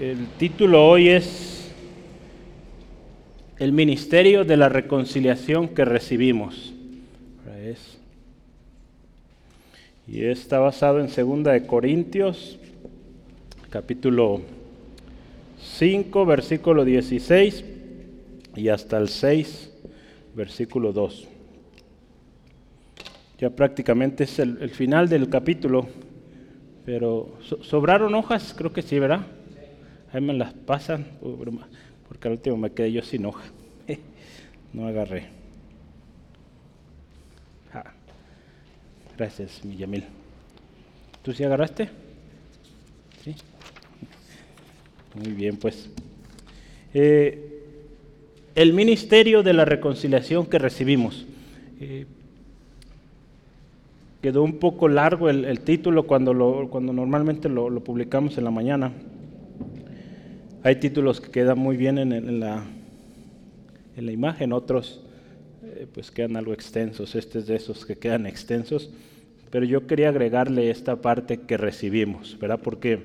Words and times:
El 0.00 0.28
título 0.38 0.88
hoy 0.88 1.10
es 1.10 1.70
El 3.58 3.72
ministerio 3.72 4.46
de 4.46 4.56
la 4.56 4.70
reconciliación 4.70 5.68
que 5.68 5.84
recibimos. 5.84 6.72
Y 10.08 10.24
está 10.24 10.58
basado 10.58 11.00
en 11.00 11.08
2 11.14 11.44
de 11.44 11.66
Corintios, 11.66 12.58
capítulo 13.68 14.40
5, 15.62 16.24
versículo 16.24 16.86
16 16.86 17.62
y 18.56 18.68
hasta 18.68 18.96
el 18.96 19.10
6, 19.10 19.70
versículo 20.34 20.94
2. 20.94 21.28
Ya 23.38 23.50
prácticamente 23.50 24.24
es 24.24 24.38
el, 24.38 24.70
final 24.70 25.10
del 25.10 25.28
capítulo, 25.28 25.86
pero 26.86 27.34
¿sobraron 27.60 28.14
hojas? 28.14 28.54
Creo 28.56 28.72
que 28.72 28.80
sí, 28.80 28.98
¿verdad? 28.98 29.26
Ahí 30.12 30.20
me 30.20 30.34
las 30.34 30.52
pasan, 30.52 31.06
porque 32.08 32.28
al 32.28 32.32
último 32.32 32.56
me 32.56 32.70
quedé 32.70 32.92
yo 32.92 33.02
sin 33.02 33.26
hoja. 33.26 33.44
No 34.72 34.86
agarré. 34.86 35.26
Ah, 37.74 37.92
gracias, 39.18 39.64
Millamil. 39.64 40.04
¿Tú 41.24 41.32
sí 41.32 41.42
agarraste? 41.42 41.88
Sí. 43.24 43.34
Muy 45.16 45.32
bien, 45.32 45.56
pues. 45.56 45.90
Eh, 46.94 47.50
el 48.54 48.72
ministerio 48.72 49.42
de 49.42 49.52
la 49.52 49.64
reconciliación 49.64 50.46
que 50.46 50.58
recibimos. 50.58 51.26
Eh, 51.80 52.06
quedó 54.22 54.42
un 54.42 54.58
poco 54.58 54.88
largo 54.88 55.30
el, 55.30 55.60
título 55.60 56.06
cuando, 56.06 56.34
lo, 56.34 56.68
cuando 56.68 56.92
normalmente 56.92 57.48
lo, 57.48 57.68
publicamos 57.80 58.36
en 58.38 58.44
la 58.44 58.50
mañana. 58.50 58.92
Hay 60.62 60.76
títulos 60.76 61.22
que 61.22 61.30
quedan 61.30 61.58
muy 61.58 61.78
bien 61.78 61.96
en, 61.96 62.38
la, 62.38 62.62
en 63.96 64.06
la, 64.06 64.12
imagen, 64.12 64.52
otros 64.52 65.00
eh, 65.64 65.86
pues 65.90 66.10
quedan 66.10 66.36
algo 66.36 66.52
extensos. 66.52 67.14
Este 67.14 67.38
es 67.38 67.46
de 67.46 67.56
esos 67.56 67.86
que 67.86 67.96
quedan 67.96 68.26
extensos. 68.26 68.90
Pero 69.50 69.64
yo 69.64 69.86
quería 69.86 70.10
agregarle 70.10 70.68
esta 70.68 70.96
parte 70.96 71.38
que 71.38 71.56
recibimos, 71.56 72.38
¿verdad? 72.38 72.60
Porque 72.62 73.00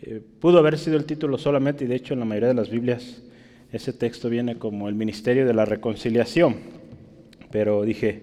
eh, 0.00 0.22
pudo 0.40 0.58
haber 0.58 0.78
sido 0.78 0.96
el 0.96 1.04
título 1.04 1.36
solamente, 1.36 1.84
y 1.84 1.86
de 1.86 1.96
hecho 1.96 2.14
en 2.14 2.20
la 2.20 2.24
mayoría 2.24 2.48
de 2.48 2.54
las 2.54 2.70
Biblias 2.70 3.22
ese 3.70 3.92
texto 3.92 4.30
viene 4.30 4.56
como 4.56 4.88
el 4.88 4.94
ministerio 4.94 5.46
de 5.46 5.52
la 5.52 5.66
reconciliación. 5.66 6.56
Pero 7.50 7.82
dije, 7.82 8.22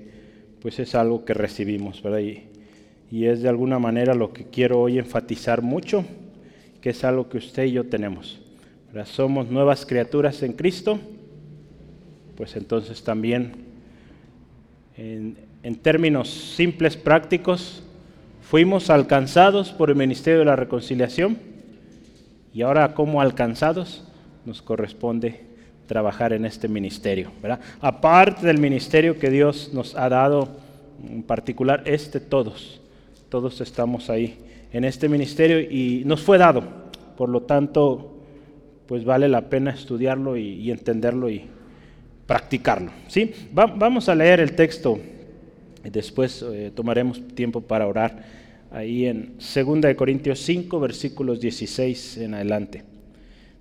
pues 0.63 0.79
es 0.79 0.95
algo 0.95 1.25
que 1.25 1.35
recibimos, 1.35 2.01
¿verdad? 2.01 2.19
Y, 2.19 2.43
y 3.11 3.25
es 3.25 3.43
de 3.43 3.49
alguna 3.49 3.77
manera 3.77 4.15
lo 4.15 4.33
que 4.33 4.45
quiero 4.45 4.81
hoy 4.81 4.97
enfatizar 4.97 5.61
mucho, 5.61 6.03
que 6.85 6.91
es 6.91 7.03
algo 7.03 7.27
que 7.27 7.39
usted 7.39 7.63
y 7.63 7.71
yo 7.71 7.83
tenemos. 7.85 8.39
¿verdad? 8.93 9.07
Somos 9.11 9.49
nuevas 9.49 9.87
criaturas 9.87 10.43
en 10.43 10.53
Cristo, 10.53 10.99
pues 12.37 12.55
entonces 12.55 13.03
también 13.03 13.53
en, 14.95 15.35
en 15.63 15.75
términos 15.77 16.29
simples, 16.29 16.95
prácticos, 16.95 17.81
fuimos 18.39 18.91
alcanzados 18.91 19.71
por 19.71 19.89
el 19.89 19.95
ministerio 19.95 20.37
de 20.37 20.45
la 20.45 20.55
reconciliación 20.55 21.39
y 22.53 22.61
ahora 22.61 22.93
como 22.93 23.19
alcanzados 23.19 24.03
nos 24.45 24.61
corresponde 24.61 25.41
trabajar 25.87 26.33
en 26.33 26.45
este 26.45 26.67
ministerio. 26.67 27.31
Aparte 27.81 28.45
del 28.45 28.59
ministerio 28.59 29.17
que 29.17 29.31
Dios 29.31 29.71
nos 29.73 29.95
ha 29.95 30.07
dado, 30.07 30.49
en 31.03 31.23
particular 31.23 31.81
este, 31.87 32.19
todos, 32.19 32.79
todos 33.29 33.59
estamos 33.59 34.11
ahí 34.11 34.37
en 34.75 34.83
este 34.83 35.07
ministerio 35.07 35.59
y 35.59 36.03
nos 36.05 36.21
fue 36.21 36.37
dado. 36.37 36.63
Por 37.15 37.29
lo 37.29 37.43
tanto, 37.43 38.17
pues 38.87 39.05
vale 39.05 39.29
la 39.29 39.49
pena 39.49 39.71
estudiarlo 39.71 40.35
y, 40.35 40.69
entenderlo 40.69 41.29
y 41.29 41.43
practicarlo. 42.25 42.91
¿sí? 43.07 43.31
vamos 43.53 44.09
a 44.09 44.15
leer 44.15 44.39
el 44.41 44.53
texto 44.53 44.99
después 45.91 46.43
eh, 46.51 46.71
tomaremos 46.73 47.21
tiempo 47.35 47.61
para 47.61 47.87
orar 47.87 48.23
ahí 48.71 49.05
en 49.05 49.35
2 49.37 49.95
Corintios 49.95 50.39
5, 50.39 50.79
versículos 50.79 51.39
16 51.39 52.17
en 52.17 52.33
adelante. 52.33 52.83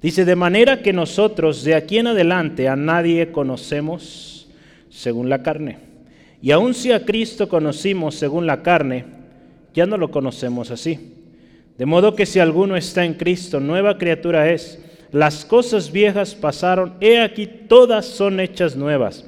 Dice, 0.03 0.25
de 0.25 0.37
manera 0.37 0.83
que 0.83 0.93
nosotros 0.93 1.65
de 1.65 1.75
aquí 1.75 1.99
en 1.99 2.09
adelante 2.09 2.69
a 2.69 2.77
nadie 2.77 3.31
conocemos 3.31 4.49
según 4.91 5.29
la 5.29 5.43
carne. 5.43 5.79
Y 6.43 6.51
aun 6.51 6.75
si 6.75 6.93
a 6.93 7.05
Cristo 7.05 7.49
conocimos 7.49 8.17
según 8.17 8.47
la 8.47 8.63
carne, 8.63 9.05
ya 9.75 9.87
no 9.87 9.97
lo 9.99 10.11
conocemos 10.11 10.71
así. 10.71 10.99
De 11.77 11.87
modo 11.87 12.15
que 12.15 12.27
si 12.27 12.39
alguno 12.39 12.77
está 12.77 13.05
en 13.05 13.15
Cristo, 13.15 13.59
nueva 13.61 13.99
criatura 13.99 14.51
es. 14.51 14.81
Las 15.11 15.45
cosas 15.45 15.93
viejas 15.93 16.35
pasaron, 16.35 16.95
he 17.01 17.21
aquí 17.21 17.47
todas 17.47 18.07
son 18.07 18.41
hechas 18.41 18.77
nuevas. 18.77 19.27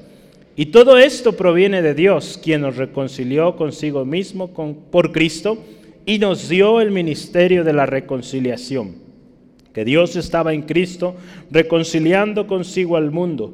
Y 0.55 0.67
todo 0.67 0.97
esto 0.97 1.33
proviene 1.33 1.81
de 1.81 1.93
Dios, 1.93 2.39
quien 2.41 2.61
nos 2.61 2.77
reconcilió 2.77 3.55
consigo 3.55 4.05
mismo 4.05 4.49
por 4.89 5.11
Cristo 5.11 5.63
y 6.05 6.19
nos 6.19 6.49
dio 6.49 6.81
el 6.81 6.91
ministerio 6.91 7.63
de 7.63 7.73
la 7.73 7.85
reconciliación. 7.85 8.95
Que 9.73 9.85
Dios 9.85 10.15
estaba 10.15 10.53
en 10.53 10.63
Cristo 10.63 11.15
reconciliando 11.51 12.47
consigo 12.47 12.97
al 12.97 13.11
mundo, 13.11 13.53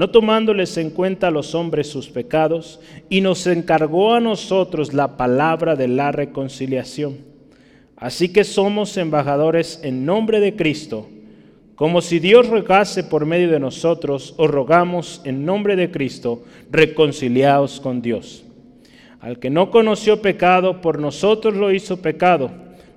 no 0.00 0.08
tomándoles 0.08 0.78
en 0.78 0.88
cuenta 0.88 1.28
a 1.28 1.30
los 1.30 1.54
hombres 1.54 1.86
sus 1.86 2.08
pecados, 2.08 2.80
y 3.10 3.20
nos 3.20 3.46
encargó 3.46 4.14
a 4.14 4.20
nosotros 4.20 4.94
la 4.94 5.18
palabra 5.18 5.76
de 5.76 5.88
la 5.88 6.10
reconciliación. 6.10 7.18
Así 7.96 8.30
que 8.30 8.44
somos 8.44 8.96
embajadores 8.96 9.78
en 9.82 10.06
nombre 10.06 10.40
de 10.40 10.56
Cristo, 10.56 11.06
como 11.74 12.00
si 12.00 12.18
Dios 12.18 12.48
rogase 12.48 13.04
por 13.04 13.26
medio 13.26 13.50
de 13.50 13.60
nosotros, 13.60 14.32
os 14.38 14.50
rogamos 14.50 15.20
en 15.24 15.44
nombre 15.44 15.76
de 15.76 15.90
Cristo, 15.90 16.44
reconciliaos 16.70 17.78
con 17.78 18.00
Dios. 18.00 18.42
Al 19.20 19.38
que 19.38 19.50
no 19.50 19.70
conoció 19.70 20.22
pecado, 20.22 20.80
por 20.80 20.98
nosotros 20.98 21.54
lo 21.54 21.72
hizo 21.72 22.00
pecado, 22.00 22.50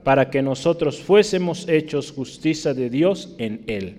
para 0.06 0.30
que 0.30 0.41
nosotros 0.41 1.02
fuésemos 1.02 1.68
hechos 1.68 2.14
justicia 2.14 2.74
de 2.74 2.90
Dios 2.90 3.35
en 3.40 3.62
él. 3.68 3.97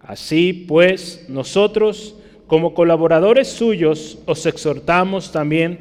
Así 0.00 0.52
pues, 0.68 1.24
nosotros, 1.30 2.16
como 2.46 2.74
colaboradores 2.74 3.48
suyos, 3.48 4.18
os 4.26 4.44
exhortamos 4.46 5.32
también 5.32 5.78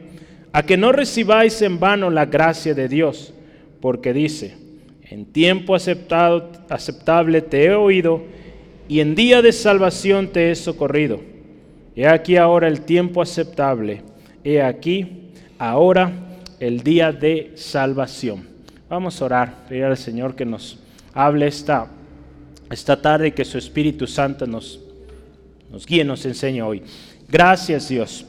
a 0.54 0.64
que 0.64 0.78
no 0.78 0.92
recibáis 0.92 1.62
en 1.62 1.80
vano 1.80 2.10
la 2.10 2.26
gracia 2.26 2.74
de 2.74 2.88
Dios, 2.88 3.34
porque 3.82 4.14
dice, 4.14 4.56
en 5.04 5.26
tiempo 5.26 5.76
aceptado, 5.76 6.52
aceptable 6.70 7.42
te 7.42 7.66
he 7.66 7.74
oído, 7.74 8.24
y 8.88 9.00
en 9.00 9.16
día 9.16 9.42
de 9.42 9.52
salvación 9.52 10.28
te 10.28 10.52
he 10.52 10.56
socorrido. 10.56 11.20
He 11.96 12.08
aquí 12.08 12.38
ahora 12.38 12.68
el 12.68 12.82
tiempo 12.82 13.22
aceptable, 13.22 14.02
he 14.44 14.62
aquí 14.62 15.32
ahora 15.58 16.12
el 16.60 16.82
día 16.82 17.12
de 17.12 17.52
salvación. 17.56 18.48
Vamos 18.90 19.22
a 19.22 19.26
orar, 19.26 19.66
pedir 19.68 19.86
al 19.86 19.98
Señor 19.98 20.36
que 20.36 20.46
nos 20.46 20.80
hable 21.14 21.48
esta, 21.48 21.88
esta 22.70 23.02
tarde 23.02 23.28
y 23.28 23.32
que 23.32 23.46
su 23.46 23.58
Espíritu 23.58 24.08
Santo 24.08 24.46
nos, 24.48 24.80
nos 25.74 25.86
guíe, 25.86 26.06
nos 26.06 26.26
enseñe 26.26 26.62
hoy. 26.62 26.82
Gracias 27.28 27.90
Dios. 27.90 28.26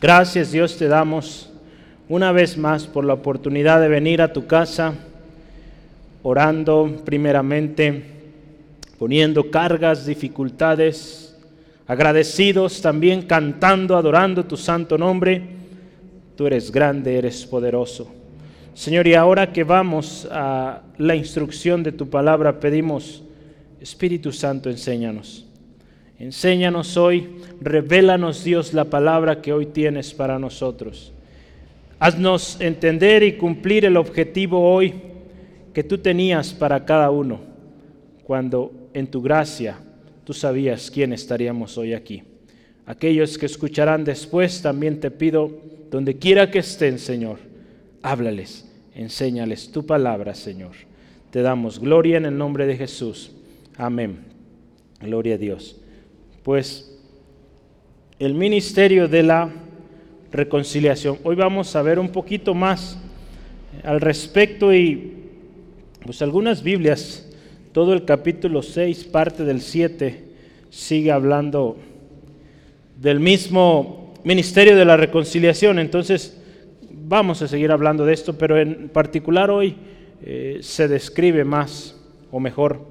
Gracias 0.00 0.52
Dios 0.52 0.78
te 0.78 0.88
damos 0.88 1.50
una 2.08 2.32
vez 2.32 2.56
más 2.56 2.86
por 2.86 3.04
la 3.04 3.12
oportunidad 3.12 3.82
de 3.82 3.88
venir 3.88 4.22
a 4.22 4.32
tu 4.32 4.46
casa 4.46 4.94
orando 6.22 7.02
primeramente, 7.04 8.02
poniendo 8.98 9.50
cargas, 9.50 10.06
dificultades, 10.06 11.36
agradecidos 11.86 12.80
también, 12.80 13.20
cantando, 13.20 13.96
adorando 13.96 14.46
tu 14.46 14.56
santo 14.56 14.96
nombre 14.96 15.54
Tú 16.36 16.48
eres 16.48 16.72
grande, 16.72 17.16
eres 17.16 17.46
poderoso. 17.46 18.10
Señor, 18.74 19.06
y 19.06 19.14
ahora 19.14 19.52
que 19.52 19.62
vamos 19.62 20.26
a 20.32 20.82
la 20.98 21.14
instrucción 21.14 21.84
de 21.84 21.92
tu 21.92 22.10
palabra, 22.10 22.58
pedimos, 22.58 23.22
Espíritu 23.80 24.32
Santo, 24.32 24.68
enséñanos. 24.68 25.43
Enséñanos 26.24 26.96
hoy, 26.96 27.28
revélanos 27.60 28.44
Dios 28.44 28.72
la 28.72 28.86
palabra 28.86 29.42
que 29.42 29.52
hoy 29.52 29.66
tienes 29.66 30.14
para 30.14 30.38
nosotros. 30.38 31.12
Haznos 31.98 32.58
entender 32.62 33.22
y 33.22 33.34
cumplir 33.34 33.84
el 33.84 33.98
objetivo 33.98 34.72
hoy 34.72 34.94
que 35.74 35.84
tú 35.84 35.98
tenías 35.98 36.54
para 36.54 36.86
cada 36.86 37.10
uno, 37.10 37.40
cuando 38.22 38.72
en 38.94 39.06
tu 39.08 39.20
gracia 39.20 39.76
tú 40.24 40.32
sabías 40.32 40.90
quién 40.90 41.12
estaríamos 41.12 41.76
hoy 41.76 41.92
aquí. 41.92 42.22
Aquellos 42.86 43.36
que 43.36 43.44
escucharán 43.44 44.02
después, 44.02 44.62
también 44.62 45.00
te 45.00 45.10
pido, 45.10 45.50
donde 45.90 46.16
quiera 46.16 46.50
que 46.50 46.60
estén, 46.60 46.98
Señor, 46.98 47.36
háblales, 48.00 48.66
enséñales 48.94 49.70
tu 49.70 49.84
palabra, 49.84 50.34
Señor. 50.34 50.72
Te 51.30 51.42
damos 51.42 51.78
gloria 51.78 52.16
en 52.16 52.24
el 52.24 52.38
nombre 52.38 52.66
de 52.66 52.78
Jesús. 52.78 53.32
Amén. 53.76 54.20
Gloria 55.02 55.34
a 55.34 55.38
Dios. 55.38 55.82
Pues 56.44 56.94
el 58.18 58.34
ministerio 58.34 59.08
de 59.08 59.22
la 59.22 59.50
reconciliación. 60.30 61.16
Hoy 61.24 61.36
vamos 61.36 61.74
a 61.74 61.80
ver 61.80 61.98
un 61.98 62.10
poquito 62.10 62.52
más 62.52 62.98
al 63.82 64.02
respecto 64.02 64.74
y 64.74 65.14
pues 66.04 66.20
algunas 66.20 66.62
Biblias 66.62 67.26
todo 67.72 67.94
el 67.94 68.04
capítulo 68.04 68.60
6, 68.60 69.04
parte 69.04 69.44
del 69.44 69.62
7, 69.62 70.22
sigue 70.68 71.12
hablando 71.12 71.78
del 73.00 73.20
mismo 73.20 74.12
ministerio 74.22 74.76
de 74.76 74.84
la 74.84 74.98
reconciliación. 74.98 75.78
Entonces, 75.78 76.38
vamos 76.90 77.40
a 77.40 77.48
seguir 77.48 77.72
hablando 77.72 78.04
de 78.04 78.12
esto, 78.12 78.36
pero 78.36 78.58
en 78.58 78.90
particular 78.90 79.50
hoy 79.50 79.76
eh, 80.22 80.58
se 80.60 80.88
describe 80.88 81.42
más 81.42 81.98
o 82.30 82.38
mejor 82.38 82.82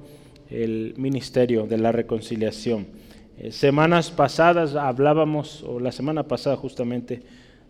el 0.50 0.94
ministerio 0.96 1.68
de 1.68 1.78
la 1.78 1.92
reconciliación. 1.92 3.03
Eh, 3.36 3.50
semanas 3.50 4.10
pasadas 4.10 4.76
hablábamos, 4.76 5.64
o 5.64 5.80
la 5.80 5.90
semana 5.90 6.22
pasada 6.22 6.56
justamente, 6.56 7.22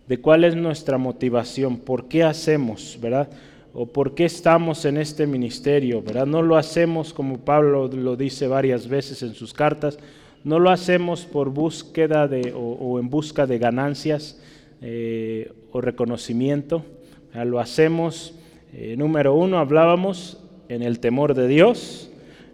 de 0.07 0.19
cuál 0.19 0.43
es 0.43 0.55
nuestra 0.55 0.97
motivación, 0.97 1.77
por 1.77 2.07
qué 2.07 2.23
hacemos, 2.23 2.99
¿verdad? 3.01 3.29
O 3.73 3.87
por 3.87 4.13
qué 4.13 4.25
estamos 4.25 4.85
en 4.85 4.97
este 4.97 5.25
ministerio, 5.25 6.03
¿verdad? 6.03 6.27
No 6.27 6.43
lo 6.43 6.55
hacemos 6.55 7.13
como 7.13 7.39
Pablo 7.39 7.87
lo 7.87 8.15
dice 8.15 8.47
varias 8.47 8.87
veces 8.87 9.23
en 9.23 9.33
sus 9.33 9.53
cartas, 9.53 9.97
no 10.43 10.59
lo 10.59 10.69
hacemos 10.69 11.25
por 11.25 11.49
búsqueda 11.49 12.27
de, 12.27 12.53
o, 12.55 12.99
en 12.99 13.09
busca 13.09 13.47
de 13.47 13.57
ganancias 13.57 14.39
eh, 14.81 15.51
o 15.71 15.81
reconocimiento, 15.81 16.85
lo 17.33 17.59
hacemos, 17.59 18.35
eh, 18.71 18.95
número 18.95 19.33
uno, 19.33 19.57
hablábamos 19.57 20.37
en 20.69 20.83
el 20.83 20.99
temor 20.99 21.33
de 21.33 21.47
Dios, 21.47 22.11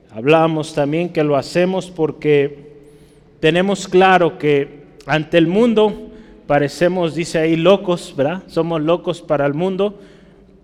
hablábamos 0.09 0.73
también 0.73 1.09
que 1.09 1.23
lo 1.23 1.35
hacemos 1.35 1.91
porque 1.91 2.70
tenemos 3.41 3.87
claro 3.87 4.37
que 4.37 4.83
ante 5.07 5.37
el 5.39 5.47
mundo 5.47 6.11
parecemos, 6.45 7.15
dice 7.15 7.39
ahí, 7.39 7.55
locos, 7.57 8.13
¿verdad? 8.15 8.43
Somos 8.47 8.81
locos 8.81 9.21
para 9.21 9.47
el 9.47 9.55
mundo, 9.55 9.99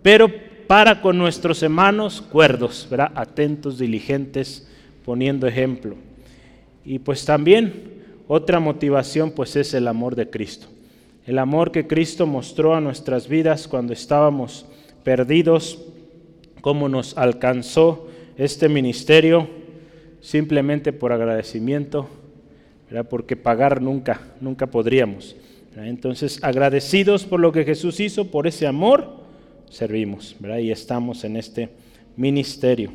pero 0.00 0.30
para 0.68 1.02
con 1.02 1.18
nuestros 1.18 1.62
hermanos 1.62 2.22
cuerdos, 2.22 2.86
¿verdad? 2.88 3.10
Atentos, 3.16 3.78
diligentes, 3.78 4.68
poniendo 5.04 5.48
ejemplo. 5.48 5.96
Y 6.84 7.00
pues 7.00 7.24
también 7.24 8.04
otra 8.28 8.60
motivación 8.60 9.32
pues 9.32 9.56
es 9.56 9.74
el 9.74 9.88
amor 9.88 10.14
de 10.14 10.30
Cristo. 10.30 10.68
El 11.26 11.38
amor 11.40 11.72
que 11.72 11.88
Cristo 11.88 12.26
mostró 12.26 12.76
a 12.76 12.80
nuestras 12.80 13.28
vidas 13.28 13.66
cuando 13.66 13.92
estábamos 13.92 14.66
perdidos, 15.02 15.80
cómo 16.60 16.88
nos 16.88 17.18
alcanzó 17.18 18.08
este 18.36 18.68
ministerio 18.68 19.48
simplemente 20.20 20.92
por 20.92 21.12
agradecimiento 21.12 22.08
porque 23.08 23.36
pagar 23.36 23.82
nunca, 23.82 24.20
nunca 24.40 24.66
podríamos. 24.66 25.36
Entonces, 25.76 26.42
agradecidos 26.42 27.24
por 27.24 27.40
lo 27.40 27.52
que 27.52 27.64
Jesús 27.64 28.00
hizo, 28.00 28.30
por 28.30 28.46
ese 28.46 28.66
amor, 28.66 29.18
servimos 29.70 30.36
y 30.60 30.70
estamos 30.70 31.24
en 31.24 31.36
este 31.36 31.68
ministerio. 32.16 32.90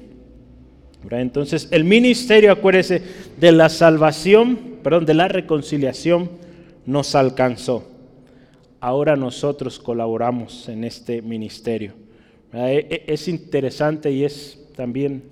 Entonces, 1.10 1.68
el 1.72 1.84
ministerio, 1.84 2.52
acuérdese, 2.52 3.02
de 3.40 3.52
la 3.52 3.70
salvación, 3.70 4.78
perdón, 4.84 5.06
de 5.06 5.14
la 5.14 5.28
reconciliación, 5.28 6.30
nos 6.86 7.16
alcanzó. 7.16 7.88
Ahora 8.80 9.16
nosotros 9.16 9.80
colaboramos 9.80 10.68
en 10.70 10.84
este 10.84 11.22
ministerio. 11.22 11.94
E, 12.54 13.04
e, 13.08 13.14
es 13.14 13.28
interesante 13.28 14.12
y 14.12 14.24
es 14.24 14.60
también 14.76 15.24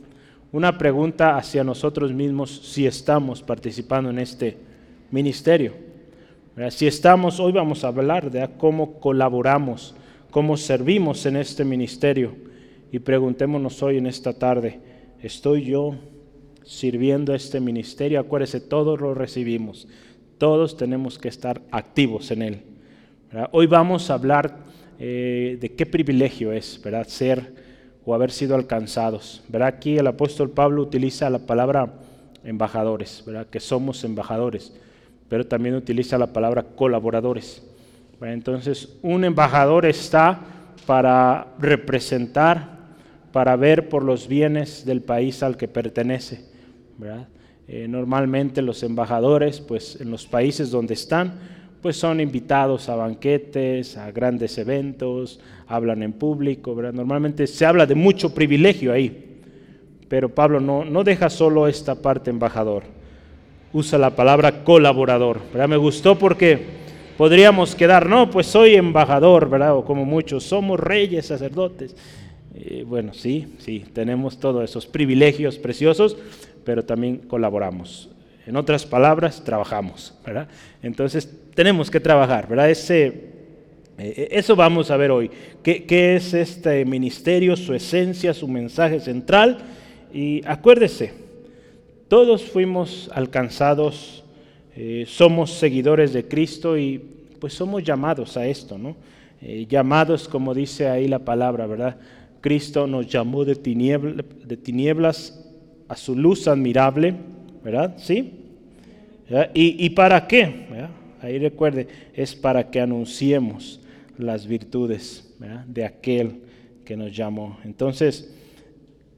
una 0.52 0.78
pregunta 0.78 1.38
hacia 1.38 1.64
nosotros 1.64 2.12
mismos 2.12 2.52
si 2.64 2.86
estamos 2.86 3.42
participando 3.42 4.10
en 4.10 4.20
este 4.20 4.58
ministerio. 5.10 5.74
Si 6.70 6.86
estamos, 6.86 7.40
hoy 7.40 7.54
vamos 7.54 7.84
a 7.84 7.88
hablar 7.88 8.30
de 8.30 8.48
cómo 8.58 9.00
colaboramos, 9.00 9.96
cómo 10.30 10.58
servimos 10.58 11.26
en 11.26 11.38
este 11.38 11.64
ministerio. 11.64 12.36
Y 12.92 13.00
preguntémonos 13.00 13.82
hoy 13.82 13.98
en 13.98 14.08
esta 14.08 14.34
tarde, 14.34 14.80
¿estoy 15.22 15.64
yo 15.64 15.96
sirviendo 16.64 17.34
este 17.34 17.62
ministerio? 17.62 18.20
Acuérdese, 18.20 18.60
todos 18.60 19.00
lo 19.00 19.14
recibimos, 19.14 19.88
todos 20.38 20.76
tenemos 20.76 21.18
que 21.18 21.30
estar 21.30 21.62
activos 21.72 22.30
en 22.32 22.42
él. 22.42 22.62
Hoy 23.52 23.68
vamos 23.68 24.10
a 24.10 24.16
hablar 24.16 24.66
eh, 25.00 25.58
de 25.62 25.74
qué 25.74 25.86
privilegio 25.86 26.52
es 26.52 26.82
¿verdad? 26.84 27.08
ser 27.08 27.61
o 28.06 28.14
haber 28.14 28.32
sido 28.32 28.56
alcanzados. 28.56 29.44
¿verdad? 29.48 29.70
Aquí 29.70 29.98
el 29.98 30.08
apóstol 30.08 30.50
Pablo 30.50 30.82
utiliza 30.82 31.30
la 31.30 31.40
palabra 31.40 31.94
embajadores, 32.44 33.24
que 33.50 33.60
somos 33.60 34.04
embajadores, 34.04 34.74
pero 35.30 35.46
también 35.46 35.76
utiliza 35.76 36.18
la 36.18 36.34
palabra 36.34 36.64
colaboradores. 36.64 37.64
Entonces, 38.22 38.98
un 39.02 39.24
embajador 39.24 39.86
está 39.86 40.40
para 40.86 41.54
representar, 41.60 42.80
para 43.32 43.56
ver 43.56 43.90
por 43.90 44.04
los 44.04 44.28
bienes 44.28 44.86
del 44.86 45.02
país 45.02 45.42
al 45.42 45.58
que 45.58 45.68
pertenece. 45.68 46.46
Eh, 47.68 47.88
normalmente 47.88 48.62
los 48.62 48.84
embajadores, 48.84 49.60
pues 49.60 50.00
en 50.02 50.12
los 50.12 50.28
países 50.28 50.72
donde 50.72 50.94
están, 50.94 51.34
pues 51.82 51.98
son 51.98 52.20
invitados 52.20 52.90
a 52.90 52.96
banquetes, 52.96 53.98
a 53.98 54.12
grandes 54.12 54.58
eventos, 54.58 55.40
hablan 55.68 56.04
en 56.04 56.14
público, 56.14 56.76
¿verdad? 56.76 56.94
Normalmente 56.94 57.48
se 57.48 57.66
habla 57.66 57.86
de 57.86 57.96
mucho 57.96 58.34
privilegio 58.34 58.94
ahí, 58.94 59.40
pero 60.08 60.30
Pablo 60.30 60.60
no, 60.60 60.86
no 60.86 61.04
deja 61.04 61.30
solo 61.30 61.68
esta 61.68 61.96
parte 61.96 62.30
embajador, 62.30 62.84
usa 63.74 63.98
la 63.98 64.16
palabra 64.16 64.64
colaborador, 64.64 65.40
¿verdad? 65.52 65.70
Me 65.70 65.78
gustó 65.78 66.18
porque 66.20 66.60
podríamos 67.18 67.76
quedar, 67.76 68.08
no, 68.08 68.30
pues 68.30 68.48
soy 68.48 68.76
embajador, 68.76 69.50
¿verdad? 69.50 69.76
O 69.76 69.84
como 69.84 70.06
muchos, 70.06 70.44
somos 70.44 70.80
reyes, 70.80 71.26
sacerdotes. 71.28 71.96
Eh, 72.54 72.84
bueno, 72.86 73.14
sí, 73.14 73.56
sí, 73.60 73.86
tenemos 73.94 74.40
todos 74.40 74.64
esos 74.70 74.86
privilegios 74.86 75.58
preciosos, 75.58 76.18
pero 76.64 76.84
también 76.84 77.18
colaboramos. 77.18 78.10
En 78.46 78.56
otras 78.56 78.86
palabras, 78.86 79.44
trabajamos, 79.44 80.14
¿verdad? 80.26 80.48
Entonces, 80.84 81.41
tenemos 81.54 81.92
que 81.92 82.00
trabajar, 82.00 82.48
¿verdad? 82.48 82.70
Ese, 82.70 83.32
eh, 83.98 84.30
eso 84.32 84.56
vamos 84.56 84.90
a 84.92 84.98
ver 84.98 85.12
hoy. 85.12 85.30
¿Qué, 85.64 86.16
es 86.16 86.34
este 86.34 86.86
ministerio, 86.86 87.56
su 87.56 87.74
esencia, 87.74 88.34
su 88.34 88.48
mensaje 88.48 89.00
central? 89.00 89.60
Y 90.14 90.42
acuérdese, 90.46 91.14
todos 92.08 92.44
fuimos 92.44 93.10
alcanzados, 93.14 94.24
eh, 94.76 95.06
somos 95.08 95.52
seguidores 95.52 96.14
de 96.14 96.28
Cristo 96.28 96.78
y 96.78 97.02
pues 97.40 97.54
somos 97.54 97.84
llamados 97.84 98.38
a 98.38 98.46
esto, 98.48 98.78
¿no? 98.78 98.96
Eh, 99.42 99.66
llamados, 99.68 100.28
como 100.28 100.54
dice 100.54 100.88
ahí 100.88 101.08
la 101.08 101.20
palabra, 101.20 101.66
¿verdad? 101.66 101.98
Cristo 102.42 102.88
nos 102.88 103.08
llamó 103.08 103.46
de, 103.46 103.56
tinieblas 103.56 105.44
a 105.88 105.96
su 105.96 106.16
luz 106.16 106.48
admirable, 106.48 107.16
¿verdad? 107.64 107.96
¿Sí? 107.98 108.34
¿Y, 109.54 109.90
para 109.92 110.28
qué? 110.28 110.68
Ahí 111.22 111.38
recuerde, 111.38 111.88
es 112.14 112.36
para 112.36 112.70
que 112.72 112.80
anunciemos 112.80 113.80
las 114.18 114.48
virtudes 114.48 115.34
de 115.68 115.86
aquel 115.86 116.42
que 116.86 116.98
nos 116.98 117.16
llamó. 117.16 117.60
Entonces, 117.64 118.34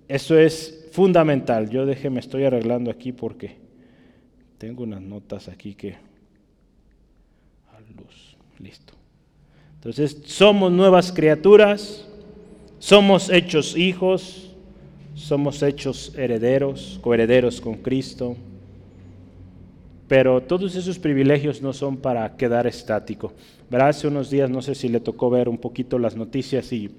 eso 0.07 0.37
es 0.37 0.87
fundamental. 0.91 1.69
Yo 1.69 1.85
déjeme, 1.85 2.19
estoy 2.19 2.43
arreglando 2.43 2.91
aquí 2.91 3.11
porque 3.11 3.55
tengo 4.57 4.83
unas 4.83 5.01
notas 5.01 5.47
aquí 5.47 5.73
que... 5.73 5.95
A 7.71 7.79
luz, 7.79 8.37
listo. 8.59 8.93
Entonces, 9.75 10.21
somos 10.25 10.71
nuevas 10.71 11.11
criaturas, 11.11 12.07
somos 12.79 13.29
hechos 13.29 13.75
hijos, 13.75 14.51
somos 15.15 15.61
hechos 15.63 16.13
herederos, 16.17 16.99
coherederos 17.01 17.59
con 17.59 17.75
Cristo. 17.75 18.37
Pero 20.07 20.41
todos 20.41 20.75
esos 20.75 20.99
privilegios 20.99 21.61
no 21.61 21.73
son 21.73 21.97
para 21.97 22.35
quedar 22.35 22.67
estático. 22.67 23.33
Verá, 23.69 23.87
hace 23.87 24.07
unos 24.07 24.29
días, 24.29 24.49
no 24.49 24.61
sé 24.61 24.75
si 24.75 24.89
le 24.89 24.99
tocó 24.99 25.29
ver 25.29 25.47
un 25.49 25.57
poquito 25.57 25.97
las 25.97 26.15
noticias 26.15 26.71
y 26.73 26.91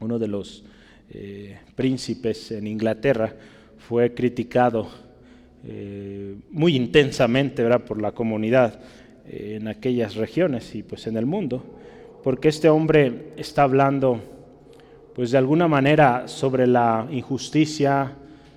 uno 0.00 0.18
de 0.18 0.28
los 0.28 0.64
eh, 1.10 1.58
príncipes 1.74 2.52
en 2.52 2.66
Inglaterra 2.66 3.34
fue 3.76 4.14
criticado 4.14 4.88
eh, 5.64 6.36
muy 6.50 6.74
intensamente 6.74 7.62
¿verdad? 7.62 7.84
por 7.84 8.00
la 8.00 8.12
comunidad 8.12 8.80
eh, 9.28 9.58
en 9.60 9.68
aquellas 9.68 10.16
regiones 10.16 10.74
y 10.74 10.82
pues 10.82 11.06
en 11.06 11.16
el 11.16 11.26
mundo, 11.26 11.62
porque 12.24 12.48
este 12.48 12.68
hombre 12.68 13.32
está 13.36 13.62
hablando 13.62 14.20
pues 15.14 15.30
de 15.30 15.38
alguna 15.38 15.68
manera 15.68 16.26
sobre 16.26 16.66
la 16.66 17.06
injusticia, 17.10 18.12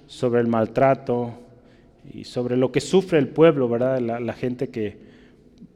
sobre 0.07 0.41
el 0.41 0.48
maltrato, 0.48 1.34
y 2.13 2.24
sobre 2.24 2.57
lo 2.57 2.71
que 2.71 2.81
sufre 2.81 3.19
el 3.19 3.27
pueblo, 3.27 3.67
¿verdad? 3.67 4.00
La, 4.00 4.33
gente 4.33 4.69
que, 4.69 4.97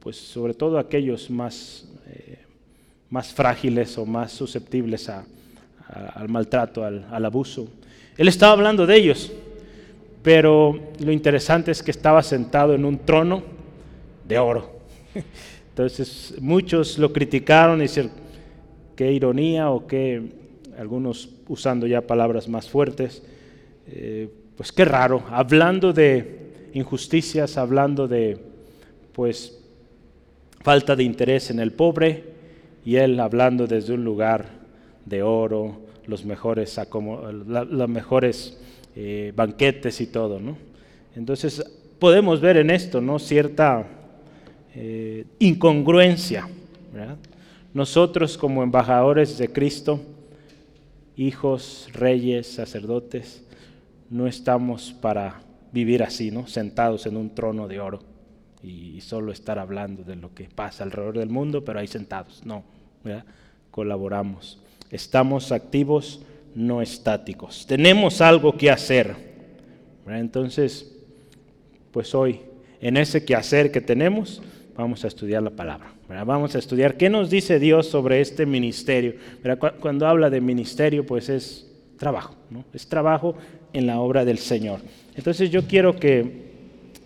pues 0.00 0.16
sobre 0.16 0.54
todo 0.54 0.78
aquellos 0.78 1.30
más, 1.30 1.88
eh, 2.06 2.38
más 3.10 3.32
frágiles 3.32 3.96
o 3.98 4.06
más 4.06 4.32
susceptibles 4.32 5.08
al 5.08 6.28
maltrato, 6.28 6.84
al, 6.84 7.24
abuso. 7.24 7.68
Él 8.16 8.28
estaba 8.28 8.52
hablando 8.52 8.86
de 8.86 8.96
ellos, 8.96 9.32
pero 10.22 10.78
lo 10.98 11.12
interesante 11.12 11.70
es 11.70 11.82
que 11.82 11.90
estaba 11.90 12.22
sentado 12.22 12.74
en 12.74 12.84
un 12.84 12.98
trono 12.98 13.42
de 14.26 14.38
oro. 14.38 14.80
Entonces 15.70 16.34
muchos 16.40 16.98
lo 16.98 17.12
criticaron 17.12 17.80
y 17.80 17.82
dijeron, 17.82 18.12
qué 18.96 19.12
ironía 19.12 19.70
o 19.70 19.86
qué, 19.86 20.22
algunos 20.78 21.30
usando 21.48 21.86
ya 21.86 22.06
palabras 22.06 22.48
más 22.48 22.68
fuertes, 22.68 23.22
eh, 23.86 24.28
pues 24.56 24.72
qué 24.72 24.84
raro, 24.84 25.22
hablando 25.30 25.92
de 25.92 26.70
injusticias, 26.74 27.56
hablando 27.56 28.06
de, 28.06 28.38
pues, 29.12 29.58
falta 30.62 30.94
de 30.94 31.04
interés 31.04 31.50
en 31.50 31.60
el 31.60 31.72
pobre, 31.72 32.24
y 32.84 32.96
él 32.96 33.18
hablando 33.20 33.66
desde 33.66 33.94
un 33.94 34.04
lugar 34.04 34.46
de 35.04 35.22
oro, 35.22 35.80
los 36.06 36.24
mejores, 36.24 36.78
los 36.92 37.88
mejores 37.88 38.58
eh, 38.96 39.32
banquetes 39.34 40.00
y 40.00 40.06
todo, 40.06 40.40
¿no? 40.40 40.56
Entonces 41.14 41.62
podemos 41.98 42.40
ver 42.40 42.56
en 42.56 42.70
esto, 42.70 43.00
¿no? 43.00 43.18
Cierta 43.18 43.86
eh, 44.74 45.24
incongruencia, 45.38 46.48
Nosotros 47.72 48.36
como 48.36 48.62
embajadores 48.62 49.38
de 49.38 49.52
Cristo, 49.52 50.00
hijos, 51.16 51.88
reyes, 51.92 52.46
sacerdotes, 52.46 53.44
no 54.10 54.26
estamos 54.26 54.92
para 55.00 55.40
vivir 55.72 56.02
así, 56.02 56.30
¿no? 56.30 56.46
Sentados 56.48 57.06
en 57.06 57.16
un 57.16 57.34
trono 57.34 57.68
de 57.68 57.80
oro 57.80 58.00
y 58.62 59.00
solo 59.00 59.32
estar 59.32 59.58
hablando 59.58 60.02
de 60.02 60.16
lo 60.16 60.34
que 60.34 60.44
pasa 60.44 60.84
alrededor 60.84 61.18
del 61.18 61.30
mundo, 61.30 61.64
pero 61.64 61.78
ahí 61.78 61.86
sentados. 61.86 62.44
No, 62.44 62.64
colaboramos. 63.70 64.60
Estamos 64.90 65.52
activos, 65.52 66.22
no 66.54 66.82
estáticos. 66.82 67.66
Tenemos 67.66 68.20
algo 68.20 68.56
que 68.56 68.70
hacer. 68.70 69.14
Entonces, 70.06 70.92
pues 71.92 72.14
hoy, 72.14 72.40
en 72.80 72.96
ese 72.96 73.24
quehacer 73.24 73.70
que 73.70 73.80
tenemos, 73.80 74.42
vamos 74.76 75.04
a 75.04 75.08
estudiar 75.08 75.42
la 75.42 75.50
palabra. 75.50 75.94
Vamos 76.08 76.56
a 76.56 76.58
estudiar 76.58 76.96
qué 76.96 77.08
nos 77.08 77.30
dice 77.30 77.60
Dios 77.60 77.86
sobre 77.86 78.20
este 78.20 78.44
ministerio. 78.44 79.14
Cuando 79.80 80.08
habla 80.08 80.28
de 80.28 80.40
ministerio, 80.40 81.06
pues 81.06 81.28
es 81.28 81.70
trabajo, 81.96 82.34
¿no? 82.50 82.64
es 82.72 82.88
trabajo 82.88 83.36
en 83.72 83.86
la 83.86 84.00
obra 84.00 84.24
del 84.24 84.38
Señor. 84.38 84.80
Entonces 85.16 85.50
yo 85.50 85.66
quiero 85.66 85.96
que 85.96 86.50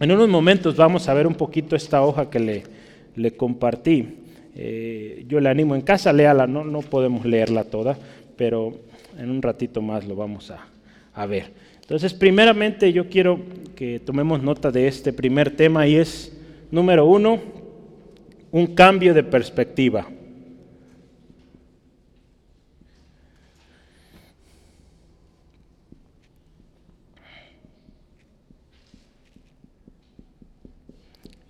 en 0.00 0.10
unos 0.10 0.28
momentos 0.28 0.76
vamos 0.76 1.08
a 1.08 1.14
ver 1.14 1.26
un 1.26 1.34
poquito 1.34 1.76
esta 1.76 2.02
hoja 2.02 2.28
que 2.30 2.40
le, 2.40 2.62
le 3.16 3.36
compartí. 3.36 4.08
Eh, 4.56 5.24
yo 5.28 5.40
le 5.40 5.48
animo 5.48 5.74
en 5.74 5.82
casa, 5.82 6.12
léala, 6.12 6.46
no, 6.46 6.64
no 6.64 6.80
podemos 6.80 7.24
leerla 7.24 7.64
toda, 7.64 7.96
pero 8.36 8.72
en 9.18 9.30
un 9.30 9.42
ratito 9.42 9.82
más 9.82 10.06
lo 10.06 10.16
vamos 10.16 10.50
a, 10.50 10.66
a 11.14 11.26
ver. 11.26 11.52
Entonces, 11.80 12.14
primeramente 12.14 12.92
yo 12.92 13.08
quiero 13.08 13.40
que 13.76 14.00
tomemos 14.00 14.42
nota 14.42 14.70
de 14.70 14.88
este 14.88 15.12
primer 15.12 15.54
tema 15.54 15.86
y 15.86 15.96
es, 15.96 16.36
número 16.70 17.04
uno, 17.04 17.40
un 18.52 18.68
cambio 18.68 19.12
de 19.12 19.22
perspectiva. 19.22 20.06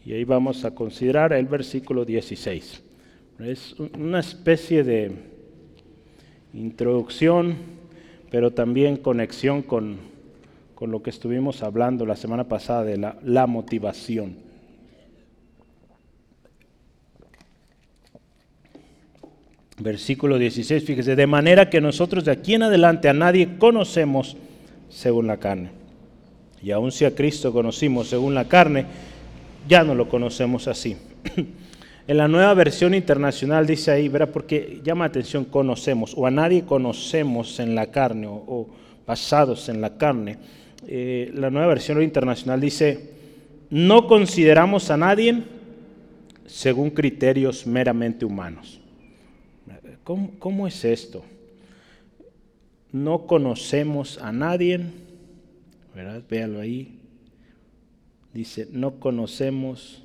Y 0.04 0.12
ahí 0.12 0.24
vamos 0.24 0.64
a 0.64 0.74
considerar 0.74 1.32
el 1.32 1.46
versículo 1.46 2.04
16. 2.04 2.82
Es 3.40 3.74
una 3.98 4.20
especie 4.20 4.84
de 4.84 5.12
introducción, 6.52 7.56
pero 8.30 8.50
también 8.50 8.98
conexión 8.98 9.62
con, 9.62 9.96
con 10.74 10.90
lo 10.90 11.02
que 11.02 11.08
estuvimos 11.08 11.62
hablando 11.62 12.04
la 12.04 12.16
semana 12.16 12.44
pasada 12.44 12.84
de 12.84 12.98
la, 12.98 13.16
la 13.22 13.46
motivación. 13.46 14.36
Versículo 19.78 20.38
16, 20.38 20.84
fíjese, 20.84 21.16
de 21.16 21.26
manera 21.26 21.70
que 21.70 21.80
nosotros 21.80 22.26
de 22.26 22.32
aquí 22.32 22.54
en 22.54 22.64
adelante 22.64 23.08
a 23.08 23.14
nadie 23.14 23.56
conocemos 23.58 24.36
según 24.90 25.26
la 25.26 25.38
carne. 25.38 25.70
Y 26.62 26.70
aun 26.70 26.92
si 26.92 27.04
a 27.06 27.14
Cristo 27.14 27.52
conocimos 27.52 28.08
según 28.08 28.34
la 28.34 28.46
carne, 28.46 28.86
ya 29.68 29.84
no 29.84 29.94
lo 29.94 30.08
conocemos 30.08 30.68
así. 30.68 30.96
En 32.06 32.18
la 32.18 32.28
nueva 32.28 32.52
versión 32.52 32.92
internacional 32.92 33.66
dice 33.66 33.90
ahí, 33.90 34.10
verá, 34.10 34.26
porque 34.26 34.82
llama 34.84 35.06
atención 35.06 35.46
conocemos, 35.46 36.12
o 36.14 36.26
a 36.26 36.30
nadie 36.30 36.66
conocemos 36.66 37.58
en 37.60 37.74
la 37.74 37.86
carne, 37.86 38.26
o, 38.28 38.68
basados 39.06 39.70
en 39.70 39.80
la 39.80 39.96
carne. 39.96 40.36
Eh, 40.86 41.30
la 41.32 41.48
nueva 41.48 41.68
versión 41.68 42.02
internacional 42.02 42.60
dice, 42.60 43.10
no 43.70 44.06
consideramos 44.06 44.90
a 44.90 44.98
nadie 44.98 45.44
según 46.44 46.90
criterios 46.90 47.66
meramente 47.66 48.26
humanos. 48.26 48.82
¿Cómo, 50.04 50.32
cómo 50.38 50.66
es 50.66 50.84
esto? 50.84 51.24
No 52.92 53.26
conocemos 53.26 54.18
a 54.18 54.30
nadie, 54.30 54.80
¿verdad? 55.94 56.22
Véalo 56.28 56.60
ahí, 56.60 56.98
dice, 58.34 58.68
no 58.72 58.98
conocemos 58.98 60.02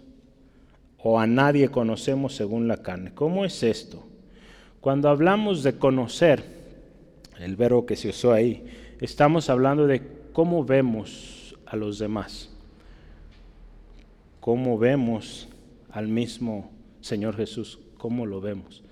o 0.99 1.19
a 1.19 1.27
nadie 1.27 1.69
conocemos 1.69 2.35
según 2.35 2.67
la 2.67 2.77
carne. 2.77 3.11
¿Cómo 3.13 3.43
es 3.43 3.63
esto? 3.63 4.05
Cuando 4.79 5.09
hablamos 5.09 5.63
de 5.63 5.73
conocer, 5.73 6.43
el 7.39 7.55
verbo 7.55 7.85
que 7.85 7.95
se 7.95 8.09
usó 8.09 8.31
ahí, 8.31 8.63
estamos 9.01 9.49
hablando 9.49 9.87
de 9.87 10.01
cómo 10.31 10.63
vemos 10.63 11.55
a 11.65 11.75
los 11.75 11.99
demás, 11.99 12.49
cómo 14.39 14.77
vemos 14.77 15.49
al 15.89 16.07
mismo 16.07 16.69
Señor 17.01 17.35
Jesús, 17.35 17.79
cómo 17.97 18.25
lo 18.25 18.41
vemos. 18.41 18.83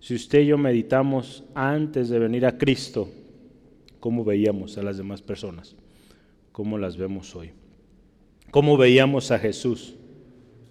Si 0.00 0.14
usted 0.14 0.40
y 0.40 0.46
yo 0.46 0.58
meditamos 0.58 1.44
antes 1.54 2.08
de 2.08 2.18
venir 2.18 2.44
a 2.44 2.58
Cristo, 2.58 3.08
¿cómo 4.00 4.24
veíamos 4.24 4.76
a 4.76 4.82
las 4.82 4.96
demás 4.96 5.22
personas? 5.22 5.76
¿Cómo 6.50 6.76
las 6.76 6.96
vemos 6.96 7.34
hoy? 7.36 7.52
¿Cómo 8.52 8.76
veíamos 8.76 9.30
a 9.30 9.38
Jesús? 9.38 9.94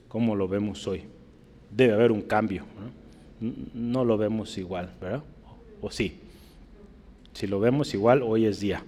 ¿Cómo 0.08 0.36
lo 0.36 0.48
vemos 0.48 0.86
hoy? 0.86 1.02
Debe 1.72 1.94
haber 1.94 2.12
un 2.12 2.22
cambio. 2.22 2.64
¿no? 3.74 4.06
lo 4.06 4.20
vemos 4.20 4.56
igual, 4.60 4.92
¿verdad? 5.02 5.24
¿O 5.82 5.90
sí? 5.90 6.20
Si 7.34 7.48
lo 7.48 7.60
vemos 7.60 7.96
igual, 7.96 8.22
hoy 8.22 8.46
es 8.46 8.60
día 8.60 8.84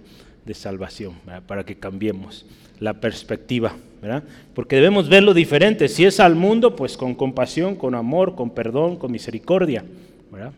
de 0.46 0.54
salvación, 0.54 1.14
para 1.48 1.64
que 1.64 1.74
cambiemos 1.74 2.46
la 2.78 3.00
perspectiva, 3.00 3.74
¿verdad? 4.00 4.22
Porque 4.54 4.76
debemos 4.76 5.08
verlo 5.08 5.34
diferente. 5.34 5.88
Si 5.88 6.04
es 6.04 6.20
al 6.20 6.36
mundo, 6.36 6.76
pues 6.76 6.96
con 6.96 7.16
compasión, 7.16 7.74
con 7.74 7.96
amor, 7.96 8.36
con 8.36 8.50
perdón, 8.50 8.94
con 8.94 9.10
misericordia, 9.10 9.84
¿verdad? 10.30 10.52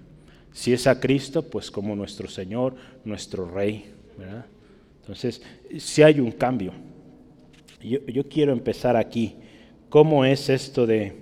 Si 0.52 0.74
es 0.74 0.86
a 0.86 1.00
Cristo, 1.00 1.40
pues 1.40 1.70
como 1.70 1.96
nuestro 1.96 2.28
Señor, 2.28 2.74
nuestro 3.02 3.48
Rey, 3.48 3.86
¿verdad? 4.18 4.44
Entonces, 5.00 5.40
si 5.78 6.02
hay 6.02 6.20
un 6.20 6.32
cambio. 6.32 6.74
Yo, 7.82 8.28
quiero 8.28 8.52
empezar 8.52 8.96
aquí. 8.96 9.36
¿Cómo 9.88 10.24
es 10.24 10.48
esto 10.48 10.86
de 10.86 11.14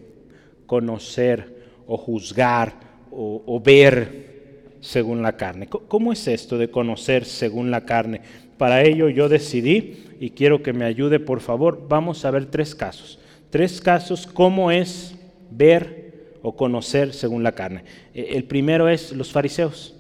conocer 0.66 1.54
o 1.87 1.96
juzgar 1.96 2.75
o, 3.11 3.61
ver 3.64 4.73
según 4.80 5.23
la 5.23 5.37
carne? 5.37 5.66
¿Cómo 5.66 6.12
es 6.12 6.26
esto 6.28 6.58
de 6.58 6.70
conocer 6.70 7.25
según 7.25 7.70
la 7.70 7.84
carne? 7.84 8.20
Para 8.56 8.82
ello 8.82 9.08
yo 9.08 9.28
decidí, 9.28 10.04
y 10.20 10.30
quiero 10.30 10.62
que 10.62 10.73
me 10.73 10.84
ayude 10.84 11.20
por 11.20 11.40
favor, 11.40 11.87
vamos 11.88 12.25
a 12.25 12.30
ver 12.30 12.46
tres 12.46 12.75
casos. 12.75 13.18
Tres 13.50 13.80
casos, 13.80 14.26
cómo 14.26 14.70
es 14.70 15.14
ver 15.50 16.38
o 16.42 16.56
conocer 16.56 17.12
según 17.12 17.42
la 17.42 17.52
carne. 17.52 17.84
E, 18.14 18.37
el 18.37 18.44
primero 18.44 18.88
es 18.88 19.12
los 19.12 19.30
fariseos. 19.30 19.94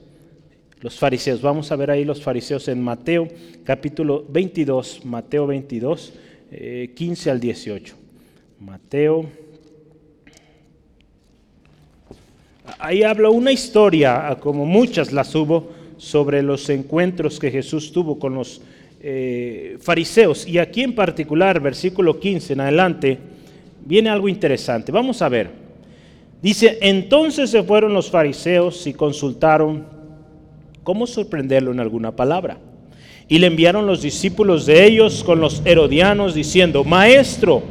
Los 0.80 0.98
fariseos, 0.98 1.40
vamos 1.40 1.72
a 1.72 1.76
ver 1.76 1.90
ahí 1.90 2.04
los 2.04 2.22
fariseos 2.22 2.68
en 2.68 2.82
Mateo 2.82 3.26
capítulo 3.64 4.26
22, 4.28 5.04
Mateo 5.04 5.46
22, 5.46 6.12
15 6.94 7.28
eh, 7.28 7.32
al 7.32 7.40
18. 7.40 7.94
Mateo. 8.60 9.26
Ahí 12.78 13.02
habla 13.02 13.30
una 13.30 13.52
historia, 13.52 14.36
como 14.40 14.64
muchas 14.64 15.12
las 15.12 15.34
hubo, 15.34 15.70
sobre 15.96 16.42
los 16.42 16.68
encuentros 16.70 17.38
que 17.38 17.50
Jesús 17.50 17.92
tuvo 17.92 18.18
con 18.18 18.34
los 18.34 18.60
eh, 19.00 19.76
fariseos. 19.80 20.46
Y 20.46 20.58
aquí 20.58 20.82
en 20.82 20.94
particular, 20.94 21.60
versículo 21.60 22.18
15 22.18 22.52
en 22.54 22.60
adelante, 22.60 23.18
viene 23.84 24.10
algo 24.10 24.28
interesante. 24.28 24.92
Vamos 24.92 25.20
a 25.22 25.28
ver. 25.28 25.50
Dice, 26.40 26.78
entonces 26.80 27.50
se 27.50 27.62
fueron 27.62 27.94
los 27.94 28.10
fariseos 28.10 28.86
y 28.86 28.94
consultaron 28.94 29.86
cómo 30.82 31.06
sorprenderlo 31.06 31.72
en 31.72 31.80
alguna 31.80 32.14
palabra. 32.14 32.58
Y 33.28 33.38
le 33.38 33.46
enviaron 33.46 33.86
los 33.86 34.02
discípulos 34.02 34.66
de 34.66 34.84
ellos 34.84 35.24
con 35.24 35.40
los 35.40 35.62
herodianos 35.64 36.34
diciendo, 36.34 36.84
Maestro, 36.84 37.62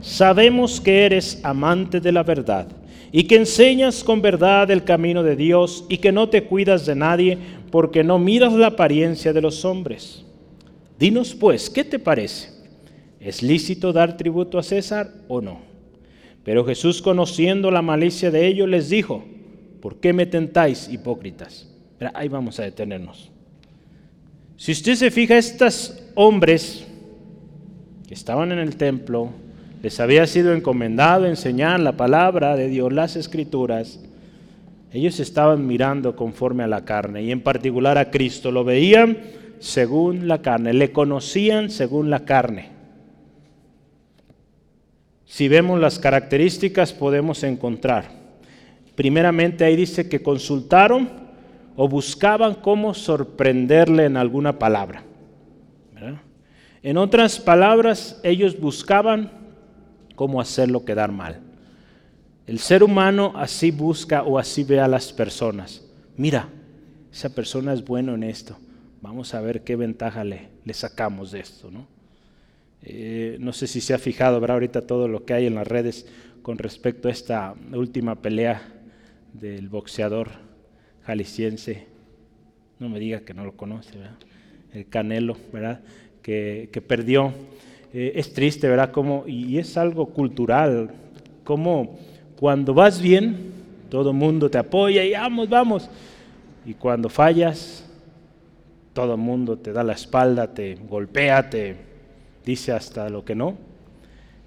sabemos 0.00 0.80
que 0.80 1.06
eres 1.06 1.40
amante 1.44 2.00
de 2.00 2.12
la 2.12 2.22
verdad 2.22 2.66
y 3.12 3.24
que 3.24 3.36
enseñas 3.36 4.04
con 4.04 4.20
verdad 4.20 4.70
el 4.70 4.84
camino 4.84 5.22
de 5.22 5.36
Dios 5.36 5.84
y 5.88 5.98
que 5.98 6.12
no 6.12 6.28
te 6.28 6.44
cuidas 6.44 6.84
de 6.84 6.94
nadie 6.94 7.38
porque 7.70 8.04
no 8.04 8.18
miras 8.18 8.52
la 8.52 8.68
apariencia 8.68 9.32
de 9.32 9.40
los 9.40 9.64
hombres. 9.64 10.24
Dinos 10.98 11.34
pues, 11.34 11.70
¿qué 11.70 11.84
te 11.84 11.98
parece? 11.98 12.50
¿Es 13.20 13.42
lícito 13.42 13.92
dar 13.92 14.16
tributo 14.16 14.58
a 14.58 14.62
César 14.62 15.12
o 15.28 15.40
no? 15.40 15.60
Pero 16.44 16.64
Jesús, 16.64 17.02
conociendo 17.02 17.70
la 17.70 17.82
malicia 17.82 18.30
de 18.30 18.46
ellos, 18.46 18.68
les 18.68 18.88
dijo, 18.88 19.24
¿por 19.80 19.96
qué 19.96 20.12
me 20.12 20.26
tentáis, 20.26 20.88
hipócritas? 20.88 21.68
ahí 22.14 22.28
vamos 22.28 22.58
a 22.60 22.62
detenernos. 22.62 23.30
Si 24.58 24.72
usted 24.72 24.96
se 24.96 25.12
fija, 25.12 25.38
estos 25.38 25.96
hombres 26.16 26.84
que 28.08 28.12
estaban 28.14 28.50
en 28.50 28.58
el 28.58 28.74
templo, 28.74 29.30
les 29.80 30.00
había 30.00 30.26
sido 30.26 30.52
encomendado 30.52 31.26
enseñar 31.26 31.78
la 31.78 31.96
palabra 31.96 32.56
de 32.56 32.66
Dios, 32.68 32.92
las 32.92 33.14
escrituras, 33.14 34.00
ellos 34.92 35.20
estaban 35.20 35.64
mirando 35.64 36.16
conforme 36.16 36.64
a 36.64 36.66
la 36.66 36.84
carne 36.84 37.22
y 37.22 37.30
en 37.30 37.40
particular 37.40 37.98
a 37.98 38.10
Cristo, 38.10 38.50
lo 38.50 38.64
veían 38.64 39.18
según 39.60 40.26
la 40.26 40.42
carne, 40.42 40.72
le 40.72 40.90
conocían 40.90 41.70
según 41.70 42.10
la 42.10 42.24
carne. 42.24 42.70
Si 45.24 45.46
vemos 45.46 45.78
las 45.78 46.00
características 46.00 46.92
podemos 46.92 47.44
encontrar. 47.44 48.10
Primeramente 48.96 49.64
ahí 49.64 49.76
dice 49.76 50.08
que 50.08 50.20
consultaron 50.20 51.27
o 51.80 51.86
buscaban 51.88 52.56
cómo 52.56 52.92
sorprenderle 52.92 54.06
en 54.06 54.16
alguna 54.16 54.58
palabra. 54.58 55.04
En 56.82 56.96
otras 56.96 57.38
palabras, 57.38 58.20
ellos 58.24 58.58
buscaban 58.58 59.30
cómo 60.16 60.40
hacerlo 60.40 60.84
quedar 60.84 61.12
mal. 61.12 61.38
El 62.48 62.58
ser 62.58 62.82
humano 62.82 63.32
así 63.36 63.70
busca 63.70 64.24
o 64.24 64.40
así 64.40 64.64
ve 64.64 64.80
a 64.80 64.88
las 64.88 65.12
personas. 65.12 65.86
Mira, 66.16 66.48
esa 67.12 67.32
persona 67.32 67.72
es 67.72 67.84
bueno 67.84 68.16
en 68.16 68.24
esto. 68.24 68.58
Vamos 69.00 69.32
a 69.34 69.40
ver 69.40 69.62
qué 69.62 69.76
ventaja 69.76 70.24
le, 70.24 70.48
le 70.64 70.74
sacamos 70.74 71.30
de 71.30 71.38
esto. 71.38 71.70
¿no? 71.70 71.86
Eh, 72.82 73.36
no 73.38 73.52
sé 73.52 73.68
si 73.68 73.80
se 73.80 73.94
ha 73.94 73.98
fijado, 73.98 74.40
¿verdad? 74.40 74.56
Ahorita 74.56 74.84
todo 74.84 75.06
lo 75.06 75.24
que 75.24 75.34
hay 75.34 75.46
en 75.46 75.54
las 75.54 75.68
redes 75.68 76.08
con 76.42 76.58
respecto 76.58 77.06
a 77.06 77.12
esta 77.12 77.54
última 77.72 78.16
pelea 78.16 78.62
del 79.32 79.68
boxeador 79.68 80.47
jalisciense. 81.08 81.86
No 82.78 82.90
me 82.90 83.00
diga 83.00 83.20
que 83.20 83.32
no 83.32 83.42
lo 83.42 83.56
conoce, 83.56 83.96
¿verdad? 83.96 84.18
El 84.74 84.86
Canelo, 84.88 85.38
¿verdad? 85.50 85.80
Que, 86.20 86.82
perdió. 86.86 87.32
Eh, 87.94 88.12
es 88.16 88.34
triste, 88.34 88.68
¿verdad? 88.68 88.92
Como, 88.92 89.24
y 89.26 89.56
es 89.56 89.78
algo 89.78 90.04
cultural, 90.10 90.90
como 91.44 91.98
cuando 92.36 92.74
vas 92.74 93.00
bien, 93.00 93.52
todo 93.88 94.10
el 94.10 94.16
mundo 94.16 94.50
te 94.50 94.58
apoya 94.58 95.02
y 95.02 95.12
vamos, 95.12 95.48
vamos. 95.48 95.90
Y 96.66 96.74
cuando 96.74 97.08
fallas, 97.08 97.88
todo 98.92 99.14
el 99.14 99.20
mundo 99.20 99.56
te 99.56 99.72
da 99.72 99.82
la 99.82 99.94
espalda, 99.94 100.52
te 100.52 100.74
golpea, 100.74 101.48
te 101.48 101.74
dice 102.44 102.72
hasta 102.72 103.08
lo 103.08 103.24
que 103.24 103.34
no. 103.34 103.56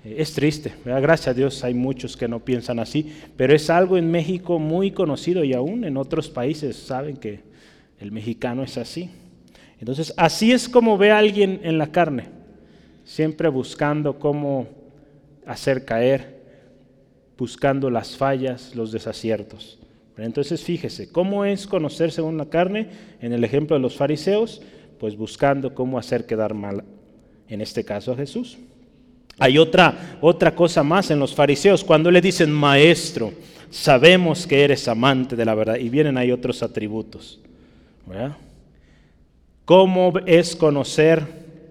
Eh, 0.03 0.15
es 0.17 0.33
triste, 0.33 0.73
gracias 0.85 1.27
a 1.27 1.33
Dios 1.33 1.63
hay 1.63 1.73
muchos 1.73 2.17
que 2.17 2.27
no 2.27 2.43
piensan 2.43 2.79
así, 2.79 3.11
pero 3.37 3.55
es 3.55 3.69
algo 3.69 3.97
en 3.97 4.09
México 4.09 4.59
muy 4.59 4.91
conocido 4.91 5.43
y 5.43 5.53
aún 5.53 5.83
en 5.83 5.97
otros 5.97 6.29
países 6.29 6.75
saben 6.75 7.17
que 7.17 7.41
el 7.99 8.11
mexicano 8.11 8.63
es 8.63 8.77
así. 8.77 9.09
Entonces, 9.79 10.13
así 10.17 10.51
es 10.51 10.69
como 10.69 10.97
ve 10.97 11.11
a 11.11 11.17
alguien 11.17 11.59
en 11.63 11.77
la 11.77 11.91
carne, 11.91 12.25
siempre 13.03 13.49
buscando 13.49 14.19
cómo 14.19 14.67
hacer 15.45 15.85
caer, 15.85 16.41
buscando 17.37 17.89
las 17.89 18.15
fallas, 18.15 18.75
los 18.75 18.91
desaciertos. 18.91 19.79
Entonces 20.17 20.63
fíjese, 20.63 21.11
¿cómo 21.11 21.45
es 21.45 21.65
conocer 21.65 22.11
según 22.11 22.37
la 22.37 22.45
carne? 22.45 22.89
En 23.21 23.33
el 23.33 23.43
ejemplo 23.43 23.75
de 23.75 23.81
los 23.81 23.95
fariseos, 23.95 24.61
pues 24.99 25.15
buscando 25.15 25.73
cómo 25.73 25.97
hacer 25.97 26.25
quedar 26.27 26.53
mal, 26.53 26.83
en 27.47 27.61
este 27.61 27.83
caso 27.83 28.11
a 28.11 28.15
Jesús. 28.15 28.59
Hay 29.41 29.57
otra, 29.57 30.17
otra 30.21 30.53
cosa 30.53 30.83
más 30.83 31.09
en 31.09 31.17
los 31.17 31.33
fariseos, 31.33 31.83
cuando 31.83 32.11
le 32.11 32.21
dicen, 32.21 32.51
maestro, 32.51 33.33
sabemos 33.71 34.45
que 34.45 34.63
eres 34.63 34.87
amante 34.87 35.35
de 35.35 35.43
la 35.43 35.55
verdad, 35.55 35.77
y 35.77 35.89
vienen 35.89 36.15
ahí 36.15 36.31
otros 36.31 36.61
atributos. 36.61 37.39
¿Cómo 39.65 40.13
es 40.27 40.55
conocer 40.55 41.23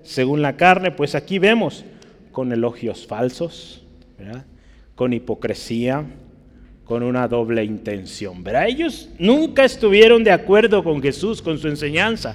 según 0.03 0.43
la 0.43 0.57
carne? 0.57 0.91
Pues 0.91 1.15
aquí 1.15 1.39
vemos 1.39 1.85
con 2.33 2.53
elogios 2.53 3.07
falsos, 3.07 3.85
¿verdad? 4.19 4.45
con 4.97 5.13
hipocresía, 5.13 6.05
con 6.85 7.05
una 7.05 7.29
doble 7.29 7.63
intención. 7.63 8.43
¿verdad? 8.43 8.67
Ellos 8.67 9.11
nunca 9.17 9.65
estuvieron 9.65 10.25
de 10.25 10.33
acuerdo 10.33 10.83
con 10.83 11.01
Jesús, 11.01 11.41
con 11.41 11.57
su 11.57 11.69
enseñanza. 11.69 12.35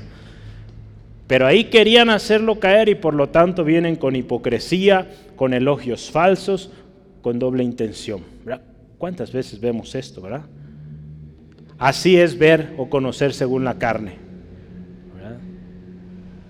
Pero 1.27 1.47
ahí 1.47 1.65
querían 1.65 2.09
hacerlo 2.09 2.59
caer 2.59 2.89
y 2.89 2.95
por 2.95 3.13
lo 3.13 3.29
tanto 3.29 3.63
vienen 3.63 3.95
con 3.95 4.15
hipocresía, 4.15 5.09
con 5.35 5.53
elogios 5.53 6.11
falsos, 6.11 6.71
con 7.21 7.39
doble 7.39 7.63
intención. 7.63 8.21
¿Cuántas 8.97 9.31
veces 9.31 9.59
vemos 9.59 9.95
esto, 9.95 10.21
verdad? 10.21 10.43
Así 11.77 12.17
es 12.17 12.37
ver 12.37 12.73
o 12.77 12.89
conocer 12.89 13.33
según 13.33 13.63
la 13.63 13.77
carne. 13.77 14.25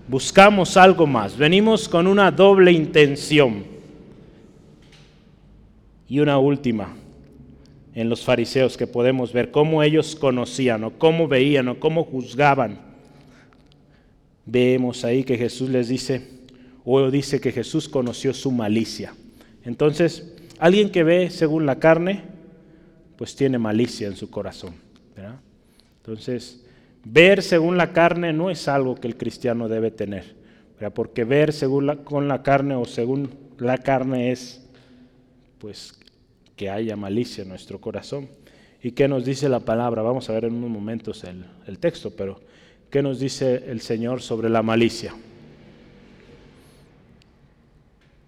Buscamos 0.08 0.76
algo 0.76 1.06
más, 1.06 1.36
venimos 1.36 1.88
con 1.88 2.06
una 2.06 2.30
doble 2.30 2.70
intención. 2.70 3.64
Y 6.08 6.20
una 6.20 6.38
última, 6.38 6.94
en 7.92 8.08
los 8.08 8.24
fariseos 8.24 8.76
que 8.76 8.86
podemos 8.86 9.32
ver 9.32 9.50
cómo 9.50 9.82
ellos 9.82 10.14
conocían 10.14 10.84
o 10.84 10.92
cómo 10.92 11.26
veían 11.26 11.66
o 11.66 11.80
cómo 11.80 12.04
juzgaban. 12.04 12.85
Vemos 14.46 15.04
ahí 15.04 15.24
que 15.24 15.36
Jesús 15.36 15.68
les 15.68 15.88
dice, 15.88 16.22
o 16.84 17.10
dice 17.10 17.40
que 17.40 17.50
Jesús 17.50 17.88
conoció 17.88 18.32
su 18.32 18.52
malicia. 18.52 19.12
Entonces, 19.64 20.34
alguien 20.60 20.90
que 20.90 21.02
ve 21.02 21.30
según 21.30 21.66
la 21.66 21.80
carne, 21.80 22.22
pues 23.16 23.34
tiene 23.34 23.58
malicia 23.58 24.06
en 24.06 24.16
su 24.16 24.30
corazón. 24.30 24.74
Entonces, 25.98 26.64
ver 27.04 27.42
según 27.42 27.76
la 27.76 27.92
carne 27.92 28.32
no 28.32 28.48
es 28.48 28.68
algo 28.68 28.94
que 28.94 29.08
el 29.08 29.16
cristiano 29.16 29.68
debe 29.68 29.90
tener, 29.90 30.36
porque 30.94 31.24
ver 31.24 31.52
según 31.52 31.86
la, 31.86 31.96
con 31.96 32.28
la 32.28 32.44
carne 32.44 32.76
o 32.76 32.84
según 32.84 33.30
la 33.58 33.78
carne 33.78 34.30
es 34.30 34.64
pues 35.58 35.98
que 36.54 36.70
haya 36.70 36.94
malicia 36.94 37.42
en 37.42 37.48
nuestro 37.48 37.80
corazón. 37.80 38.28
¿Y 38.80 38.92
qué 38.92 39.08
nos 39.08 39.24
dice 39.24 39.48
la 39.48 39.60
palabra? 39.60 40.02
Vamos 40.02 40.30
a 40.30 40.32
ver 40.34 40.44
en 40.44 40.54
unos 40.54 40.70
momentos 40.70 41.24
el, 41.24 41.44
el 41.66 41.80
texto, 41.80 42.14
pero 42.14 42.40
¿qué 42.90 43.02
nos 43.02 43.20
dice 43.20 43.64
el 43.68 43.80
Señor 43.80 44.22
sobre 44.22 44.48
la 44.48 44.62
malicia? 44.62 45.14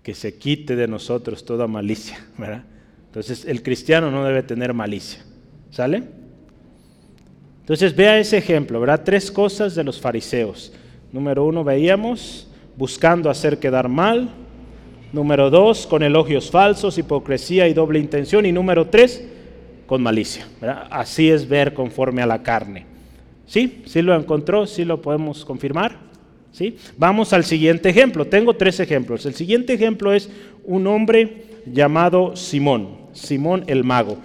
Que 0.03 0.15
se 0.15 0.39
quite 0.39 0.77
de 0.77 0.89
nosotros 0.89 1.45
toda 1.45 1.67
malicia, 1.67 2.25
¿verdad? 2.37 2.65
Entonces 3.07 3.45
el 3.45 3.63
cristiano 3.63 4.11
no 4.11 4.25
debe 4.25 4.43
tener 4.43 4.75
malicia, 4.75 5.25
¿sale? 5.71 6.03
Entonces 7.61 7.95
vea 7.95 8.19
ese 8.19 8.39
ejemplo, 8.39 8.81
¿verdad? 8.81 9.03
Tres 9.05 9.31
cosas 9.31 9.75
de 9.75 9.85
los 9.85 10.01
fariseos. 10.01 10.73
Número 11.13 11.45
uno, 11.45 11.65
veíamos 11.65 12.49
buscando 12.77 13.29
hacer 13.31 13.59
quedar 13.59 13.89
mal, 13.89 14.31
Número 15.13 15.49
dos, 15.49 15.87
con 15.87 16.03
elogios 16.03 16.51
falsos, 16.51 16.99
hipocresía 16.99 17.67
y 17.67 17.73
doble 17.73 17.99
intención. 17.99 18.45
Y 18.45 18.53
número 18.53 18.89
tres, 18.89 19.27
con 19.87 20.03
malicia. 20.03 20.47
Así 20.91 21.31
es 21.31 21.49
ver 21.49 21.73
conforme 21.73 22.21
a 22.21 22.27
la 22.27 22.43
carne. 22.43 22.85
¿Sí? 23.49 23.83
¿Sí 23.87 24.03
lo 24.03 24.15
encontró? 24.15 24.67
¿Sí 24.67 24.85
lo 24.85 25.01
podemos 25.01 25.45
confirmar? 25.45 25.97
¿Sí? 26.53 26.77
Vamos 26.99 27.33
al 27.33 27.45
siguiente 27.45 27.89
ejemplo. 27.89 28.27
Tengo 28.27 28.55
tres 28.55 28.79
ejemplos. 28.79 29.25
El 29.27 29.35
siguiente 29.35 29.73
ejemplo 29.73 30.13
es 30.13 30.29
un 30.65 30.87
hombre 30.87 31.45
llamado 31.67 32.37
Simón, 32.37 32.91
Simón 33.13 33.65
el 33.67 33.85
mago. 33.85 34.19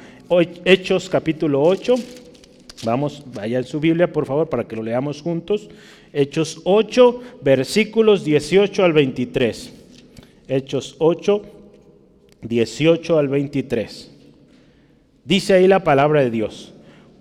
Hechos 0.65 1.09
capítulo 1.09 1.61
8. 1.63 1.95
Vamos, 2.83 3.23
vaya 3.33 3.59
en 3.59 3.63
su 3.63 3.79
Biblia, 3.79 4.11
por 4.11 4.25
favor, 4.25 4.49
para 4.49 4.67
que 4.67 4.75
lo 4.75 4.83
leamos 4.83 5.21
juntos. 5.21 5.69
Hechos 6.11 6.59
8, 6.65 7.21
versículos 7.41 8.25
18 8.25 8.83
al 8.83 8.91
23. 8.91 9.73
Hechos 10.49 10.95
8, 10.99 11.41
18 12.41 13.17
al 13.19 13.29
23. 13.29 14.11
Dice 15.23 15.53
ahí 15.53 15.67
la 15.67 15.85
palabra 15.85 16.21
de 16.21 16.29
Dios. 16.29 16.73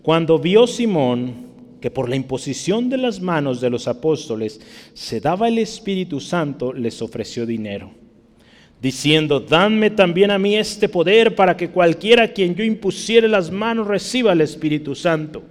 Cuando 0.02 0.40
vio 0.40 0.66
Simón 0.66 1.51
que 1.82 1.90
por 1.90 2.08
la 2.08 2.16
imposición 2.16 2.88
de 2.88 2.96
las 2.96 3.20
manos 3.20 3.60
de 3.60 3.68
los 3.68 3.88
apóstoles 3.88 4.60
se 4.94 5.20
daba 5.20 5.48
el 5.48 5.58
Espíritu 5.58 6.20
Santo, 6.20 6.72
les 6.72 7.02
ofreció 7.02 7.44
dinero, 7.44 7.90
diciendo, 8.80 9.40
danme 9.40 9.90
también 9.90 10.30
a 10.30 10.38
mí 10.38 10.56
este 10.56 10.88
poder 10.88 11.34
para 11.34 11.56
que 11.56 11.70
cualquiera 11.70 12.22
a 12.22 12.28
quien 12.28 12.54
yo 12.54 12.64
impusiere 12.64 13.26
las 13.28 13.50
manos 13.50 13.88
reciba 13.88 14.32
el 14.32 14.40
Espíritu 14.40 14.94
Santo. 14.94 15.42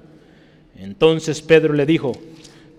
Entonces 0.77 1.41
Pedro 1.41 1.73
le 1.73 1.85
dijo, 1.85 2.13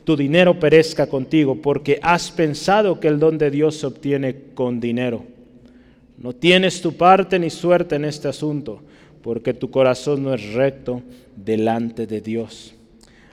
tu 0.05 0.17
dinero 0.17 0.59
perezca 0.59 1.07
contigo, 1.07 1.55
porque 1.61 2.01
has 2.03 2.31
pensado 2.31 2.99
que 2.99 3.09
el 3.09 3.21
don 3.21 3.37
de 3.37 3.51
Dios 3.51 3.77
se 3.77 3.87
obtiene 3.87 4.35
con 4.55 4.81
dinero. 4.81 5.25
No 6.17 6.33
tienes 6.33 6.81
tu 6.81 6.95
parte 6.95 7.39
ni 7.39 7.51
suerte 7.51 7.97
en 7.97 8.07
este 8.07 8.29
asunto, 8.29 8.81
porque 9.23 9.53
tu 9.53 9.71
corazón 9.71 10.23
no 10.23 10.33
es 10.33 10.55
recto 10.55 11.03
delante 11.37 12.07
de 12.07 12.21
Dios. 12.23 12.75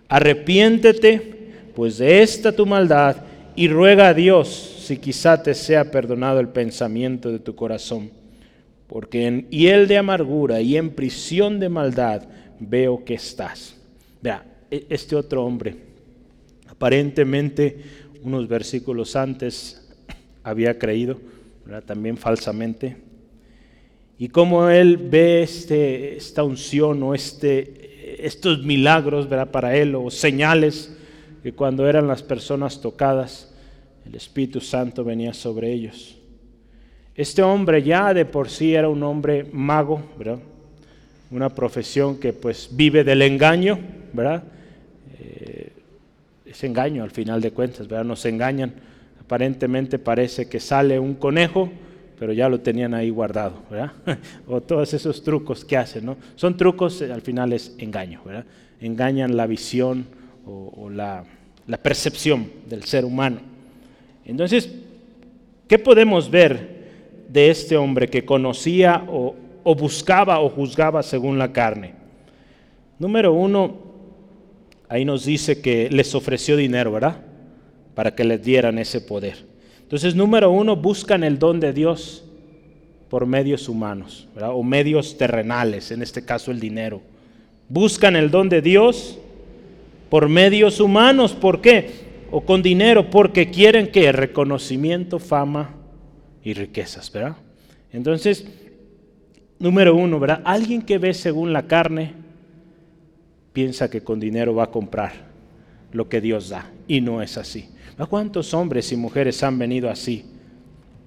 Arrepiéntete, 0.09 1.53
pues 1.75 1.97
de 1.99 2.21
esta 2.21 2.51
tu 2.51 2.65
maldad, 2.65 3.17
y 3.55 3.67
ruega 3.69 4.09
a 4.09 4.13
Dios 4.13 4.75
si 4.79 4.97
quizá 4.97 5.41
te 5.41 5.53
sea 5.53 5.91
perdonado 5.91 6.39
el 6.39 6.49
pensamiento 6.49 7.31
de 7.31 7.39
tu 7.39 7.55
corazón, 7.55 8.11
porque 8.87 9.27
en 9.27 9.47
hiel 9.49 9.87
de 9.87 9.97
amargura 9.97 10.59
y 10.59 10.75
en 10.75 10.89
prisión 10.89 11.59
de 11.59 11.69
maldad 11.69 12.23
veo 12.59 13.05
que 13.05 13.13
estás. 13.13 13.77
Vea, 14.21 14.43
e-, 14.69 14.85
este 14.89 15.15
otro 15.15 15.45
hombre 15.45 15.89
aparentemente 16.79 17.75
unos 18.23 18.47
versículos 18.47 19.17
antes 19.17 19.85
había 20.43 20.79
creído, 20.79 21.19
también 21.85 22.15
falsamente. 22.15 22.95
Y 24.17 24.29
cómo 24.29 24.69
él 24.69 24.95
ve 24.95 25.43
este, 25.43 26.15
esta 26.15 26.43
unción 26.43 27.03
o 27.03 27.13
este, 27.13 27.78
estos 28.19 28.63
milagros 28.63 29.29
¿verdad? 29.29 29.51
para 29.51 29.75
él 29.75 29.95
o 29.95 30.09
señales 30.09 30.95
que 31.43 31.53
cuando 31.53 31.87
eran 31.87 32.07
las 32.07 32.23
personas 32.23 32.81
tocadas, 32.81 33.53
el 34.05 34.15
Espíritu 34.15 34.59
Santo 34.61 35.03
venía 35.03 35.33
sobre 35.33 35.71
ellos. 35.71 36.17
Este 37.15 37.41
hombre 37.41 37.83
ya 37.83 38.13
de 38.13 38.25
por 38.25 38.49
sí 38.49 38.73
era 38.73 38.89
un 38.89 39.03
hombre 39.03 39.45
mago, 39.51 40.01
¿verdad? 40.17 40.39
Una 41.31 41.49
profesión 41.49 42.17
que 42.19 42.33
pues 42.33 42.69
vive 42.71 43.03
del 43.03 43.21
engaño, 43.21 43.77
¿verdad? 44.13 44.43
Eh, 45.19 45.71
es 46.45 46.63
engaño 46.63 47.03
al 47.03 47.11
final 47.11 47.41
de 47.41 47.51
cuentas, 47.51 47.87
¿verdad? 47.87 48.05
Nos 48.05 48.25
engañan. 48.25 48.73
Aparentemente 49.19 49.99
parece 49.99 50.47
que 50.49 50.59
sale 50.59 50.97
un 50.97 51.13
conejo, 51.13 51.69
pero 52.19 52.33
ya 52.33 52.49
lo 52.49 52.59
tenían 52.59 52.93
ahí 52.93 53.09
guardado, 53.09 53.63
¿verdad? 53.71 53.93
o 54.47 54.59
todos 54.59 54.93
esos 54.93 55.23
trucos 55.23 55.63
que 55.63 55.77
hacen, 55.77 56.05
¿no? 56.05 56.17
Son 56.35 56.57
trucos, 56.57 57.01
eh, 57.01 57.13
al 57.13 57.21
final 57.21 57.53
es 57.53 57.73
engaño, 57.77 58.21
¿verdad? 58.25 58.45
Engañan 58.81 59.37
la 59.37 59.47
visión 59.47 60.05
o, 60.45 60.89
la, 60.89 61.23
percepción 61.81 62.51
del 62.67 62.83
ser 62.83 63.05
humano. 63.05 63.39
Entonces, 64.25 64.69
¿qué 65.67 65.79
podemos 65.79 66.29
ver 66.29 66.79
de 67.29 67.49
este 67.49 67.77
hombre 67.77 68.07
que 68.07 68.25
conocía 68.25 69.05
o, 69.07 69.35
o 69.63 69.75
buscaba 69.75 70.39
o 70.39 70.49
juzgaba 70.49 71.03
según 71.03 71.37
la 71.37 71.53
carne? 71.53 71.93
Número 72.97 73.31
uno, 73.31 73.77
ahí 74.89 75.05
nos 75.05 75.23
dice 75.25 75.61
que 75.61 75.89
les 75.89 76.13
ofreció 76.15 76.57
dinero, 76.57 76.91
¿verdad? 76.91 77.21
Para 77.95 78.13
que 78.15 78.23
les 78.23 78.43
dieran 78.43 78.77
ese 78.79 78.99
poder. 78.99 79.49
Entonces, 79.89 80.13
número 80.13 80.51
uno, 80.51 80.75
buscan 80.75 81.23
el 81.23 81.39
don 81.39 81.59
de 81.59 81.73
Dios 81.73 82.23
por 83.09 83.25
medios 83.25 83.67
humanos. 83.67 84.27
O 84.39 84.61
medios 84.61 85.17
terrenales, 85.17 85.89
en 85.89 86.03
este 86.03 86.23
caso 86.23 86.51
el 86.51 86.59
dinero. 86.59 87.01
Buscan 87.69 88.15
el 88.15 88.29
don 88.29 88.49
de 88.49 88.61
Dios 88.61 89.17
por 90.11 90.29
medios 90.29 90.79
humanos. 90.79 91.33
¿Por 91.33 91.59
qué? 91.61 91.89
O 92.29 92.41
con 92.41 92.61
dinero, 92.61 93.09
porque 93.09 93.49
quieren 93.49 93.91
que 93.91 94.11
reconocimiento, 94.11 95.17
fama 95.17 95.73
y 96.43 96.53
riquezas, 96.53 97.11
¿verdad? 97.11 97.37
Entonces, 97.91 98.45
número 99.57 99.95
uno, 99.95 100.19
¿verdad? 100.19 100.43
Alguien 100.45 100.83
que 100.83 100.99
ve 100.99 101.15
según 101.15 101.51
la 101.51 101.65
carne 101.65 102.13
piensa 103.53 103.89
que 103.89 104.01
con 104.01 104.19
dinero 104.19 104.53
va 104.53 104.65
a 104.65 104.71
comprar 104.71 105.13
lo 105.91 106.07
que 106.07 106.21
Dios 106.21 106.49
da 106.49 106.69
y 106.87 107.01
no 107.01 107.23
es 107.23 107.39
así. 107.39 107.69
¿Cuántos 108.07 108.53
hombres 108.53 108.91
y 108.91 108.95
mujeres 108.95 109.43
han 109.43 109.57
venido 109.59 109.89
así? 109.89 110.25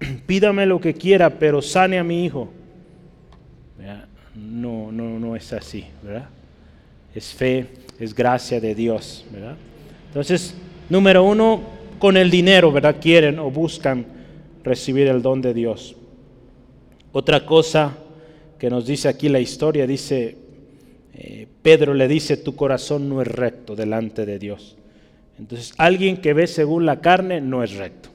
Pídame 0.27 0.67
lo 0.67 0.81
que 0.81 0.95
quiera, 0.95 1.31
pero 1.39 1.63
sane 1.63 1.99
a 1.99 2.05
mi 2.05 2.25
hijo. 2.25 2.51
No, 4.35 4.91
no, 4.91 5.19
no 5.19 5.37
es 5.37 5.53
así, 5.53 5.85
¿verdad? 6.03 6.29
Es 7.15 7.35
fe, 7.35 7.67
es 7.99 8.15
gracia 8.15 8.61
de 8.61 8.75
Dios, 8.75 9.27
¿verdad? 9.31 9.57
Entonces, 10.09 10.55
número 10.89 11.23
uno, 11.23 11.61
con 11.99 12.17
el 12.17 12.31
dinero, 12.31 12.73
¿verdad? 12.73 12.97
Quieren 13.01 13.39
o 13.39 13.51
buscan 13.51 14.07
recibir 14.65 15.09
el 15.09 15.21
don 15.21 15.43
de 15.43 15.53
Dios. 15.53 15.97
Otra 17.13 17.45
cosa 17.45 17.97
que 18.59 18.71
nos 18.71 18.87
dice 18.87 19.09
aquí 19.09 19.29
la 19.29 19.41
historia, 19.41 19.87
dice, 19.87 20.37
eh, 21.13 21.47
Pedro 21.63 21.93
le 21.93 22.09
dice, 22.09 22.39
tu 22.39 22.57
corazón 22.57 23.09
no 23.09 23.21
es 23.21 23.29
recto 23.29 23.77
delante 23.77 24.25
de 24.25 24.39
Dios. 24.39 24.77
Entonces, 25.43 25.75
alguien 25.77 26.19
que 26.19 26.35
ve 26.35 26.47
según 26.47 26.87
la 26.87 27.01
carne 27.01 27.41
no 27.41 27.65
es 27.65 27.75
recto. 27.75 28.11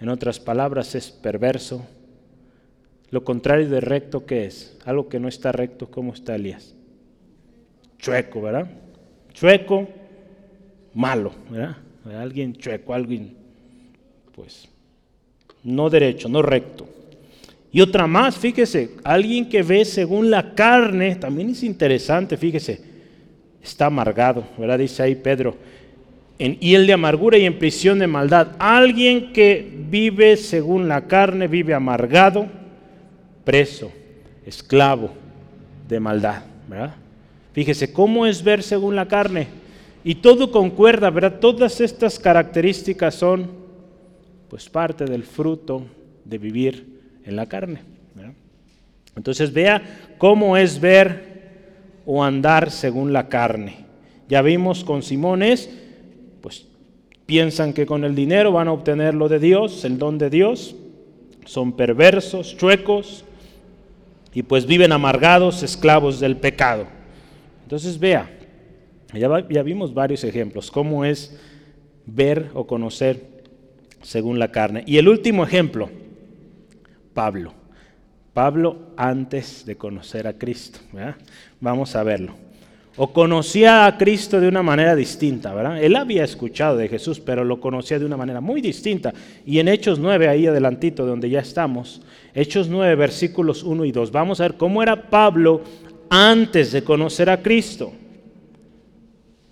En 0.00 0.08
otras 0.08 0.40
palabras, 0.40 0.94
es 0.94 1.10
perverso. 1.10 1.86
Lo 3.10 3.24
contrario 3.24 3.68
de 3.68 3.82
recto, 3.82 4.24
¿qué 4.24 4.46
es? 4.46 4.78
Algo 4.86 5.10
que 5.10 5.20
no 5.20 5.28
está 5.28 5.52
recto, 5.52 5.90
¿cómo 5.90 6.14
está 6.14 6.34
Elías? 6.34 6.74
Chueco, 7.98 8.40
¿verdad? 8.40 8.70
Chueco, 9.34 9.86
malo, 10.94 11.32
¿verdad? 11.50 11.76
Alguien 12.06 12.54
chueco, 12.54 12.94
alguien, 12.94 13.36
pues, 14.34 14.66
no 15.62 15.90
derecho, 15.90 16.30
no 16.30 16.40
recto. 16.40 16.88
Y 17.70 17.82
otra 17.82 18.06
más, 18.06 18.38
fíjese, 18.38 18.92
alguien 19.04 19.46
que 19.46 19.62
ve 19.62 19.84
según 19.84 20.30
la 20.30 20.54
carne, 20.54 21.16
también 21.16 21.50
es 21.50 21.62
interesante, 21.62 22.38
fíjese, 22.38 22.88
está 23.62 23.86
amargado, 23.86 24.44
¿verdad? 24.58 24.78
Dice 24.78 25.02
ahí 25.02 25.14
Pedro, 25.14 25.56
en 26.38 26.58
hiel 26.58 26.86
de 26.86 26.94
amargura 26.94 27.36
y 27.36 27.44
en 27.44 27.58
prisión 27.58 27.98
de 27.98 28.06
maldad. 28.06 28.56
Alguien 28.58 29.32
que 29.32 29.70
vive 29.90 30.36
según 30.36 30.88
la 30.88 31.06
carne, 31.06 31.48
vive 31.48 31.74
amargado, 31.74 32.46
preso, 33.44 33.92
esclavo 34.46 35.10
de 35.88 36.00
maldad, 36.00 36.42
¿verdad? 36.68 36.94
Fíjese, 37.52 37.92
¿cómo 37.92 38.26
es 38.26 38.42
ver 38.42 38.62
según 38.62 38.96
la 38.96 39.06
carne? 39.06 39.48
Y 40.02 40.14
todo 40.16 40.50
concuerda, 40.50 41.10
¿verdad? 41.10 41.40
Todas 41.40 41.80
estas 41.80 42.18
características 42.18 43.14
son 43.14 43.50
pues 44.48 44.68
parte 44.68 45.04
del 45.04 45.24
fruto 45.24 45.84
de 46.24 46.38
vivir 46.38 46.86
en 47.24 47.36
la 47.36 47.46
carne. 47.46 47.82
Entonces 49.16 49.52
vea 49.52 49.82
cómo 50.18 50.56
es 50.56 50.80
ver 50.80 51.29
o 52.12 52.24
andar 52.24 52.72
según 52.72 53.12
la 53.12 53.28
carne. 53.28 53.86
Ya 54.28 54.42
vimos 54.42 54.82
con 54.82 55.00
Simones, 55.00 55.70
pues 56.40 56.66
piensan 57.24 57.72
que 57.72 57.86
con 57.86 58.02
el 58.02 58.16
dinero 58.16 58.50
van 58.50 58.66
a 58.66 58.72
obtener 58.72 59.14
lo 59.14 59.28
de 59.28 59.38
Dios, 59.38 59.84
el 59.84 59.96
don 59.96 60.18
de 60.18 60.28
Dios, 60.28 60.74
son 61.44 61.76
perversos, 61.76 62.56
chuecos 62.56 63.24
y 64.34 64.42
pues 64.42 64.66
viven 64.66 64.90
amargados, 64.90 65.62
esclavos 65.62 66.18
del 66.18 66.36
pecado. 66.36 66.86
Entonces 67.62 67.96
vea, 67.96 68.28
ya, 69.14 69.48
ya 69.48 69.62
vimos 69.62 69.94
varios 69.94 70.24
ejemplos, 70.24 70.68
cómo 70.68 71.04
es 71.04 71.38
ver 72.06 72.50
o 72.54 72.66
conocer 72.66 73.44
según 74.02 74.40
la 74.40 74.50
carne. 74.50 74.82
Y 74.84 74.96
el 74.96 75.08
último 75.08 75.44
ejemplo, 75.44 75.88
Pablo. 77.14 77.54
Pablo 78.32 78.78
antes 78.96 79.66
de 79.66 79.76
conocer 79.76 80.26
a 80.26 80.34
Cristo. 80.34 80.78
Vamos 81.60 81.94
a 81.94 82.02
verlo. 82.02 82.34
O 82.96 83.12
conocía 83.12 83.86
a 83.86 83.96
Cristo 83.96 84.40
de 84.40 84.48
una 84.48 84.62
manera 84.62 84.96
distinta, 84.96 85.54
¿verdad? 85.54 85.82
Él 85.82 85.96
había 85.96 86.24
escuchado 86.24 86.76
de 86.76 86.88
Jesús, 86.88 87.20
pero 87.20 87.44
lo 87.44 87.60
conocía 87.60 87.98
de 87.98 88.04
una 88.04 88.16
manera 88.16 88.40
muy 88.40 88.60
distinta. 88.60 89.14
Y 89.46 89.58
en 89.58 89.68
Hechos 89.68 89.98
9, 89.98 90.28
ahí 90.28 90.46
adelantito, 90.46 91.06
donde 91.06 91.30
ya 91.30 91.40
estamos, 91.40 92.02
Hechos 92.34 92.68
9, 92.68 92.96
versículos 92.96 93.62
1 93.62 93.84
y 93.84 93.92
2, 93.92 94.10
vamos 94.10 94.40
a 94.40 94.44
ver 94.44 94.54
cómo 94.54 94.82
era 94.82 95.08
Pablo 95.08 95.62
antes 96.10 96.72
de 96.72 96.82
conocer 96.82 97.30
a 97.30 97.40
Cristo, 97.40 97.92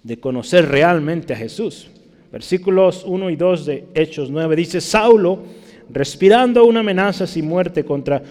de 0.02 0.18
conocer 0.18 0.68
realmente 0.68 1.32
a 1.32 1.36
Jesús. 1.36 1.90
Versículos 2.32 3.04
1 3.06 3.30
y 3.30 3.36
2 3.36 3.66
de 3.66 3.88
Hechos 3.94 4.30
9 4.30 4.56
dice, 4.56 4.80
Saulo, 4.80 5.38
respirando 5.90 6.64
una 6.64 6.80
amenaza 6.80 7.26
sin 7.26 7.46
muerte 7.46 7.84
contra 7.84 8.22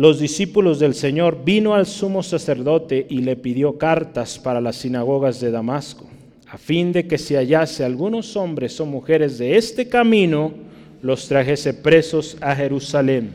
los 0.00 0.18
discípulos 0.18 0.78
del 0.78 0.94
Señor, 0.94 1.44
vino 1.44 1.74
al 1.74 1.84
sumo 1.84 2.22
sacerdote 2.22 3.06
y 3.10 3.18
le 3.18 3.36
pidió 3.36 3.76
cartas 3.76 4.38
para 4.38 4.58
las 4.58 4.76
sinagogas 4.76 5.42
de 5.42 5.50
Damasco, 5.50 6.08
a 6.48 6.56
fin 6.56 6.90
de 6.90 7.06
que 7.06 7.18
si 7.18 7.34
hallase 7.34 7.84
algunos 7.84 8.34
hombres 8.34 8.80
o 8.80 8.86
mujeres 8.86 9.36
de 9.36 9.58
este 9.58 9.90
camino, 9.90 10.54
los 11.02 11.28
trajese 11.28 11.74
presos 11.74 12.38
a 12.40 12.56
Jerusalén. 12.56 13.30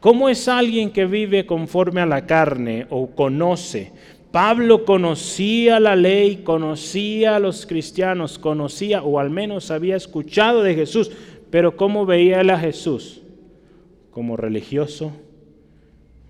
¿Cómo 0.00 0.30
es 0.30 0.48
alguien 0.48 0.90
que 0.90 1.04
vive 1.04 1.44
conforme 1.44 2.00
a 2.00 2.06
la 2.06 2.24
carne 2.24 2.86
o 2.88 3.08
conoce? 3.08 3.92
Pablo 4.32 4.86
conocía 4.86 5.78
la 5.78 5.94
ley, 5.94 6.36
conocía 6.36 7.36
a 7.36 7.38
los 7.38 7.66
cristianos, 7.66 8.38
conocía 8.38 9.02
o 9.02 9.18
al 9.18 9.28
menos 9.28 9.70
había 9.70 9.96
escuchado 9.96 10.62
de 10.62 10.74
Jesús, 10.74 11.10
pero 11.50 11.76
¿cómo 11.76 12.06
veía 12.06 12.40
él 12.40 12.48
a 12.48 12.58
Jesús? 12.58 13.20
Como 14.16 14.38
religioso, 14.38 15.12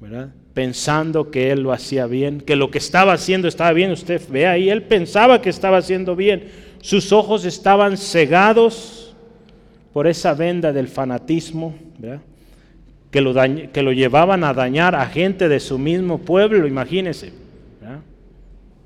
¿verdad? 0.01 0.31
Pensando 0.55 1.31
que 1.31 1.53
él 1.53 1.61
lo 1.61 1.71
hacía 1.71 2.09
bien, 2.09 2.41
que 2.41 2.57
lo 2.57 2.69
que 2.69 2.79
estaba 2.79 3.13
haciendo 3.13 3.47
estaba 3.47 3.73
bien. 3.73 3.93
Usted 3.93 4.21
ve 4.29 4.49
ahí, 4.49 4.71
él 4.71 4.83
pensaba 4.83 5.41
que 5.41 5.51
estaba 5.51 5.77
haciendo 5.77 6.17
bien. 6.17 6.49
Sus 6.81 7.13
ojos 7.13 7.45
estaban 7.45 7.97
cegados 7.97 9.15
por 9.93 10.09
esa 10.09 10.35
venda 10.35 10.73
del 10.73 10.89
fanatismo, 10.89 11.77
¿verdad? 11.97 12.23
Que 13.13 13.21
lo, 13.21 13.33
que 13.73 13.83
lo 13.85 13.93
llevaban 13.93 14.43
a 14.43 14.53
dañar 14.53 14.97
a 14.97 15.07
gente 15.07 15.49
de 15.49 15.61
su 15.61 15.79
mismo 15.79 16.19
pueblo, 16.19 16.67
imagínense, 16.67 17.33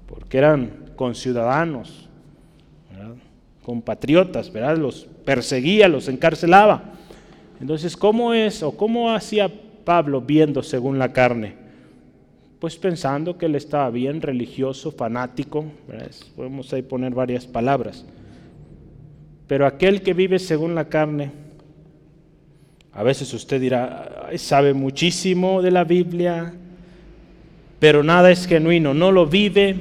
porque 0.07 0.37
eran 0.37 0.93
conciudadanos, 0.95 2.07
compatriotas, 3.63 4.53
¿verdad? 4.53 4.77
los 4.77 5.07
perseguía, 5.25 5.89
los 5.89 6.07
encarcelaba. 6.07 7.00
Entonces, 7.61 7.97
¿cómo 7.97 8.33
es 8.33 8.63
o 8.63 8.73
cómo 8.73 9.11
hacía 9.11 9.51
Pablo 9.85 10.21
viendo 10.21 10.63
según 10.63 10.99
la 10.99 11.13
carne? 11.13 11.55
Pues 12.59 12.77
pensando 12.77 13.37
que 13.39 13.47
él 13.47 13.55
estaba 13.55 13.91
bien 13.91 14.23
religioso, 14.23 14.93
fanático, 14.93 15.67
podemos 16.37 16.73
ahí 16.73 16.83
poner 16.83 17.15
varias 17.15 17.47
palabras. 17.47 18.05
pero 19.47 19.67
aquel 19.67 20.03
que 20.03 20.15
vive 20.15 20.39
según 20.39 20.77
la 20.77 20.89
carne, 20.89 21.33
a 22.93 23.03
veces 23.03 23.35
usted 23.35 23.61
dirá, 23.61 24.31
sabe 24.37 24.75
muchísimo 24.75 25.61
de 25.61 25.73
la 25.73 25.83
Biblia, 25.83 26.55
pero 27.81 28.05
nada 28.05 28.31
es 28.31 28.47
genuino, 28.47 28.95
no 28.95 29.11
lo 29.11 29.27
vive, 29.27 29.75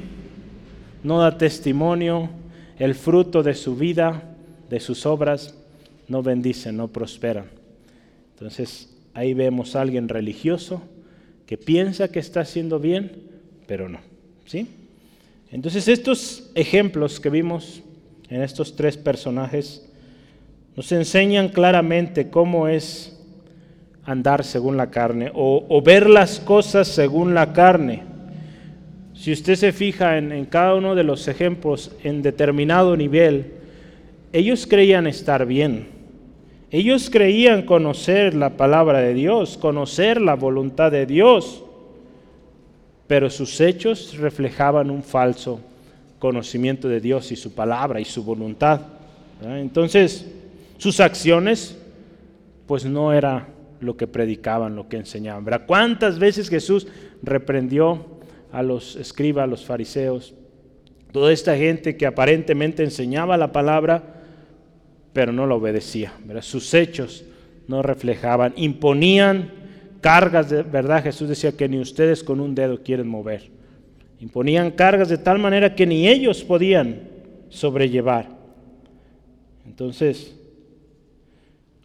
no 1.04 1.20
da 1.20 1.38
testimonio, 1.38 2.30
el 2.78 2.94
fruto 2.96 3.44
de 3.44 3.54
su 3.54 3.76
vida, 3.76 4.34
de 4.68 4.80
sus 4.80 5.06
obras, 5.06 5.54
no 6.08 6.22
bendice, 6.22 6.72
no 6.72 6.88
prospera. 6.88 7.44
Entonces 8.40 8.88
ahí 9.12 9.34
vemos 9.34 9.76
a 9.76 9.82
alguien 9.82 10.08
religioso 10.08 10.82
que 11.44 11.58
piensa 11.58 12.10
que 12.10 12.20
está 12.20 12.40
haciendo 12.40 12.80
bien, 12.80 13.12
pero 13.66 13.86
no. 13.86 13.98
¿sí? 14.46 14.66
Entonces 15.50 15.88
estos 15.88 16.50
ejemplos 16.54 17.20
que 17.20 17.28
vimos 17.28 17.82
en 18.30 18.40
estos 18.40 18.76
tres 18.76 18.96
personajes 18.96 19.86
nos 20.74 20.90
enseñan 20.90 21.50
claramente 21.50 22.30
cómo 22.30 22.66
es 22.66 23.20
andar 24.04 24.42
según 24.42 24.78
la 24.78 24.90
carne 24.90 25.30
o, 25.34 25.82
ver 25.82 26.08
las 26.08 26.40
cosas 26.40 26.88
según 26.88 27.34
la 27.34 27.52
carne. 27.52 28.04
Si 29.12 29.32
usted 29.32 29.56
se 29.56 29.72
fija 29.72 30.16
en, 30.16 30.32
en 30.32 30.46
cada 30.46 30.74
uno 30.76 30.94
de 30.94 31.04
los 31.04 31.28
ejemplos 31.28 31.94
en 32.04 32.22
determinado 32.22 32.96
nivel, 32.96 33.52
ellos 34.32 34.66
creían 34.66 35.06
estar 35.06 35.44
bien. 35.44 35.99
Ellos 36.70 37.10
creían 37.10 37.62
conocer 37.62 38.34
la 38.34 38.50
palabra 38.50 39.00
de 39.00 39.12
Dios, 39.12 39.58
conocer 39.58 40.20
la 40.20 40.34
voluntad 40.34 40.92
de 40.92 41.04
Dios, 41.04 41.64
pero 43.08 43.28
sus 43.28 43.60
hechos 43.60 44.16
reflejaban 44.16 44.88
un 44.88 45.02
falso 45.02 45.60
conocimiento 46.20 46.88
de 46.88 47.00
Dios 47.00 47.32
y 47.32 47.36
su 47.36 47.54
palabra 47.54 48.00
y 48.00 48.04
su 48.04 48.22
voluntad. 48.22 48.82
Entonces, 49.42 50.30
sus 50.78 51.00
acciones, 51.00 51.76
pues 52.66 52.84
no 52.84 53.12
era 53.12 53.48
lo 53.80 53.96
que 53.96 54.06
predicaban, 54.06 54.76
lo 54.76 54.88
que 54.88 54.98
enseñaban. 54.98 55.44
¿Cuántas 55.66 56.20
veces 56.20 56.48
Jesús 56.48 56.86
reprendió 57.22 58.04
a 58.52 58.62
los 58.62 58.94
escribas, 58.94 59.44
a 59.44 59.48
los 59.48 59.64
fariseos, 59.64 60.34
toda 61.10 61.32
esta 61.32 61.56
gente 61.56 61.96
que 61.96 62.06
aparentemente 62.06 62.84
enseñaba 62.84 63.36
la 63.36 63.50
palabra, 63.50 64.19
pero 65.12 65.32
no 65.32 65.46
la 65.46 65.54
obedecía? 65.54 66.12
Sus 66.40 66.72
hechos 66.74 67.24
no 67.68 67.82
reflejaban, 67.82 68.52
imponían 68.56 69.50
cargas 70.00 70.50
de 70.50 70.62
verdad. 70.62 71.02
Jesús 71.02 71.28
decía 71.28 71.52
que 71.52 71.68
ni 71.68 71.78
ustedes 71.78 72.24
con 72.24 72.40
un 72.40 72.54
dedo 72.54 72.82
quieren 72.82 73.08
mover. 73.08 73.50
Imponían 74.20 74.70
cargas 74.72 75.08
de 75.08 75.18
tal 75.18 75.38
manera 75.38 75.74
que 75.74 75.86
ni 75.86 76.06
ellos 76.08 76.44
podían 76.44 77.08
sobrellevar. 77.48 78.28
Entonces, 79.66 80.34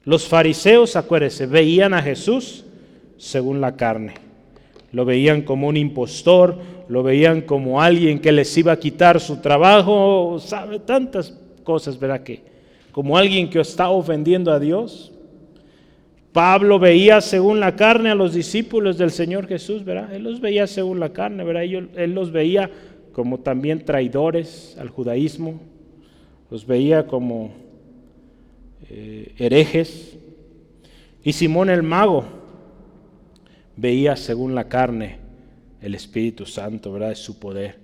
los 0.03 0.27
fariseos, 0.27 0.95
acuérdense, 0.95 1.45
veían 1.45 1.93
a 1.93 2.01
Jesús 2.01 2.65
según 3.17 3.61
la 3.61 3.75
carne. 3.75 4.15
Lo 4.91 5.05
veían 5.05 5.41
como 5.41 5.67
un 5.67 5.77
impostor, 5.77 6.57
lo 6.87 7.03
veían 7.03 7.41
como 7.41 7.81
alguien 7.81 8.19
que 8.19 8.31
les 8.31 8.55
iba 8.57 8.71
a 8.71 8.79
quitar 8.79 9.19
su 9.19 9.37
trabajo, 9.37 10.37
sabe 10.39 10.79
tantas 10.79 11.33
cosas, 11.63 11.99
¿verdad? 11.99 12.21
Que 12.23 12.54
como 12.95 13.17
alguien 13.17 13.49
que 13.49 13.59
está 13.59 13.89
ofendiendo 13.89 14.53
a 14.53 14.57
Dios. 14.57 15.11
Pablo 16.31 16.79
veía 16.79 17.19
según 17.19 17.59
la 17.59 17.75
carne 17.75 18.09
a 18.09 18.15
los 18.15 18.33
discípulos 18.33 18.97
del 18.97 19.11
Señor 19.11 19.47
Jesús, 19.47 19.83
¿verdad? 19.83 20.13
Él 20.13 20.23
los 20.23 20.39
veía 20.39 20.65
según 20.65 21.01
la 21.01 21.11
carne, 21.11 21.43
¿verdad? 21.43 21.63
Él 21.63 22.13
los 22.13 22.31
veía 22.31 22.71
como 23.11 23.41
también 23.41 23.83
traidores 23.83 24.77
al 24.79 24.87
judaísmo, 24.87 25.59
los 26.49 26.65
veía 26.65 27.05
como 27.05 27.51
eh, 28.89 29.35
herejes. 29.39 30.17
Y 31.21 31.33
Simón 31.33 31.69
el 31.69 31.83
mago 31.83 32.23
veía 33.75 34.15
según 34.15 34.55
la 34.55 34.69
carne 34.69 35.17
el 35.81 35.95
Espíritu 35.95 36.45
Santo, 36.45 36.93
¿verdad? 36.93 37.13
Su 37.15 37.39
poder. 37.39 37.77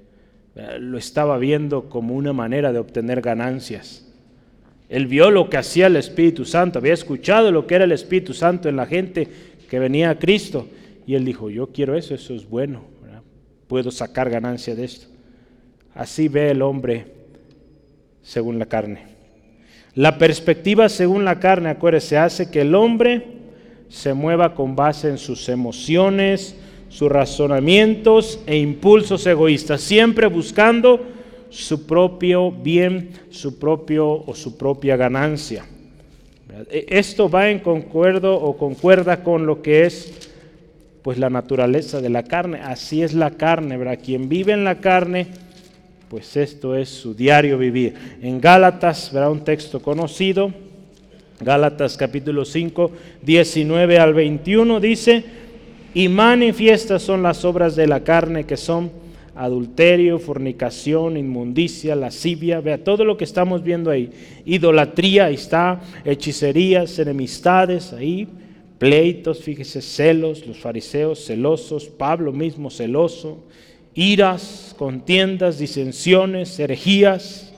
Lo 0.79 0.97
estaba 0.97 1.37
viendo 1.37 1.89
como 1.89 2.15
una 2.15 2.31
manera 2.31 2.71
de 2.71 2.79
obtener 2.79 3.19
ganancias. 3.19 4.07
Él 4.91 5.07
vio 5.07 5.31
lo 5.31 5.49
que 5.49 5.55
hacía 5.55 5.87
el 5.87 5.95
Espíritu 5.95 6.43
Santo, 6.43 6.77
había 6.77 6.93
escuchado 6.93 7.49
lo 7.49 7.65
que 7.65 7.75
era 7.75 7.85
el 7.85 7.93
Espíritu 7.93 8.33
Santo 8.33 8.67
en 8.67 8.75
la 8.75 8.85
gente 8.85 9.25
que 9.69 9.79
venía 9.79 10.09
a 10.09 10.19
Cristo. 10.19 10.67
Y 11.07 11.15
él 11.15 11.23
dijo, 11.23 11.49
yo 11.49 11.67
quiero 11.67 11.95
eso, 11.95 12.13
eso 12.13 12.35
es 12.35 12.47
bueno, 12.47 12.83
puedo 13.69 13.89
sacar 13.89 14.29
ganancia 14.29 14.75
de 14.75 14.83
esto. 14.83 15.07
Así 15.95 16.27
ve 16.27 16.51
el 16.51 16.61
hombre 16.61 17.05
según 18.21 18.59
la 18.59 18.65
carne. 18.65 19.03
La 19.95 20.17
perspectiva 20.17 20.89
según 20.89 21.23
la 21.23 21.39
carne, 21.39 21.69
acuérdese, 21.69 22.17
hace 22.17 22.51
que 22.51 22.59
el 22.59 22.75
hombre 22.75 23.27
se 23.87 24.13
mueva 24.13 24.55
con 24.55 24.75
base 24.75 25.07
en 25.07 25.17
sus 25.17 25.47
emociones, 25.47 26.57
sus 26.89 27.09
razonamientos 27.09 28.41
e 28.45 28.57
impulsos 28.57 29.25
egoístas, 29.25 29.79
siempre 29.79 30.27
buscando 30.27 30.99
su 31.51 31.85
propio 31.85 32.51
bien, 32.51 33.11
su 33.29 33.59
propio 33.59 34.09
o 34.09 34.33
su 34.33 34.57
propia 34.57 34.95
ganancia. 34.95 35.65
E, 36.71 36.85
esto 36.89 37.29
va 37.29 37.49
en 37.49 37.59
concuerdo 37.59 38.35
o 38.35 38.57
concuerda 38.57 39.23
con 39.23 39.45
lo 39.45 39.61
que 39.61 39.85
es 39.85 40.29
pues 41.03 41.17
la 41.17 41.29
naturaleza 41.29 42.01
de 42.01 42.09
la 42.09 42.23
carne. 42.23 42.61
Así 42.61 43.03
es 43.03 43.13
la 43.13 43.31
carne, 43.31 43.77
¿verdad? 43.77 43.99
Quien 44.03 44.29
vive 44.29 44.53
en 44.53 44.63
la 44.63 44.79
carne, 44.79 45.27
pues 46.09 46.37
esto 46.37 46.75
es 46.75 46.89
su 46.89 47.13
diario 47.13 47.57
vivir. 47.57 47.95
En 48.21 48.39
Gálatas, 48.39 49.11
verá 49.11 49.29
un 49.29 49.43
texto 49.43 49.81
conocido, 49.81 50.53
Gálatas 51.41 51.97
capítulo 51.97 52.45
5, 52.45 52.91
19 53.23 53.97
al 53.97 54.13
21 54.13 54.79
dice, 54.79 55.23
y 55.93 56.07
manifiestas 56.07 57.01
son 57.01 57.23
las 57.23 57.43
obras 57.43 57.75
de 57.75 57.87
la 57.87 58.03
carne 58.03 58.45
que 58.45 58.57
son 58.57 58.91
adulterio, 59.41 60.19
fornicación, 60.19 61.17
inmundicia, 61.17 61.95
lascivia, 61.95 62.61
vea 62.61 62.83
todo 62.83 63.03
lo 63.03 63.17
que 63.17 63.23
estamos 63.23 63.63
viendo 63.63 63.89
ahí. 63.89 64.11
Idolatría, 64.45 65.25
ahí 65.25 65.33
está, 65.33 65.81
hechicerías, 66.05 66.99
enemistades, 66.99 67.91
ahí, 67.91 68.27
pleitos, 68.77 69.41
fíjese, 69.41 69.81
celos, 69.81 70.45
los 70.45 70.59
fariseos 70.59 71.25
celosos, 71.25 71.85
Pablo 71.85 72.31
mismo 72.31 72.69
celoso, 72.69 73.43
iras, 73.95 74.75
contiendas, 74.77 75.57
disensiones, 75.57 76.59
herejías, 76.59 77.51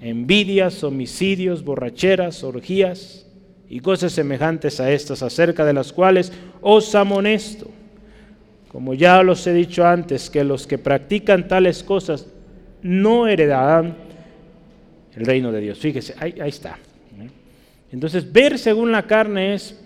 envidias, 0.00 0.82
homicidios, 0.84 1.62
borracheras, 1.62 2.44
orgías 2.44 3.26
y 3.68 3.80
cosas 3.80 4.12
semejantes 4.12 4.80
a 4.80 4.90
estas, 4.90 5.22
acerca 5.22 5.66
de 5.66 5.74
las 5.74 5.92
cuales 5.92 6.32
os 6.62 6.94
amonesto 6.94 7.75
como 8.76 8.92
ya 8.92 9.22
los 9.22 9.46
he 9.46 9.54
dicho 9.54 9.86
antes, 9.86 10.28
que 10.28 10.44
los 10.44 10.66
que 10.66 10.76
practican 10.76 11.48
tales 11.48 11.82
cosas 11.82 12.26
no 12.82 13.26
heredarán 13.26 13.96
el 15.14 15.24
reino 15.24 15.50
de 15.50 15.62
Dios. 15.62 15.78
Fíjese, 15.78 16.14
ahí, 16.18 16.34
está. 16.44 16.76
Entonces, 17.90 18.30
ver 18.30 18.58
según 18.58 18.92
la 18.92 19.04
carne 19.04 19.54
es, 19.54 19.82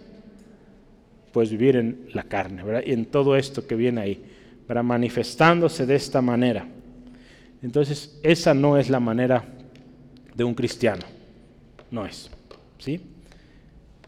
pues, 1.31 1.53
vivir 1.53 1.76
en 1.76 2.09
la 2.14 2.24
carne, 2.24 2.64
¿verdad? 2.64 2.83
Y 2.85 2.90
en 2.90 3.05
todo 3.05 3.37
esto 3.37 3.64
que 3.64 3.76
viene 3.76 4.00
ahí, 4.00 4.24
para 4.66 4.83
manifestándose 4.83 5.87
de 5.87 5.94
esta 5.94 6.20
manera. 6.20 6.66
Entonces, 7.62 8.18
esa 8.24 8.55
no 8.55 8.76
es 8.76 8.90
la 8.90 8.98
manera 8.98 9.44
de 10.35 10.42
un 10.42 10.55
cristiano. 10.55 11.05
No 11.92 12.05
es. 12.05 12.29
¿Sí? 12.79 13.00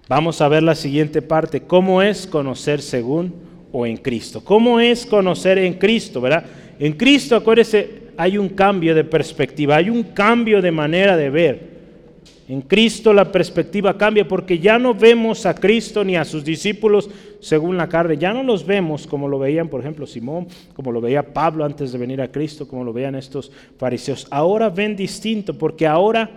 Vamos 0.09 0.41
a 0.41 0.49
ver 0.49 0.65
la 0.65 0.75
siguiente 0.75 1.23
parte. 1.23 1.61
¿Cómo 1.61 2.03
es 2.03 2.27
conocer 2.27 2.83
según 2.83 3.52
o 3.73 3.87
en 3.87 3.97
Cristo. 3.97 4.43
¿Cómo 4.45 4.79
es 4.79 5.07
conocer 5.07 5.59
en 5.59 5.75
Cristo, 5.75 6.21
verdad? 6.21 6.45
En 6.79 6.93
Cristo, 6.93 7.35
acuérdese, 7.35 8.03
hay 8.17 8.39
un 8.39 8.51
cambio 8.51 8.95
de 8.95 9.05
perspectiva, 9.05 9.77
hay 9.77 9.91
un 9.91 10.03
cambio 10.03 10.61
de 10.61 10.71
manera 10.71 11.17
de 11.17 11.31
ver. 11.31 11.73
En 12.49 12.61
Cristo 12.61 13.13
la 13.15 13.31
perspectiva 13.31 13.97
cambia 13.97 14.27
porque 14.27 14.59
ya 14.59 14.79
no 14.79 14.95
vemos 14.95 15.47
a 15.47 15.55
Cristo 15.55 16.05
ni 16.05 16.17
a 16.17 16.25
sus 16.25 16.45
discípulos 16.45 17.09
según 17.41 17.77
la 17.77 17.89
carne, 17.89 18.17
ya 18.19 18.33
no 18.33 18.43
los 18.43 18.67
vemos 18.67 19.07
como 19.07 19.27
lo 19.27 19.39
veían, 19.39 19.69
por 19.69 19.81
ejemplo, 19.81 20.07
Simón, 20.07 20.47
como 20.75 20.93
lo 20.93 21.01
veía 21.01 21.33
Pablo 21.33 21.65
antes 21.65 21.93
de 21.93 21.99
venir 21.99 22.21
a 22.21 22.31
Cristo, 22.31 22.69
como 22.69 22.85
lo 22.85 22.93
veían 22.93 23.15
estos 23.15 23.51
fariseos. 23.79 24.27
Ahora 24.31 24.71
ven 24.71 24.95
distinto 24.95 25.57
porque 25.57 25.87
ahora 25.87 26.31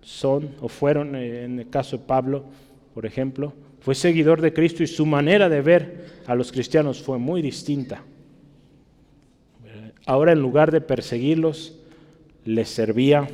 son 0.00 0.50
o 0.60 0.68
fueron, 0.68 1.16
eh, 1.16 1.44
en 1.44 1.58
el 1.58 1.68
caso 1.68 1.98
de 1.98 2.04
Pablo, 2.04 2.44
por 2.94 3.04
ejemplo, 3.04 3.52
fue 3.84 3.94
seguidor 3.94 4.40
de 4.40 4.54
Cristo 4.54 4.82
y 4.82 4.86
su 4.86 5.04
manera 5.04 5.50
de 5.50 5.60
ver 5.60 6.06
a 6.26 6.34
los 6.34 6.50
cristianos 6.50 7.02
fue 7.02 7.18
muy 7.18 7.42
distinta. 7.42 8.02
Ahora 10.06 10.32
en 10.32 10.40
lugar 10.40 10.72
de 10.72 10.80
perseguirlos, 10.80 11.76
les 12.46 12.70
servía, 12.70 13.28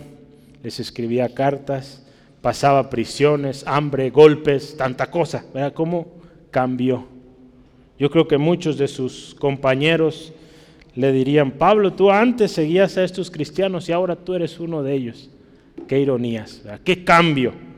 les 0.64 0.80
escribía 0.80 1.32
cartas, 1.34 2.04
pasaba 2.42 2.90
prisiones, 2.90 3.64
hambre, 3.64 4.10
golpes, 4.10 4.76
tanta 4.76 5.08
cosa. 5.08 5.44
Vea 5.54 5.72
cómo 5.72 6.08
cambió. 6.50 7.06
Yo 7.96 8.10
creo 8.10 8.26
que 8.26 8.36
muchos 8.36 8.76
de 8.76 8.88
sus 8.88 9.36
compañeros 9.38 10.32
le 10.96 11.12
dirían, 11.12 11.52
Pablo, 11.52 11.92
tú 11.92 12.10
antes 12.10 12.50
seguías 12.50 12.96
a 12.96 13.04
estos 13.04 13.30
cristianos 13.30 13.88
y 13.88 13.92
ahora 13.92 14.16
tú 14.16 14.34
eres 14.34 14.58
uno 14.58 14.82
de 14.82 14.94
ellos. 14.94 15.30
qué 15.86 16.00
ironías, 16.00 16.62
qué 16.82 17.04
cambio. 17.04 17.69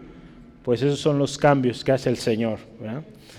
Pues 0.63 0.83
esos 0.83 1.01
son 1.01 1.19
los 1.19 1.39
cambios 1.39 1.83
que 1.85 1.93
hace 1.93 2.09
el 2.09 2.17
Señor. 2.17 2.59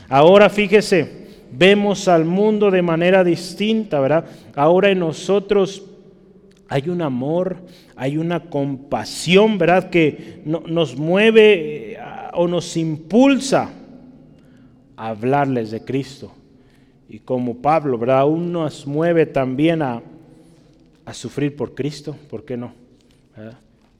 Ahora 0.09 0.49
fíjese, 0.49 1.27
vemos 1.51 2.07
al 2.07 2.25
mundo 2.25 2.69
de 2.69 2.81
manera 2.81 3.23
distinta, 3.23 3.99
¿verdad? 3.99 4.25
Ahora 4.55 4.89
en 4.89 4.99
nosotros 4.99 5.83
hay 6.67 6.89
un 6.89 7.01
amor, 7.01 7.57
hay 7.95 8.17
una 8.17 8.41
compasión, 8.41 9.57
¿verdad? 9.57 9.89
Que 9.89 10.41
nos 10.45 10.97
mueve 10.97 11.93
eh, 11.93 11.97
o 12.33 12.47
nos 12.47 12.75
impulsa 12.75 13.69
a 14.97 15.07
hablarles 15.09 15.71
de 15.71 15.83
Cristo. 15.83 16.31
Y 17.07 17.19
como 17.19 17.57
Pablo, 17.57 17.97
¿verdad? 17.97 18.19
Aún 18.19 18.51
nos 18.51 18.87
mueve 18.87 19.27
también 19.27 19.81
a, 19.81 20.01
a 21.05 21.13
sufrir 21.13 21.55
por 21.55 21.75
Cristo, 21.75 22.15
¿por 22.29 22.43
qué 22.43 22.57
no? 22.57 22.73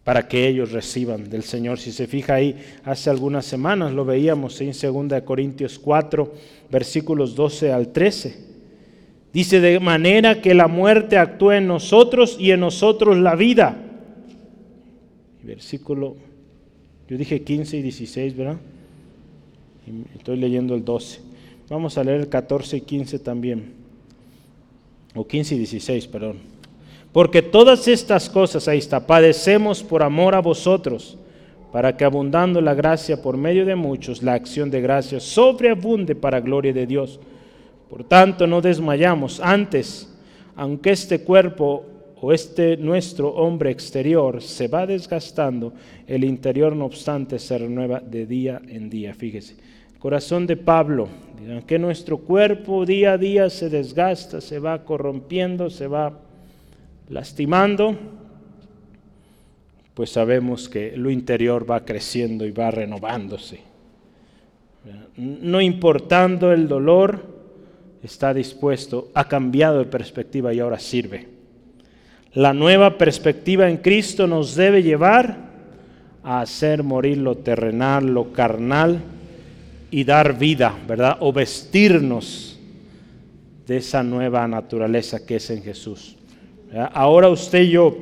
Para 0.03 0.27
que 0.27 0.47
ellos 0.47 0.71
reciban 0.71 1.29
del 1.29 1.43
Señor. 1.43 1.79
Si 1.79 1.91
se 1.91 2.07
fija 2.07 2.35
ahí, 2.35 2.57
hace 2.83 3.09
algunas 3.09 3.45
semanas 3.45 3.93
lo 3.93 4.03
veíamos 4.03 4.59
en 4.59 4.71
2 4.71 5.21
Corintios 5.23 5.79
4, 5.79 6.33
versículos 6.69 7.35
12 7.35 7.71
al 7.71 7.93
13. 7.93 8.53
Dice, 9.33 9.59
de 9.59 9.79
manera 9.79 10.41
que 10.41 10.53
la 10.53 10.67
muerte 10.67 11.17
actúe 11.17 11.53
en 11.53 11.67
nosotros 11.67 12.37
y 12.39 12.51
en 12.51 12.59
nosotros 12.59 13.17
la 13.17 13.35
vida. 13.35 13.77
Versículo, 15.41 16.15
yo 17.09 17.17
dije 17.17 17.41
15 17.41 17.77
y 17.77 17.81
16, 17.81 18.35
¿verdad? 18.35 18.57
Estoy 20.15 20.37
leyendo 20.37 20.75
el 20.75 20.85
12. 20.85 21.19
Vamos 21.69 21.97
a 21.97 22.03
leer 22.03 22.21
el 22.21 22.29
14 22.29 22.77
y 22.77 22.81
15 22.81 23.19
también. 23.19 23.73
O 25.15 25.25
15 25.25 25.55
y 25.55 25.57
16, 25.57 26.07
perdón. 26.07 26.52
Porque 27.13 27.43
todas 27.43 27.87
estas 27.87 28.27
cosas, 28.27 28.67
ahí 28.67 28.79
está, 28.79 29.05
padecemos 29.05 29.83
por 29.83 30.01
amor 30.01 30.33
a 30.33 30.41
vosotros, 30.41 31.17
para 31.71 31.95
que 31.95 32.05
abundando 32.05 32.59
la 32.59 32.73
gracia 32.73 33.21
por 33.21 33.37
medio 33.37 33.65
de 33.65 33.75
muchos, 33.75 34.23
la 34.23 34.33
acción 34.33 34.69
de 34.71 34.81
gracia 34.81 35.19
sobreabunde 35.19 36.15
para 36.15 36.39
gloria 36.39 36.73
de 36.73 36.87
Dios. 36.87 37.19
Por 37.89 38.03
tanto, 38.03 38.47
no 38.47 38.61
desmayamos. 38.61 39.39
Antes, 39.39 40.11
aunque 40.55 40.91
este 40.91 41.21
cuerpo 41.21 41.85
o 42.19 42.33
este 42.33 42.77
nuestro 42.77 43.29
hombre 43.29 43.69
exterior 43.69 44.41
se 44.41 44.67
va 44.67 44.87
desgastando, 44.87 45.73
el 46.07 46.23
interior 46.23 46.75
no 46.75 46.85
obstante 46.85 47.37
se 47.37 47.57
renueva 47.59 47.99
de 47.99 48.25
día 48.25 48.61
en 48.67 48.89
día. 48.89 49.13
Fíjese, 49.13 49.55
corazón 49.99 50.47
de 50.47 50.57
Pablo, 50.57 51.07
que 51.67 51.77
nuestro 51.77 52.17
cuerpo 52.17 52.85
día 52.85 53.13
a 53.13 53.17
día 53.17 53.49
se 53.49 53.69
desgasta, 53.69 54.41
se 54.41 54.57
va 54.57 54.83
corrompiendo, 54.83 55.69
se 55.69 55.87
va 55.87 56.19
lastimando, 57.09 57.97
pues 59.93 60.09
sabemos 60.11 60.69
que 60.69 60.97
lo 60.97 61.11
interior 61.11 61.69
va 61.69 61.85
creciendo 61.85 62.45
y 62.45 62.51
va 62.51 62.71
renovándose. 62.71 63.61
No 65.17 65.61
importando 65.61 66.51
el 66.51 66.67
dolor, 66.67 67.25
está 68.01 68.33
dispuesto, 68.33 69.09
ha 69.13 69.27
cambiado 69.27 69.79
de 69.79 69.85
perspectiva 69.85 70.53
y 70.53 70.59
ahora 70.59 70.79
sirve. 70.79 71.27
La 72.33 72.53
nueva 72.53 72.97
perspectiva 72.97 73.69
en 73.69 73.77
Cristo 73.77 74.25
nos 74.27 74.55
debe 74.55 74.81
llevar 74.81 75.37
a 76.23 76.41
hacer 76.41 76.81
morir 76.81 77.19
lo 77.19 77.37
terrenal, 77.37 78.07
lo 78.07 78.33
carnal 78.33 78.99
y 79.91 80.03
dar 80.03 80.39
vida, 80.39 80.75
¿verdad? 80.87 81.17
O 81.19 81.31
vestirnos 81.31 82.59
de 83.67 83.77
esa 83.77 84.01
nueva 84.01 84.47
naturaleza 84.47 85.25
que 85.25 85.35
es 85.35 85.49
en 85.51 85.61
Jesús. 85.61 86.17
Ahora 86.93 87.29
usted 87.29 87.61
y 87.61 87.71
yo, 87.71 87.95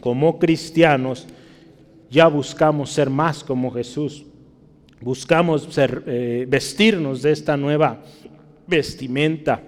como 0.00 0.38
cristianos, 0.38 1.26
ya 2.10 2.26
buscamos 2.26 2.90
ser 2.90 3.10
más 3.10 3.44
como 3.44 3.70
Jesús. 3.70 4.24
Buscamos 5.00 5.62
ser, 5.70 6.02
eh, 6.06 6.46
vestirnos 6.48 7.22
de 7.22 7.32
esta 7.32 7.56
nueva 7.56 8.02
vestimenta 8.66 9.62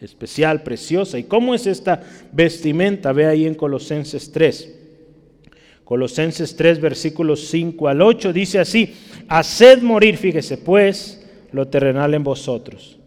especial, 0.00 0.62
preciosa. 0.62 1.18
¿Y 1.18 1.24
cómo 1.24 1.54
es 1.54 1.66
esta 1.66 2.02
vestimenta? 2.32 3.12
Ve 3.12 3.26
ahí 3.26 3.46
en 3.46 3.54
Colosenses 3.54 4.30
3. 4.32 4.74
Colosenses 5.84 6.56
3, 6.56 6.80
versículos 6.80 7.46
5 7.48 7.86
al 7.86 8.02
8, 8.02 8.32
dice 8.32 8.58
así, 8.58 8.92
haced 9.28 9.82
morir, 9.82 10.16
fíjese, 10.16 10.58
pues, 10.58 11.24
lo 11.52 11.68
terrenal 11.68 12.12
en 12.14 12.24
vosotros. 12.24 12.98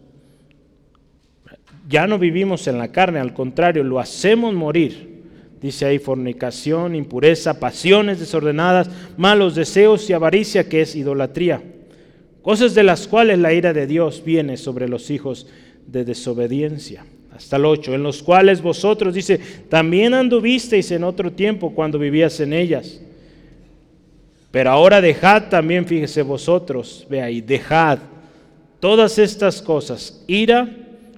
Ya 1.90 2.06
no 2.06 2.18
vivimos 2.18 2.66
en 2.66 2.78
la 2.78 2.88
carne, 2.88 3.18
al 3.18 3.34
contrario, 3.34 3.84
lo 3.84 3.98
hacemos 4.00 4.54
morir. 4.54 5.10
Dice 5.60 5.84
ahí 5.84 5.98
fornicación, 5.98 6.94
impureza, 6.94 7.60
pasiones 7.60 8.18
desordenadas, 8.18 8.88
malos 9.18 9.54
deseos 9.54 10.08
y 10.08 10.14
avaricia, 10.14 10.66
que 10.66 10.80
es 10.80 10.96
idolatría 10.96 11.60
cosas 12.42 12.74
de 12.74 12.82
las 12.82 13.06
cuales 13.06 13.38
la 13.38 13.52
ira 13.52 13.72
de 13.72 13.86
Dios 13.86 14.22
viene 14.24 14.56
sobre 14.56 14.88
los 14.88 15.10
hijos 15.10 15.46
de 15.86 16.04
desobediencia. 16.04 17.04
Hasta 17.34 17.56
el 17.56 17.64
8, 17.64 17.94
en 17.94 18.02
los 18.02 18.22
cuales 18.22 18.60
vosotros, 18.60 19.14
dice, 19.14 19.38
también 19.68 20.14
anduvisteis 20.14 20.90
en 20.90 21.04
otro 21.04 21.32
tiempo 21.32 21.74
cuando 21.74 21.98
vivías 21.98 22.38
en 22.40 22.52
ellas. 22.52 23.00
Pero 24.50 24.70
ahora 24.70 25.00
dejad 25.00 25.48
también, 25.48 25.86
fíjese 25.86 26.22
vosotros, 26.22 27.06
ve 27.08 27.22
ahí, 27.22 27.40
dejad 27.40 27.98
todas 28.80 29.18
estas 29.18 29.62
cosas, 29.62 30.24
ira, 30.26 30.68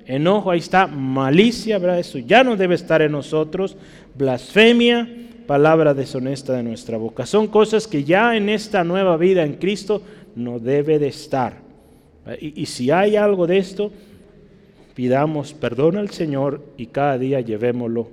enojo, 0.07 0.51
ahí 0.51 0.59
está, 0.59 0.87
malicia, 0.87 1.79
¿verdad? 1.79 1.99
Eso 1.99 2.19
ya 2.19 2.45
no 2.45 2.57
debe 2.57 2.75
estar 2.75 3.03
en 3.03 3.13
nosotros, 3.13 3.77
blasfemia, 4.15 5.09
palabra 5.47 5.95
deshonesta 5.95 6.55
de 6.55 6.63
nuestra 6.63 6.97
boca. 6.97 7.27
Son 7.27 7.47
cosas 7.47 7.87
que 7.87 8.05
ya 8.05 8.37
en 8.37 8.49
esta 8.49 8.85
nueva 8.85 9.17
vida 9.17 9.45
en 9.45 9.55
Cristo 9.55 10.03
no 10.35 10.59
debe 10.59 10.99
de 10.99 11.09
estar. 11.09 11.61
Y, 12.41 12.67
si 12.67 12.91
hay 12.91 13.17
algo 13.17 13.47
de 13.47 13.59
esto, 13.59 13.93
pidamos 14.95 15.53
perdón 15.55 15.97
al 15.97 16.11
Señor 16.11 16.65
y 16.77 16.87
cada 16.87 17.19
día 17.19 17.41
llevémoslo 17.41 18.11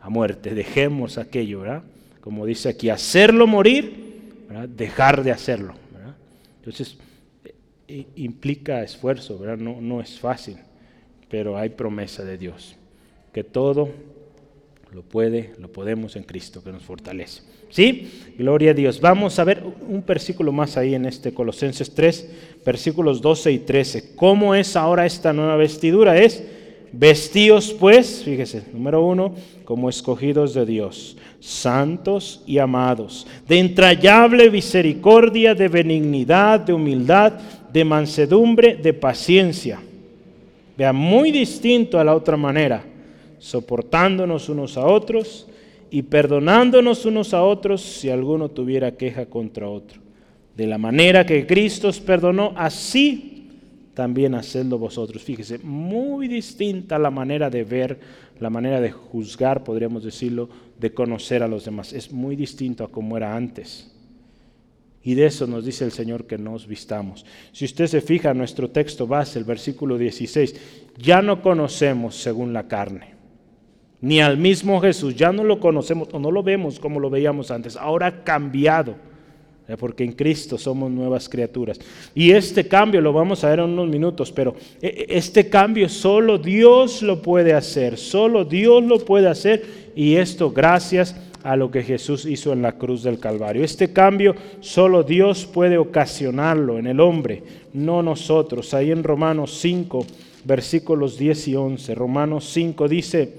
a 0.00 0.10
muerte. 0.10 0.54
Dejemos 0.54 1.16
aquello, 1.16 1.60
¿verdad? 1.60 1.82
Como 2.20 2.44
dice 2.44 2.70
aquí, 2.70 2.90
hacerlo 2.90 3.46
morir, 3.46 4.34
dejar 4.76 5.22
de 5.22 5.30
hacerlo. 5.30 5.74
Entonces, 6.58 6.98
e, 7.86 8.06
implica 8.16 8.82
esfuerzo, 8.82 9.38
¿verdad? 9.38 9.58
No, 9.58 9.80
no 9.80 10.00
es 10.00 10.18
fácil, 10.18 10.56
pero 11.28 11.58
hay 11.58 11.70
promesa 11.70 12.24
de 12.24 12.38
Dios, 12.38 12.76
que 13.32 13.44
todo 13.44 13.90
lo 14.92 15.02
puede, 15.02 15.52
lo 15.58 15.72
podemos 15.72 16.16
en 16.16 16.22
Cristo 16.22 16.62
que 16.62 16.72
nos 16.72 16.82
fortalece. 16.82 17.42
¿Sí? 17.68 18.08
Gloria 18.38 18.70
a 18.70 18.74
Dios. 18.74 19.00
Vamos 19.00 19.38
a 19.38 19.44
ver 19.44 19.62
un 19.62 20.04
versículo 20.06 20.52
más 20.52 20.76
ahí 20.76 20.94
en 20.94 21.04
este 21.04 21.34
Colosenses 21.34 21.92
3, 21.94 22.30
versículos 22.64 23.20
12 23.20 23.52
y 23.52 23.58
13. 23.58 24.14
¿Cómo 24.14 24.54
es 24.54 24.76
ahora 24.76 25.04
esta 25.04 25.32
nueva 25.32 25.56
vestidura? 25.56 26.16
Es 26.16 26.42
vestíos 26.92 27.74
pues, 27.78 28.22
fíjese, 28.24 28.62
número 28.72 29.04
uno, 29.04 29.34
como 29.64 29.88
escogidos 29.88 30.54
de 30.54 30.64
Dios, 30.64 31.16
santos 31.40 32.42
y 32.46 32.58
amados, 32.58 33.26
de 33.48 33.58
entrañable 33.58 34.50
misericordia, 34.50 35.54
de 35.54 35.68
benignidad, 35.68 36.60
de 36.60 36.72
humildad, 36.72 37.34
de 37.72 37.84
mansedumbre, 37.84 38.76
de 38.76 38.94
paciencia. 38.94 39.80
Vea, 40.76 40.92
muy 40.92 41.30
distinto 41.32 41.98
a 41.98 42.04
la 42.04 42.14
otra 42.14 42.36
manera, 42.36 42.84
soportándonos 43.38 44.48
unos 44.48 44.76
a 44.76 44.86
otros 44.86 45.48
y 45.90 46.02
perdonándonos 46.02 47.06
unos 47.06 47.32
a 47.32 47.42
otros 47.42 47.80
si 47.80 48.10
alguno 48.10 48.50
tuviera 48.50 48.96
queja 48.96 49.26
contra 49.26 49.68
otro. 49.68 50.00
De 50.54 50.66
la 50.66 50.78
manera 50.78 51.24
que 51.24 51.46
Cristo 51.46 51.88
os 51.88 52.00
perdonó, 52.00 52.52
así 52.56 53.48
también 53.94 54.34
hacedlo 54.34 54.78
vosotros. 54.78 55.22
Fíjese, 55.22 55.58
muy 55.58 56.28
distinta 56.28 56.98
la 56.98 57.10
manera 57.10 57.48
de 57.48 57.64
ver, 57.64 57.98
la 58.38 58.50
manera 58.50 58.80
de 58.80 58.90
juzgar, 58.90 59.64
podríamos 59.64 60.04
decirlo, 60.04 60.48
de 60.78 60.92
conocer 60.92 61.42
a 61.42 61.48
los 61.48 61.64
demás. 61.64 61.94
Es 61.94 62.12
muy 62.12 62.36
distinto 62.36 62.84
a 62.84 62.88
como 62.88 63.16
era 63.16 63.34
antes. 63.34 63.95
Y 65.06 65.14
de 65.14 65.26
eso 65.26 65.46
nos 65.46 65.64
dice 65.64 65.84
el 65.84 65.92
Señor 65.92 66.26
que 66.26 66.36
nos 66.36 66.66
vistamos. 66.66 67.24
Si 67.52 67.64
usted 67.64 67.86
se 67.86 68.00
fija 68.00 68.34
nuestro 68.34 68.70
texto 68.70 69.06
base, 69.06 69.38
el 69.38 69.44
versículo 69.44 69.96
16, 69.96 70.54
ya 70.98 71.22
no 71.22 71.40
conocemos 71.40 72.16
según 72.16 72.52
la 72.52 72.66
carne 72.66 73.14
ni 74.00 74.20
al 74.20 74.36
mismo 74.36 74.80
Jesús. 74.80 75.14
Ya 75.14 75.32
no 75.32 75.44
lo 75.44 75.60
conocemos 75.60 76.08
o 76.12 76.18
no 76.18 76.30
lo 76.30 76.42
vemos 76.42 76.80
como 76.80 77.00
lo 77.00 77.08
veíamos 77.08 77.52
antes. 77.52 77.76
Ahora 77.76 78.06
ha 78.06 78.24
cambiado, 78.24 78.96
¿eh? 79.68 79.76
porque 79.78 80.04
en 80.04 80.12
Cristo 80.12 80.58
somos 80.58 80.90
nuevas 80.90 81.28
criaturas. 81.28 81.78
Y 82.14 82.32
este 82.32 82.66
cambio 82.66 83.00
lo 83.00 83.12
vamos 83.12 83.44
a 83.44 83.50
ver 83.50 83.60
en 83.60 83.66
unos 83.66 83.88
minutos, 83.88 84.32
pero 84.32 84.54
eh, 84.82 85.06
este 85.08 85.48
cambio 85.48 85.88
solo 85.88 86.36
Dios 86.36 87.02
lo 87.02 87.22
puede 87.22 87.52
hacer, 87.52 87.96
solo 87.96 88.44
Dios 88.44 88.82
lo 88.84 88.98
puede 88.98 89.28
hacer 89.28 89.86
y 89.94 90.16
esto 90.16 90.50
gracias 90.50 91.16
a 91.46 91.56
lo 91.56 91.70
que 91.70 91.82
Jesús 91.82 92.26
hizo 92.26 92.52
en 92.52 92.62
la 92.62 92.72
cruz 92.72 93.02
del 93.02 93.18
Calvario. 93.18 93.64
Este 93.64 93.92
cambio 93.92 94.34
solo 94.60 95.02
Dios 95.02 95.46
puede 95.46 95.78
ocasionarlo 95.78 96.78
en 96.78 96.86
el 96.86 97.00
hombre, 97.00 97.42
no 97.72 98.02
nosotros. 98.02 98.74
Ahí 98.74 98.90
en 98.90 99.04
Romanos 99.04 99.58
5, 99.60 100.06
versículos 100.44 101.18
10 101.18 101.48
y 101.48 101.56
11, 101.56 101.94
Romanos 101.94 102.50
5 102.52 102.88
dice, 102.88 103.32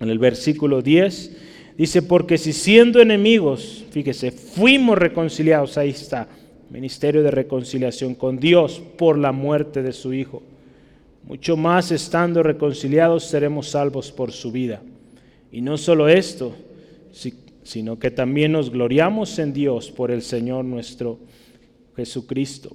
en 0.00 0.10
el 0.10 0.18
versículo 0.18 0.82
10 0.82 1.48
Dice, 1.80 2.02
porque 2.02 2.36
si 2.36 2.52
siendo 2.52 3.00
enemigos, 3.00 3.86
fíjese, 3.90 4.32
fuimos 4.32 4.98
reconciliados, 4.98 5.78
ahí 5.78 5.88
está, 5.88 6.28
ministerio 6.68 7.22
de 7.22 7.30
reconciliación 7.30 8.14
con 8.14 8.38
Dios 8.38 8.82
por 8.98 9.16
la 9.16 9.32
muerte 9.32 9.82
de 9.82 9.94
su 9.94 10.12
Hijo. 10.12 10.42
Mucho 11.24 11.56
más 11.56 11.90
estando 11.90 12.42
reconciliados 12.42 13.24
seremos 13.24 13.70
salvos 13.70 14.12
por 14.12 14.30
su 14.30 14.52
vida. 14.52 14.82
Y 15.50 15.62
no 15.62 15.78
solo 15.78 16.10
esto, 16.10 16.54
sino 17.12 17.98
que 17.98 18.10
también 18.10 18.52
nos 18.52 18.70
gloriamos 18.70 19.38
en 19.38 19.52
Dios 19.52 19.90
por 19.90 20.10
el 20.10 20.22
Señor 20.22 20.64
nuestro 20.64 21.18
Jesucristo, 21.96 22.74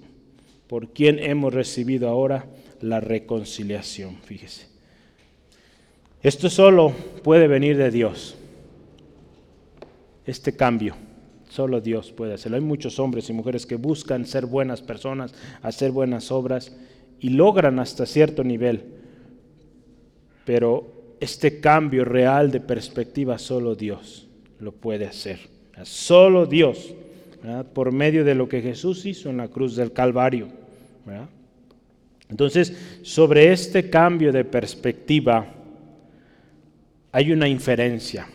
por 0.67 0.93
quien 0.93 1.19
hemos 1.19 1.53
recibido 1.53 2.09
ahora 2.09 2.47
la 2.81 2.99
reconciliación. 2.99 4.17
Fíjese. 4.23 4.67
Esto 6.21 6.49
solo 6.49 6.93
puede 7.23 7.47
venir 7.47 7.77
de 7.77 7.91
Dios. 7.91 8.35
Este 10.25 10.55
cambio, 10.55 10.95
solo 11.49 11.81
Dios 11.81 12.11
puede 12.11 12.33
hacerlo. 12.33 12.57
Hay 12.57 12.63
muchos 12.63 12.97
hombres 12.99 13.29
y 13.29 13.33
mujeres 13.33 13.65
que 13.65 13.75
buscan 13.75 14.25
ser 14.25 14.45
buenas 14.45 14.81
personas, 14.81 15.35
hacer 15.61 15.91
buenas 15.91 16.31
obras 16.31 16.75
y 17.19 17.29
logran 17.29 17.79
hasta 17.79 18.05
cierto 18.05 18.43
nivel. 18.43 18.85
Pero 20.45 21.15
este 21.19 21.59
cambio 21.59 22.05
real 22.05 22.51
de 22.51 22.59
perspectiva 22.59 23.37
solo 23.37 23.75
Dios 23.75 24.24
lo 24.59 24.71
puede 24.71 25.05
hacer. 25.05 25.39
Solo 25.83 26.45
Dios, 26.45 26.93
por 27.73 27.91
medio 27.91 28.23
de 28.23 28.35
lo 28.35 28.47
que 28.47 28.61
Jesús 28.61 29.05
hizo 29.05 29.29
en 29.29 29.37
la 29.37 29.47
cruz 29.47 29.75
del 29.75 29.91
Calvario. 29.91 30.47
Entonces, 32.29 32.73
sobre 33.03 33.51
este 33.51 33.89
cambio 33.89 34.31
de 34.31 34.43
perspectiva 34.43 35.47
hay 37.11 37.31
una 37.31 37.47
inferencia. 37.47 38.27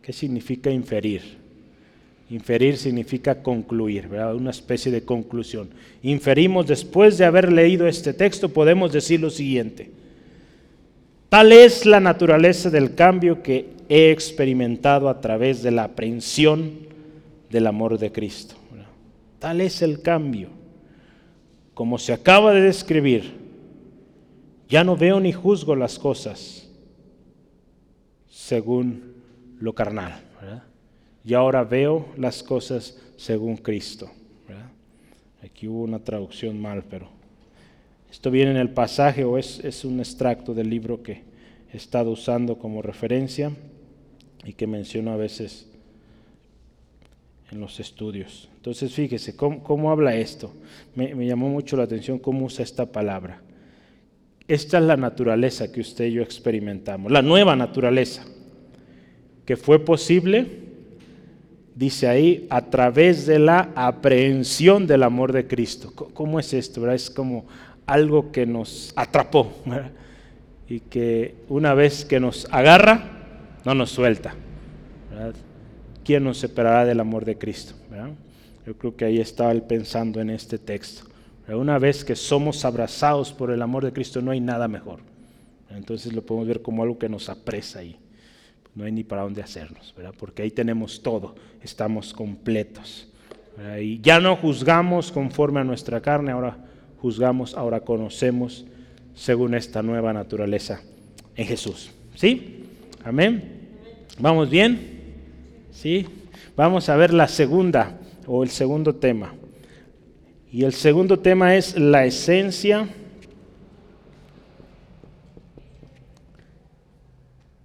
¿Qué 0.00 0.12
significa 0.12 0.70
inferir? 0.70 1.42
Inferir 2.30 2.78
significa 2.78 3.42
concluir, 3.42 4.08
una 4.08 4.50
especie 4.50 4.90
de 4.90 5.04
conclusión. 5.04 5.68
Inferimos 6.02 6.66
después 6.66 7.18
de 7.18 7.26
haber 7.26 7.52
leído 7.52 7.86
este 7.86 8.14
texto, 8.14 8.48
podemos 8.48 8.90
decir 8.90 9.20
lo 9.20 9.28
siguiente. 9.28 9.90
Tal 11.28 11.52
es 11.52 11.84
la 11.84 12.00
naturaleza 12.00 12.70
del 12.70 12.94
cambio 12.94 13.42
que 13.42 13.66
he 13.94 14.10
experimentado 14.10 15.10
a 15.10 15.20
través 15.20 15.62
de 15.62 15.70
la 15.70 15.84
aprehensión 15.84 16.78
del 17.50 17.66
amor 17.66 17.98
de 17.98 18.10
Cristo. 18.10 18.54
Tal 19.38 19.60
es 19.60 19.82
el 19.82 20.00
cambio. 20.00 20.48
Como 21.74 21.98
se 21.98 22.14
acaba 22.14 22.54
de 22.54 22.62
describir, 22.62 23.34
ya 24.66 24.82
no 24.82 24.96
veo 24.96 25.20
ni 25.20 25.30
juzgo 25.30 25.76
las 25.76 25.98
cosas 25.98 26.70
según 28.30 29.12
lo 29.60 29.74
carnal. 29.74 30.22
Y 31.22 31.34
ahora 31.34 31.62
veo 31.62 32.06
las 32.16 32.42
cosas 32.42 32.98
según 33.18 33.58
Cristo. 33.58 34.10
Aquí 35.44 35.68
hubo 35.68 35.82
una 35.82 35.98
traducción 35.98 36.58
mal, 36.58 36.82
pero 36.88 37.08
esto 38.10 38.30
viene 38.30 38.52
en 38.52 38.56
el 38.56 38.70
pasaje 38.70 39.22
o 39.24 39.36
es, 39.36 39.62
es 39.62 39.84
un 39.84 39.98
extracto 39.98 40.54
del 40.54 40.70
libro 40.70 41.02
que 41.02 41.24
he 41.70 41.76
estado 41.76 42.10
usando 42.10 42.56
como 42.56 42.80
referencia 42.80 43.52
y 44.44 44.52
que 44.54 44.66
menciono 44.66 45.12
a 45.12 45.16
veces 45.16 45.68
en 47.50 47.60
los 47.60 47.78
estudios. 47.80 48.48
Entonces 48.56 48.92
fíjese, 48.92 49.36
¿cómo, 49.36 49.90
habla 49.90 50.16
esto? 50.16 50.52
Me, 50.94 51.14
llamó 51.26 51.48
mucho 51.48 51.76
la 51.76 51.84
atención 51.84 52.18
cómo 52.18 52.46
usa 52.46 52.64
esta 52.64 52.86
palabra. 52.86 53.42
Esta 54.48 54.78
es 54.78 54.84
la 54.84 54.96
naturaleza 54.96 55.70
que 55.70 55.80
usted 55.80 56.06
y 56.06 56.12
yo 56.12 56.22
experimentamos, 56.22 57.12
la 57.12 57.22
nueva 57.22 57.54
naturaleza, 57.54 58.24
que 59.44 59.56
fue 59.56 59.78
posible, 59.78 60.46
dice 61.74 62.08
ahí, 62.08 62.46
a 62.50 62.62
través 62.70 63.26
de 63.26 63.38
la 63.38 63.70
aprehensión 63.74 64.86
del 64.86 65.04
amor 65.04 65.32
de 65.32 65.46
Cristo. 65.46 65.92
¿Cómo 65.92 66.40
es 66.40 66.52
esto? 66.54 66.90
Es 66.90 67.10
como 67.10 67.46
algo 67.86 68.32
que 68.32 68.46
nos 68.46 68.92
atrapó 68.96 69.52
y 70.68 70.80
que 70.80 71.34
una 71.48 71.74
vez 71.74 72.04
que 72.04 72.20
nos 72.20 72.46
agarra, 72.50 73.21
no 73.64 73.74
nos 73.74 73.90
suelta. 73.90 74.34
¿Quién 76.04 76.24
nos 76.24 76.38
separará 76.38 76.84
del 76.84 77.00
amor 77.00 77.24
de 77.24 77.38
Cristo? 77.38 77.74
Yo 78.66 78.76
creo 78.76 78.96
que 78.96 79.04
ahí 79.04 79.18
estaba 79.18 79.52
él 79.52 79.62
pensando 79.62 80.20
en 80.20 80.30
este 80.30 80.58
texto. 80.58 81.04
Una 81.48 81.78
vez 81.78 82.04
que 82.04 82.16
somos 82.16 82.64
abrazados 82.64 83.32
por 83.32 83.50
el 83.50 83.62
amor 83.62 83.84
de 83.84 83.92
Cristo, 83.92 84.22
no 84.22 84.30
hay 84.30 84.40
nada 84.40 84.68
mejor. 84.68 85.00
Entonces 85.70 86.12
lo 86.12 86.22
podemos 86.22 86.48
ver 86.48 86.62
como 86.62 86.82
algo 86.82 86.98
que 86.98 87.08
nos 87.08 87.28
apresa 87.28 87.80
ahí. 87.80 87.98
No 88.74 88.84
hay 88.84 88.92
ni 88.92 89.04
para 89.04 89.22
dónde 89.22 89.42
hacernos, 89.42 89.94
porque 90.18 90.42
ahí 90.42 90.50
tenemos 90.50 91.02
todo, 91.02 91.34
estamos 91.62 92.14
completos. 92.14 93.08
Y 93.80 94.00
ya 94.00 94.18
no 94.18 94.34
juzgamos 94.36 95.12
conforme 95.12 95.60
a 95.60 95.64
nuestra 95.64 96.00
carne, 96.00 96.32
ahora 96.32 96.56
juzgamos, 96.98 97.54
ahora 97.54 97.80
conocemos 97.80 98.64
según 99.14 99.54
esta 99.54 99.82
nueva 99.82 100.12
naturaleza 100.14 100.80
en 101.36 101.46
Jesús. 101.46 101.90
¿Sí? 102.14 102.61
Amén. 103.04 103.68
¿Vamos 104.18 104.48
bien? 104.48 104.78
¿Sí? 105.72 106.06
Vamos 106.56 106.88
a 106.88 106.96
ver 106.96 107.12
la 107.12 107.26
segunda 107.26 107.98
o 108.26 108.42
el 108.42 108.50
segundo 108.50 108.94
tema. 108.94 109.34
Y 110.52 110.64
el 110.64 110.72
segundo 110.72 111.18
tema 111.18 111.56
es 111.56 111.76
la 111.78 112.04
esencia 112.04 112.88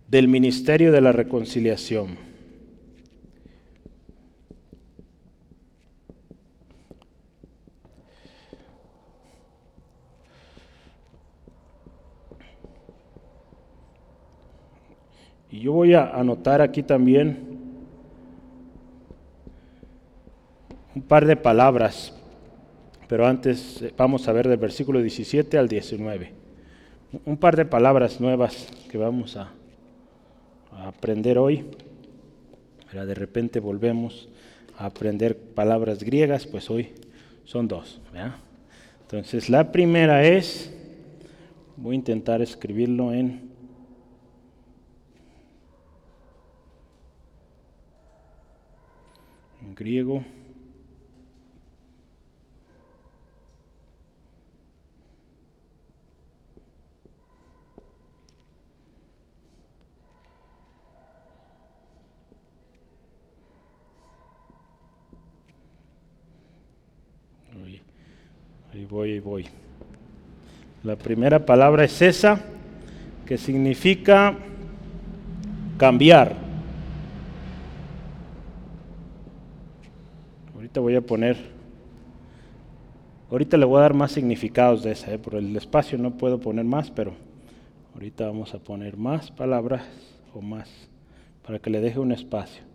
del 0.08 0.28
ministerio 0.28 0.92
de 0.92 1.02
la 1.02 1.12
reconciliación. 1.12 2.27
Y 15.58 15.62
yo 15.62 15.74
voy 15.74 15.96
a 15.96 16.12
anotar 16.12 16.62
aquí 16.62 16.84
también 16.84 17.40
un 20.94 21.02
par 21.02 21.26
de 21.26 21.36
palabras, 21.36 22.14
pero 23.08 23.26
antes 23.26 23.82
eh, 23.82 23.92
vamos 23.98 24.28
a 24.28 24.34
ver 24.34 24.48
del 24.48 24.60
versículo 24.60 25.02
17 25.02 25.58
al 25.58 25.68
19. 25.68 26.32
Un 27.26 27.38
par 27.38 27.56
de 27.56 27.66
palabras 27.66 28.22
nuevas 28.22 28.68
que 28.92 29.00
vamos 29.00 29.36
a, 29.36 29.52
aprender 30.86 31.40
hoy. 31.40 31.66
De 32.94 33.16
repente 33.16 33.60
volvemos 33.60 34.30
a 34.78 34.86
aprender 34.86 35.36
palabras 35.36 36.04
griegas, 36.04 36.46
pues 36.46 36.70
hoy 36.70 36.90
son 37.46 37.68
dos. 37.68 38.00
Entonces 39.02 39.50
la 39.50 39.72
primera 39.72 40.24
es, 40.24 40.72
voy 41.78 41.94
a 41.94 41.96
intentar 41.96 42.44
escribirlo 42.44 43.12
en 43.12 43.47
griego. 49.78 50.24
Ahí 68.74 68.86
voy, 68.86 69.12
ahí 69.12 69.20
voy. 69.20 69.46
La 70.84 70.96
primera 70.96 71.46
palabra 71.46 71.84
es 71.84 72.02
esa, 72.02 72.40
que 73.26 73.38
significa 73.38 74.36
cambiar. 75.78 76.47
Voy 80.76 80.96
a 80.96 81.02
poner, 81.02 81.38
ahorita 83.32 83.58
le 83.58 83.66
voy 83.66 83.80
a 83.80 83.82
dar 83.82 83.94
más 83.94 84.12
significados 84.12 84.84
de 84.84 84.92
esa, 84.92 85.14
¿eh? 85.14 85.18
por 85.18 85.36
el 85.36 85.56
espacio 85.56 85.98
no 85.98 86.18
puedo 86.18 86.40
poner 86.40 86.66
más, 86.66 86.92
pero 86.92 87.14
ahorita 87.94 88.28
vamos 88.28 88.54
a 88.54 88.60
poner 88.60 88.98
más 88.98 89.32
palabras 89.32 89.84
o 90.34 90.42
más 90.42 90.70
para 91.46 91.60
que 91.60 91.70
le 91.70 91.80
deje 91.80 92.00
un 92.00 92.12
espacio. 92.12 92.67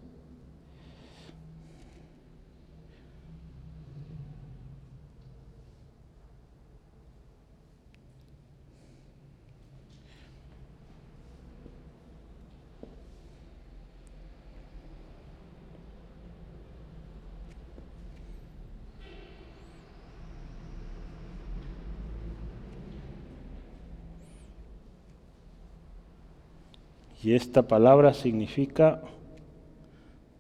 Y 27.23 27.35
esta 27.35 27.63
palabra 27.63 28.15
significa 28.15 29.01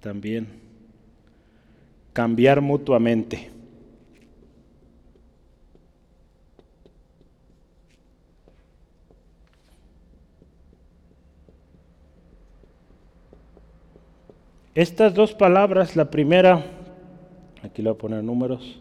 también 0.00 0.48
cambiar 2.12 2.60
mutuamente. 2.60 3.50
Estas 14.74 15.14
dos 15.14 15.34
palabras, 15.34 15.96
la 15.96 16.10
primera, 16.10 16.64
aquí 17.62 17.82
le 17.82 17.90
voy 17.90 17.96
a 17.96 18.00
poner 18.00 18.24
números, 18.24 18.80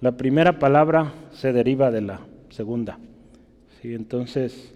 la 0.00 0.12
primera 0.12 0.58
palabra 0.58 1.12
se 1.32 1.52
deriva 1.52 1.90
de 1.90 2.02
la 2.02 2.20
segunda. 2.50 2.98
¿sí? 3.82 3.94
Entonces, 3.94 4.72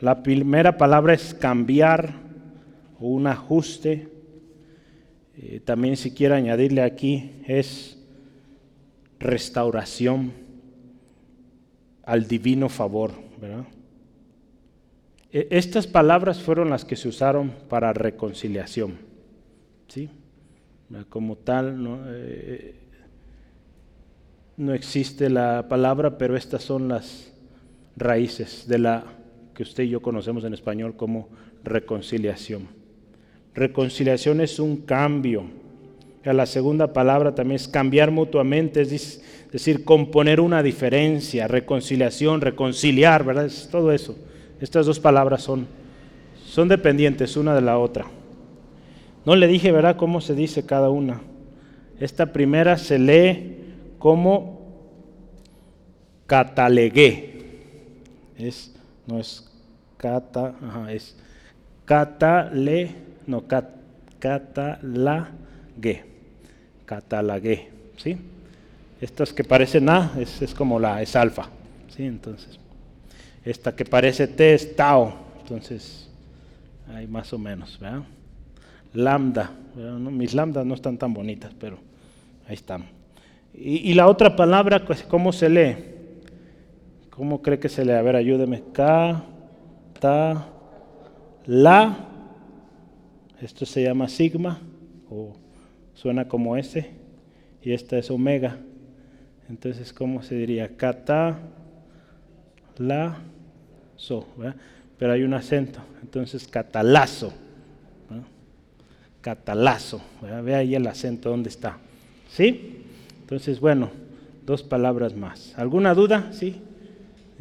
la 0.00 0.22
primera 0.22 0.76
palabra 0.76 1.14
es 1.14 1.34
cambiar 1.34 2.14
o 3.00 3.08
un 3.08 3.26
ajuste. 3.26 4.08
Eh, 5.36 5.60
también 5.64 5.96
si 5.96 6.12
quiero 6.12 6.34
añadirle 6.34 6.82
aquí 6.82 7.42
es 7.46 7.98
restauración 9.18 10.32
al 12.04 12.28
divino 12.28 12.68
favor. 12.68 13.12
E, 15.32 15.48
estas 15.50 15.86
palabras 15.86 16.40
fueron 16.40 16.70
las 16.70 16.84
que 16.84 16.96
se 16.96 17.08
usaron 17.08 17.52
para 17.68 17.92
reconciliación. 17.92 18.98
¿sí? 19.88 20.10
Como 21.08 21.36
tal, 21.36 21.82
no, 21.82 22.02
eh, 22.06 22.76
no 24.56 24.74
existe 24.74 25.28
la 25.28 25.66
palabra, 25.68 26.18
pero 26.18 26.36
estas 26.36 26.62
son 26.62 26.88
las 26.88 27.32
raíces 27.96 28.66
de 28.68 28.78
la 28.78 29.17
que 29.58 29.64
usted 29.64 29.82
y 29.82 29.88
yo 29.88 30.00
conocemos 30.00 30.44
en 30.44 30.54
español 30.54 30.94
como 30.94 31.30
reconciliación. 31.64 32.68
Reconciliación 33.56 34.40
es 34.40 34.60
un 34.60 34.76
cambio. 34.76 35.46
La 36.22 36.46
segunda 36.46 36.92
palabra 36.92 37.34
también 37.34 37.56
es 37.56 37.66
cambiar 37.66 38.12
mutuamente, 38.12 38.82
es 38.82 39.20
decir, 39.50 39.84
componer 39.84 40.40
una 40.40 40.62
diferencia, 40.62 41.48
reconciliación, 41.48 42.40
reconciliar, 42.40 43.24
¿verdad? 43.24 43.46
Es 43.46 43.68
todo 43.68 43.90
eso. 43.90 44.16
Estas 44.60 44.86
dos 44.86 45.00
palabras 45.00 45.42
son, 45.42 45.66
son 46.46 46.68
dependientes 46.68 47.36
una 47.36 47.52
de 47.52 47.62
la 47.62 47.78
otra. 47.78 48.06
No 49.26 49.34
le 49.34 49.48
dije, 49.48 49.72
¿verdad?, 49.72 49.96
cómo 49.96 50.20
se 50.20 50.36
dice 50.36 50.66
cada 50.66 50.88
una. 50.88 51.20
Esta 51.98 52.32
primera 52.32 52.78
se 52.78 53.00
lee 53.00 53.56
como 53.98 54.60
catalegué. 56.26 57.34
Es, 58.38 58.72
no 59.08 59.18
es 59.18 59.47
cata, 59.98 60.54
ajá, 60.66 60.92
es 60.92 61.14
catale, 61.84 62.94
no, 63.26 63.46
cat, 63.46 63.66
catalague, 64.18 66.04
catalague, 66.86 67.68
¿sí? 67.98 68.16
Estas 69.00 69.32
que 69.32 69.44
parecen 69.44 69.90
A 69.90 70.12
es, 70.18 70.40
es, 70.40 70.54
como 70.54 70.80
la, 70.80 71.02
es 71.02 71.14
alfa, 71.14 71.50
¿sí? 71.94 72.04
Entonces, 72.04 72.58
esta 73.44 73.76
que 73.76 73.84
parece 73.84 74.26
T 74.26 74.54
es 74.54 74.74
tau, 74.74 75.12
entonces, 75.40 76.08
hay 76.88 77.06
más 77.06 77.30
o 77.34 77.38
menos, 77.38 77.78
¿verdad? 77.78 78.04
lambda. 78.94 79.50
Mis 79.76 80.34
lambdas 80.34 80.66
no 80.66 80.74
están 80.74 80.98
tan 80.98 81.14
bonitas, 81.14 81.52
pero 81.58 81.78
ahí 82.46 82.54
están. 82.54 82.84
Y, 83.54 83.94
la 83.94 84.06
otra 84.06 84.36
palabra, 84.36 84.84
pues, 84.84 85.02
¿cómo 85.02 85.32
se 85.32 85.48
lee? 85.48 85.76
¿Cómo 87.10 87.42
cree 87.42 87.58
que 87.58 87.68
se 87.68 87.84
lee? 87.84 87.92
A 87.92 88.02
ver, 88.02 88.16
ayúdeme. 88.16 88.62
K, 88.72 89.24
ta, 89.98 90.48
la. 91.46 91.96
Esto 93.40 93.66
se 93.66 93.82
llama 93.82 94.08
sigma, 94.08 94.60
o 95.10 95.36
suena 95.94 96.26
como 96.26 96.56
S, 96.56 96.90
y 97.62 97.72
esta 97.72 97.98
es 97.98 98.10
omega. 98.10 98.58
Entonces, 99.48 99.92
¿cómo 99.92 100.22
se 100.22 100.34
diría? 100.34 100.76
Kata, 100.76 101.38
la, 102.78 103.18
so. 103.96 104.26
Pero 104.98 105.12
hay 105.12 105.22
un 105.22 105.34
acento. 105.34 105.80
Entonces, 106.02 106.48
catalazo 106.48 107.32
catalazo. 109.20 110.00
Ve 110.42 110.54
ahí 110.54 110.74
el 110.74 110.86
acento 110.86 111.30
dónde 111.30 111.48
está. 111.48 111.78
¿Sí? 112.30 112.84
Entonces, 113.20 113.60
bueno, 113.60 113.90
dos 114.46 114.62
palabras 114.62 115.14
más. 115.14 115.52
¿Alguna 115.56 115.94
duda? 115.94 116.32
Sí. 116.32 116.62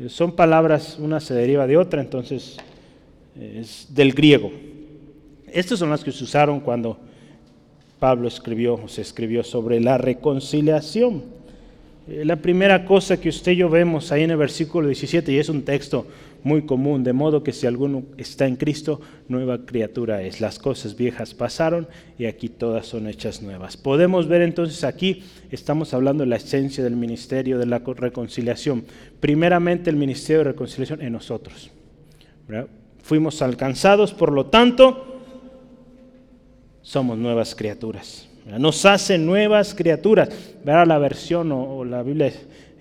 Son 0.10 0.32
palabras, 0.34 0.98
una 1.00 1.20
se 1.20 1.34
deriva 1.34 1.66
de 1.66 1.76
otra, 1.76 2.02
entonces 2.02 2.58
es 3.39 3.88
del 3.89 4.14
griego. 4.14 4.52
Estas 5.52 5.80
son 5.80 5.89
las 5.89 6.04
que 6.04 6.12
se 6.12 6.24
usaron 6.24 6.60
cuando 6.60 6.98
Pablo 8.00 8.28
escribió 8.28 8.76
o 8.76 8.88
se 8.88 9.02
escribió 9.02 9.43
sobre 9.43 9.80
la 9.80 9.98
reconciliación. 9.98 11.24
Eh, 12.08 12.24
la 12.24 12.38
primera 12.38 12.86
cosa 12.86 13.20
que 13.20 13.30
usted 13.30 13.51
y 13.51 13.58
yo 13.58 13.70
vemos 13.70 14.12
ahí 14.12 14.24
en 14.24 14.32
el 14.32 14.38
versículo 14.38 14.88
17, 14.88 15.32
y 15.32 15.38
es 15.38 15.49
un 15.49 15.64
texto 15.64 16.08
muy 16.43 16.66
común, 16.66 17.03
de 17.03 17.12
modo 17.12 17.43
que 17.43 17.51
si 17.51 17.68
alguno 17.68 18.03
está 18.18 18.47
en 18.47 18.55
Cristo, 18.55 19.01
nueva 19.28 19.66
criatura 19.66 20.22
es. 20.22 20.39
Las 20.39 20.60
cosas 20.60 20.95
viejas 20.95 21.34
pasaron 21.34 21.88
y 22.18 22.26
aquí 22.26 22.47
todas 22.47 22.86
son 22.86 23.08
hechas 23.08 23.41
nuevas. 23.41 23.76
Podemos 23.76 24.28
ver 24.28 24.41
entonces 24.41 24.84
aquí, 24.84 25.24
estamos 25.51 25.93
hablando 25.93 26.24
de 26.24 26.30
la 26.30 26.38
esencia 26.38 26.84
del 26.84 26.95
ministerio 26.95 27.58
de 27.58 27.66
la 27.66 27.80
reconciliación. 27.80 28.86
Primeramente 29.20 29.89
el 29.89 29.97
ministerio 29.97 30.39
de 30.39 30.51
reconciliación 30.51 31.01
en 31.01 31.12
nosotros. 31.12 31.72
Fuimos 33.01 33.41
alcanzados, 33.41 34.14
por 34.14 34.32
lo 34.32 34.45
tanto, 34.45 35.20
somos 36.82 37.18
nuevas 37.18 37.55
criaturas. 37.55 38.30
Nos 38.58 38.86
hace 38.86 39.18
nuevas 39.18 39.76
criaturas. 39.76 40.30
Verá 40.64 40.86
la 40.86 40.98
versión 40.98 41.52
o, 41.52 41.84
la 41.84 42.02
Biblia 42.02 42.32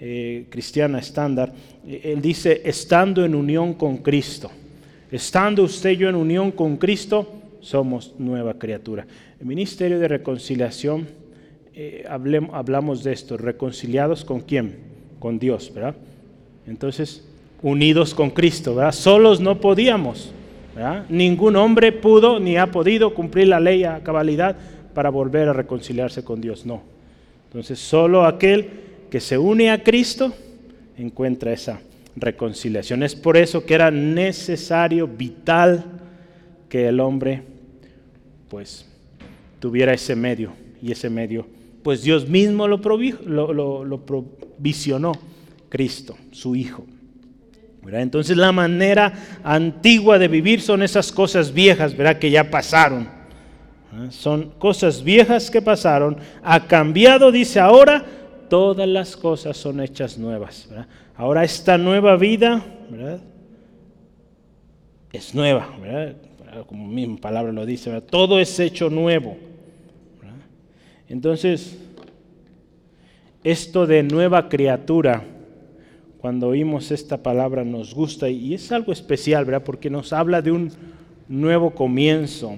eh, 0.01 0.47
cristiana 0.49 1.01
estándar. 1.01 1.53
Él 1.87 2.23
dice, 2.23 2.62
estando 2.64 3.25
en 3.25 3.35
unión 3.35 3.75
con 3.75 3.99
Cristo. 3.99 4.51
Estando 5.11 5.64
usted 5.64 5.91
y 5.91 5.97
yo 5.97 6.09
en 6.09 6.14
unión 6.14 6.53
con 6.53 6.77
Cristo, 6.77 7.33
somos 7.61 8.14
nueva 8.19 8.55
criatura. 8.55 9.07
El 9.41 9.47
ministerio 9.47 9.99
de 9.99 10.09
reconciliación, 10.09 11.07
eh, 11.75 12.05
hablamos 12.09 13.03
de 13.03 13.12
esto, 13.12 13.37
reconciliados 13.37 14.25
con 14.25 14.41
quién? 14.41 14.77
Con 15.19 15.39
Dios, 15.39 15.73
¿verdad? 15.75 15.97
Entonces, 16.67 17.25
unidos 17.62 18.14
con 18.14 18.31
Cristo, 18.31 18.75
¿verdad? 18.75 18.93
Solos 18.93 19.41
no 19.41 19.61
podíamos, 19.61 20.33
¿verdad? 20.75 21.07
Ningún 21.09 21.57
hombre 21.57 21.93
pudo 21.93 22.39
ni 22.39 22.57
ha 22.57 22.71
podido 22.71 23.14
cumplir 23.14 23.49
la 23.49 23.61
ley 23.61 23.85
a 23.85 24.01
cabalidad 24.03 24.57
para 24.97 25.11
volver 25.11 25.47
a 25.47 25.53
reconciliarse 25.53 26.25
con 26.25 26.41
Dios. 26.41 26.65
No. 26.65 26.83
Entonces, 27.49 27.79
solo 27.79 28.25
aquel 28.25 28.71
que 29.11 29.21
se 29.21 29.37
une 29.37 29.71
a 29.71 29.83
Cristo 29.83 30.33
encuentra 30.97 31.53
esa 31.53 31.81
reconciliación. 32.17 33.03
Es 33.03 33.15
por 33.15 33.37
eso 33.37 33.67
que 33.67 33.75
era 33.75 33.91
necesario, 33.91 35.07
vital, 35.07 35.85
que 36.71 36.89
el 36.89 36.99
hombre, 37.01 37.43
pues, 38.49 38.87
tuviera 39.61 39.93
ese 39.93 40.17
medio. 40.17 40.55
Y 40.81 40.93
ese 40.93 41.11
medio, 41.11 41.47
pues 41.83 42.03
Dios 42.03 42.27
mismo 42.27 42.67
lo, 42.67 42.79
lo, 43.27 43.85
lo, 43.85 44.07
provisionó, 44.07 45.13
Cristo, 45.69 46.17
su 46.31 46.57
Hijo. 46.57 46.87
Entonces 47.87 48.35
la 48.39 48.51
manera 48.51 49.13
antigua 49.45 50.19
de 50.19 50.29
vivir 50.29 50.63
son 50.63 50.83
esas 50.83 51.13
cosas 51.13 51.53
viejas, 51.53 51.95
¿verdad? 51.95 52.19
Que 52.19 52.31
ya 52.31 52.51
pasaron. 52.51 53.16
¿Ah? 53.97 54.11
Son 54.11 54.51
cosas 54.59 55.03
viejas 55.03 55.51
que 55.51 55.63
pasaron. 55.63 56.19
Ha 56.43 56.67
cambiado, 56.67 57.33
dice 57.33 57.59
ahora, 57.59 58.05
todas 58.49 58.87
las 58.89 59.17
cosas 59.17 59.57
son 59.57 59.81
hechas 59.81 60.19
nuevas. 60.19 60.69
Ahora 61.17 61.45
esta 61.45 61.79
nueva 61.79 62.17
vida, 62.17 62.63
Es 65.13 65.35
nueva, 65.35 65.71
Como 66.67 66.87
misma 66.87 67.17
palabra 67.17 67.53
lo 67.53 67.65
dice, 67.65 68.01
todo 68.03 68.39
es 68.39 68.59
hecho 68.61 68.91
nuevo. 68.91 69.37
Entonces, 71.09 71.79
esto 73.43 73.87
de 73.87 74.03
nueva 74.03 74.49
criatura, 74.49 75.25
cuando 76.19 76.49
oímos 76.49 76.91
esta 76.91 77.23
palabra 77.23 77.65
nos 77.65 77.95
gusta 77.95 78.29
y 78.29 78.55
es 78.55 78.73
algo 78.73 78.93
especial, 78.93 79.45
¿verdad? 79.45 79.63
Porque 79.63 79.89
nos 79.89 80.13
habla 80.13 80.43
de 80.43 80.51
un 80.51 80.73
nuevo 81.29 81.71
comienzo 81.71 82.57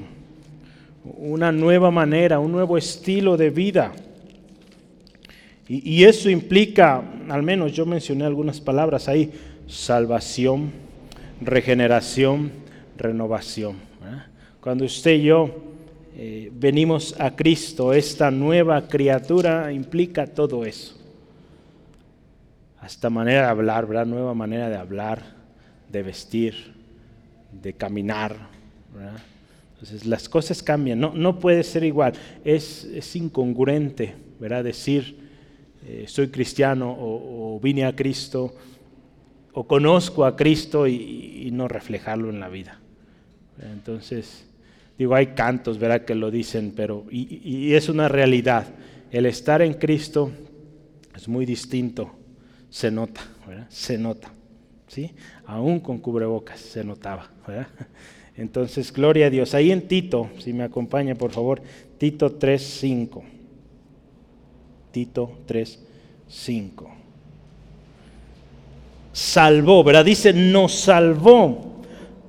una 1.16 1.52
nueva 1.52 1.90
manera, 1.90 2.38
un 2.38 2.52
nuevo 2.52 2.76
estilo 2.76 3.36
de 3.36 3.50
vida. 3.50 3.92
Y, 5.68 6.04
eso 6.04 6.30
implica, 6.30 7.02
al 7.28 7.42
menos 7.42 7.72
yo 7.72 7.84
mencioné 7.84 8.24
algunas 8.24 8.58
palabras 8.58 9.06
ahí, 9.06 9.30
salvación, 9.66 10.72
regeneración, 11.42 12.50
renovación. 12.96 13.76
Cuando 14.62 14.86
usted 14.86 15.12
y 15.12 15.22
yo 15.24 15.54
eh, 16.16 16.50
venimos 16.54 17.14
a 17.20 17.36
Cristo, 17.36 17.92
esta 17.92 18.30
nueva 18.30 18.88
criatura 18.88 19.70
implica 19.70 20.26
todo 20.26 20.64
eso. 20.64 20.96
Hasta 22.80 23.10
manera 23.10 23.42
de 23.42 23.48
hablar, 23.48 23.86
¿verdad? 23.86 24.06
Nueva 24.06 24.32
manera 24.32 24.70
de 24.70 24.76
hablar, 24.76 25.22
de 25.90 26.02
vestir, 26.02 26.72
de 27.52 27.74
caminar, 27.74 28.36
Entonces 29.78 30.06
las 30.06 30.28
cosas 30.28 30.60
cambian, 30.60 30.98
no, 30.98 31.14
no 31.14 31.38
puede 31.38 31.62
ser 31.62 31.84
igual, 31.84 32.12
es, 32.44 32.82
es 32.82 33.14
incongruente, 33.14 34.16
¿verdad? 34.40 34.64
Decir, 34.64 35.16
eh, 35.86 36.06
soy 36.08 36.28
cristiano 36.28 36.96
o, 36.98 37.60
vine 37.62 37.84
a 37.84 37.94
Cristo 37.94 38.56
o 39.52 39.68
conozco 39.68 40.24
a 40.24 40.34
Cristo 40.34 40.88
y, 40.88 41.50
no 41.52 41.68
reflejarlo 41.68 42.28
en 42.28 42.40
la 42.40 42.48
vida. 42.48 42.80
Entonces, 43.72 44.46
digo, 44.98 45.14
hay 45.14 45.28
cantos, 45.28 45.78
¿verdad? 45.78 46.04
Que 46.04 46.14
lo 46.14 46.30
dicen, 46.30 46.72
pero, 46.76 47.04
y, 47.10 47.40
y 47.42 47.74
es 47.74 47.88
una 47.88 48.08
realidad. 48.08 48.66
El 49.10 49.26
estar 49.26 49.62
en 49.62 49.74
Cristo 49.74 50.30
es 51.16 51.26
muy 51.26 51.46
distinto, 51.46 52.10
se 52.68 52.90
nota, 52.90 53.20
¿verdad? 53.46 53.66
Se 53.70 53.96
nota, 53.96 54.30
¿sí? 54.88 55.14
Aún 55.46 55.80
con 55.80 55.98
cubrebocas 55.98 56.60
se 56.60 56.84
notaba, 56.84 57.30
¿verdad? 57.46 57.68
Entonces, 58.38 58.92
gloria 58.92 59.26
a 59.26 59.30
Dios. 59.30 59.52
Ahí 59.54 59.72
en 59.72 59.82
Tito, 59.82 60.30
si 60.38 60.52
me 60.52 60.62
acompaña 60.62 61.16
por 61.16 61.32
favor, 61.32 61.60
Tito 61.98 62.38
3.5. 62.38 63.22
Tito 64.92 65.32
3.5. 65.46 66.86
Salvó, 69.12 69.82
¿verdad? 69.82 70.04
Dice, 70.04 70.32
nos 70.32 70.72
salvó. 70.72 71.82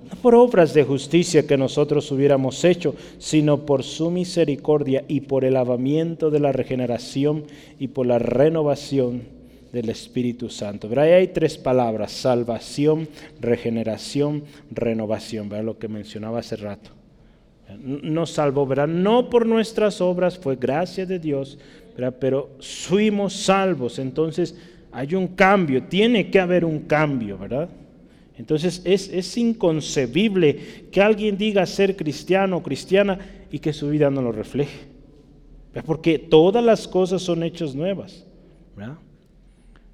No 0.10 0.16
por 0.20 0.34
obras 0.34 0.74
de 0.74 0.84
justicia 0.84 1.46
que 1.46 1.58
nosotros 1.58 2.12
hubiéramos 2.12 2.66
hecho, 2.66 2.96
sino 3.20 3.68
por 3.68 3.84
su 3.84 4.10
misericordia 4.10 5.06
y 5.08 5.22
por 5.22 5.46
el 5.46 5.54
lavamiento 5.54 6.32
de 6.32 6.40
la 6.40 6.52
regeneración 6.52 7.44
y 7.78 7.90
por 7.90 8.08
la 8.08 8.18
renovación 8.18 9.39
del 9.72 9.90
Espíritu 9.90 10.50
Santo. 10.50 10.90
Pero 10.90 11.02
ahí 11.02 11.12
hay 11.12 11.28
tres 11.28 11.58
palabras, 11.58 12.12
salvación, 12.12 13.08
regeneración, 13.40 14.44
renovación, 14.72 15.50
lo 15.66 15.78
que 15.78 15.88
mencionaba 15.88 16.40
hace 16.40 16.56
rato. 16.56 16.92
Nos 17.80 18.32
salvó, 18.32 18.66
¿verdad? 18.66 18.88
no 18.88 19.30
por 19.30 19.46
nuestras 19.46 20.02
obras, 20.02 20.38
fue 20.38 20.56
gracia 20.56 21.06
de 21.06 21.20
Dios, 21.20 21.60
pero 22.20 22.50
fuimos 22.60 23.34
salvos. 23.34 24.00
Entonces 24.00 24.56
hay 24.92 25.14
un 25.14 25.28
cambio, 25.28 25.84
tiene 25.84 26.32
que 26.32 26.40
haber 26.40 26.66
un 26.66 26.80
cambio, 26.80 27.38
¿verdad? 27.38 27.70
Entonces 28.38 28.82
es, 28.86 29.10
es 29.10 29.38
inconcebible 29.38 30.88
que 30.92 31.02
alguien 31.02 31.38
diga 31.38 31.66
ser 31.66 31.96
cristiano 31.96 32.58
o 32.58 32.64
cristiana 32.64 33.20
y 33.52 33.60
que 33.60 33.74
su 33.74 33.90
vida 33.90 34.10
no 34.10 34.22
lo 34.22 34.32
refleje. 34.32 34.88
Porque 35.86 36.18
todas 36.18 36.64
las 36.64 36.88
cosas 36.88 37.22
son 37.22 37.44
hechas 37.44 37.76
nuevas. 37.76 38.26
¿verdad? 38.76 38.98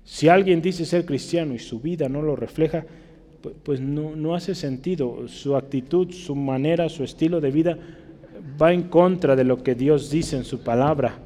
Si 0.06 0.30
alguien 0.30 0.62
dice 0.62 0.86
ser 0.86 1.04
cristiano 1.04 1.56
y 1.56 1.60
su 1.60 1.80
vida 1.80 2.08
no 2.08 2.22
lo 2.22 2.36
refleja, 2.36 2.86
pues 3.64 3.82
no, 3.82 4.36
hace 4.36 4.54
sentido. 4.54 5.28
Su 5.28 5.56
actitud, 5.56 6.12
su 6.12 6.36
manera, 6.36 6.88
su 6.90 7.04
estilo 7.04 7.42
de 7.42 7.52
vida 7.52 7.78
va 8.62 8.72
en 8.72 8.84
contra 8.84 9.36
de 9.36 9.44
lo 9.44 9.64
que 9.64 9.74
Dios 9.74 10.12
dice 10.12 10.38
en 10.38 10.46
su 10.46 10.60
palabra. 10.60 11.18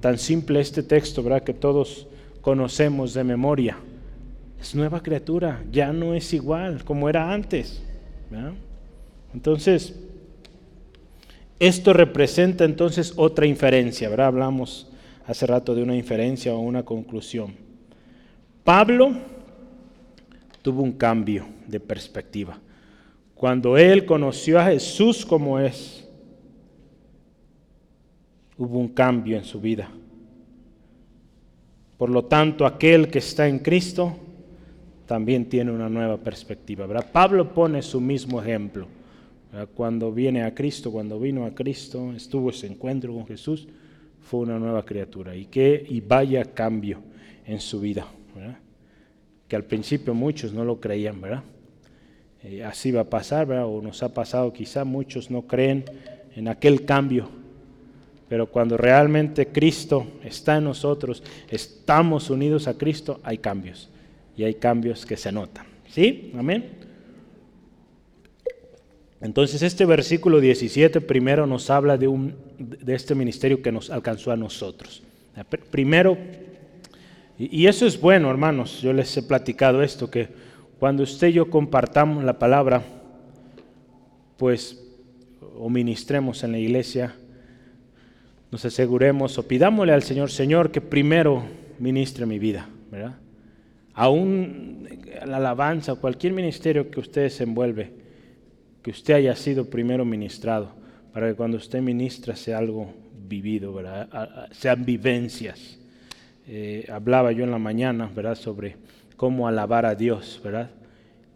Tan 0.00 0.16
simple 0.16 0.60
este 0.60 0.84
texto, 0.84 1.24
¿verdad? 1.24 1.42
Que 1.42 1.54
todos 1.54 2.06
conocemos 2.40 3.14
de 3.14 3.24
memoria. 3.24 3.76
Es 4.60 4.76
nueva 4.76 5.02
criatura, 5.02 5.64
ya 5.70 5.92
no 5.92 6.14
es 6.14 6.32
igual 6.32 6.84
como 6.84 7.08
era 7.08 7.32
antes. 7.32 7.82
Entonces, 9.34 9.98
esto 11.58 11.92
representa 11.92 12.64
entonces 12.64 13.12
otra 13.16 13.46
inferencia, 13.46 14.08
¿verdad? 14.08 14.28
Hablamos 14.28 14.88
hace 15.26 15.46
rato 15.46 15.74
de 15.74 15.82
una 15.82 15.96
inferencia 15.96 16.54
o 16.54 16.60
una 16.60 16.84
conclusión. 16.84 17.69
Pablo 18.70 19.10
tuvo 20.62 20.82
un 20.84 20.92
cambio 20.92 21.44
de 21.66 21.80
perspectiva. 21.80 22.56
Cuando 23.34 23.76
él 23.76 24.06
conoció 24.06 24.60
a 24.60 24.66
Jesús 24.66 25.26
como 25.26 25.58
es, 25.58 26.08
hubo 28.56 28.78
un 28.78 28.90
cambio 28.90 29.36
en 29.36 29.42
su 29.42 29.60
vida. 29.60 29.90
Por 31.98 32.10
lo 32.10 32.26
tanto, 32.26 32.64
aquel 32.64 33.08
que 33.08 33.18
está 33.18 33.48
en 33.48 33.58
Cristo 33.58 34.16
también 35.04 35.46
tiene 35.46 35.72
una 35.72 35.88
nueva 35.88 36.16
perspectiva. 36.18 36.86
Pablo 37.10 37.52
pone 37.52 37.82
su 37.82 38.00
mismo 38.00 38.40
ejemplo. 38.40 38.86
Cuando 39.74 40.12
viene 40.12 40.44
a 40.44 40.54
Cristo, 40.54 40.92
cuando 40.92 41.18
vino 41.18 41.44
a 41.44 41.50
Cristo, 41.56 42.12
estuvo 42.12 42.50
ese 42.50 42.68
encuentro 42.68 43.12
con 43.12 43.26
Jesús, 43.26 43.66
fue 44.20 44.38
una 44.38 44.60
nueva 44.60 44.84
criatura. 44.84 45.34
Y 45.34 45.46
que 45.46 45.84
y 45.88 46.00
vaya 46.00 46.44
cambio 46.44 47.00
en 47.44 47.58
su 47.58 47.80
vida 47.80 48.06
que 49.48 49.56
al 49.56 49.64
principio 49.64 50.14
muchos 50.14 50.52
no 50.52 50.64
lo 50.64 50.80
creían, 50.80 51.20
¿verdad? 51.20 51.42
Eh, 52.42 52.64
así 52.64 52.90
va 52.90 53.02
a 53.02 53.10
pasar, 53.10 53.46
¿verdad? 53.46 53.66
O 53.66 53.82
nos 53.82 54.02
ha 54.02 54.14
pasado 54.14 54.52
quizá, 54.52 54.84
muchos 54.84 55.30
no 55.30 55.42
creen 55.42 55.84
en 56.36 56.48
aquel 56.48 56.84
cambio, 56.84 57.28
pero 58.28 58.46
cuando 58.46 58.76
realmente 58.76 59.48
Cristo 59.48 60.06
está 60.24 60.56
en 60.56 60.64
nosotros, 60.64 61.22
estamos 61.48 62.30
unidos 62.30 62.68
a 62.68 62.78
Cristo, 62.78 63.20
hay 63.24 63.38
cambios, 63.38 63.90
y 64.36 64.44
hay 64.44 64.54
cambios 64.54 65.04
que 65.04 65.16
se 65.16 65.32
notan, 65.32 65.66
¿sí? 65.88 66.32
Amén. 66.38 66.78
Entonces 69.20 69.62
este 69.62 69.84
versículo 69.84 70.40
17 70.40 71.00
primero 71.02 71.46
nos 71.46 71.68
habla 71.68 71.98
de, 71.98 72.08
un, 72.08 72.36
de 72.58 72.94
este 72.94 73.14
ministerio 73.14 73.60
que 73.60 73.70
nos 73.70 73.90
alcanzó 73.90 74.30
a 74.30 74.36
nosotros. 74.36 75.02
Primero 75.70 76.16
y, 77.40 77.66
eso 77.66 77.86
es 77.86 77.98
bueno, 77.98 78.28
hermanos. 78.28 78.82
Yo 78.82 78.92
les 78.92 79.16
he 79.16 79.22
platicado 79.22 79.82
esto, 79.82 80.10
que 80.10 80.28
cuando 80.78 81.02
usted 81.02 81.28
y 81.28 81.32
yo 81.32 81.48
compartamos 81.48 82.22
la 82.22 82.38
palabra, 82.38 82.82
pues, 84.36 84.84
o 85.56 85.70
ministremos 85.70 86.44
en 86.44 86.52
la 86.52 86.58
iglesia, 86.58 87.14
nos 88.50 88.62
aseguremos 88.66 89.38
o 89.38 89.48
pidámosle 89.48 89.94
al 89.94 90.02
Señor, 90.02 90.30
Señor, 90.30 90.70
que 90.70 90.82
primero 90.82 91.42
ministre 91.78 92.26
mi 92.26 92.38
vida, 92.38 92.68
¿verdad? 92.90 93.16
Aún 93.94 94.86
la 95.24 95.38
alabanza 95.38 95.94
cualquier 95.94 96.34
ministerio 96.34 96.90
que 96.90 97.00
usted 97.00 97.30
se 97.30 97.44
envuelve, 97.44 97.90
que 98.82 98.90
usted 98.90 99.14
haya 99.14 99.34
sido 99.34 99.64
primero 99.70 100.04
ministrado, 100.04 100.72
para 101.14 101.28
que 101.28 101.36
cuando 101.36 101.56
usted 101.56 101.80
ministra 101.80 102.36
sea 102.36 102.58
algo 102.58 102.92
vivido, 103.26 103.72
¿verdad? 103.72 104.48
Sean 104.52 104.84
vivencias. 104.84 105.79
Eh, 106.52 106.84
hablaba 106.90 107.30
yo 107.30 107.44
en 107.44 107.52
la 107.52 107.60
mañana, 107.60 108.10
¿verdad?, 108.12 108.34
sobre 108.34 108.74
cómo 109.16 109.46
alabar 109.46 109.86
a 109.86 109.94
Dios, 109.94 110.40
¿verdad? 110.42 110.68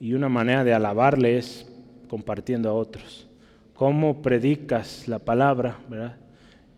Y 0.01 0.12
una 0.12 0.29
manera 0.29 0.65
de 0.65 0.75
alabarle 0.75 1.39
es 1.39 1.71
compartiendo 2.09 2.69
a 2.69 2.73
otros. 2.73 3.29
Cómo 3.75 4.23
predicas 4.23 5.07
la 5.07 5.21
palabra, 5.21 5.79
¿verdad? 5.89 6.17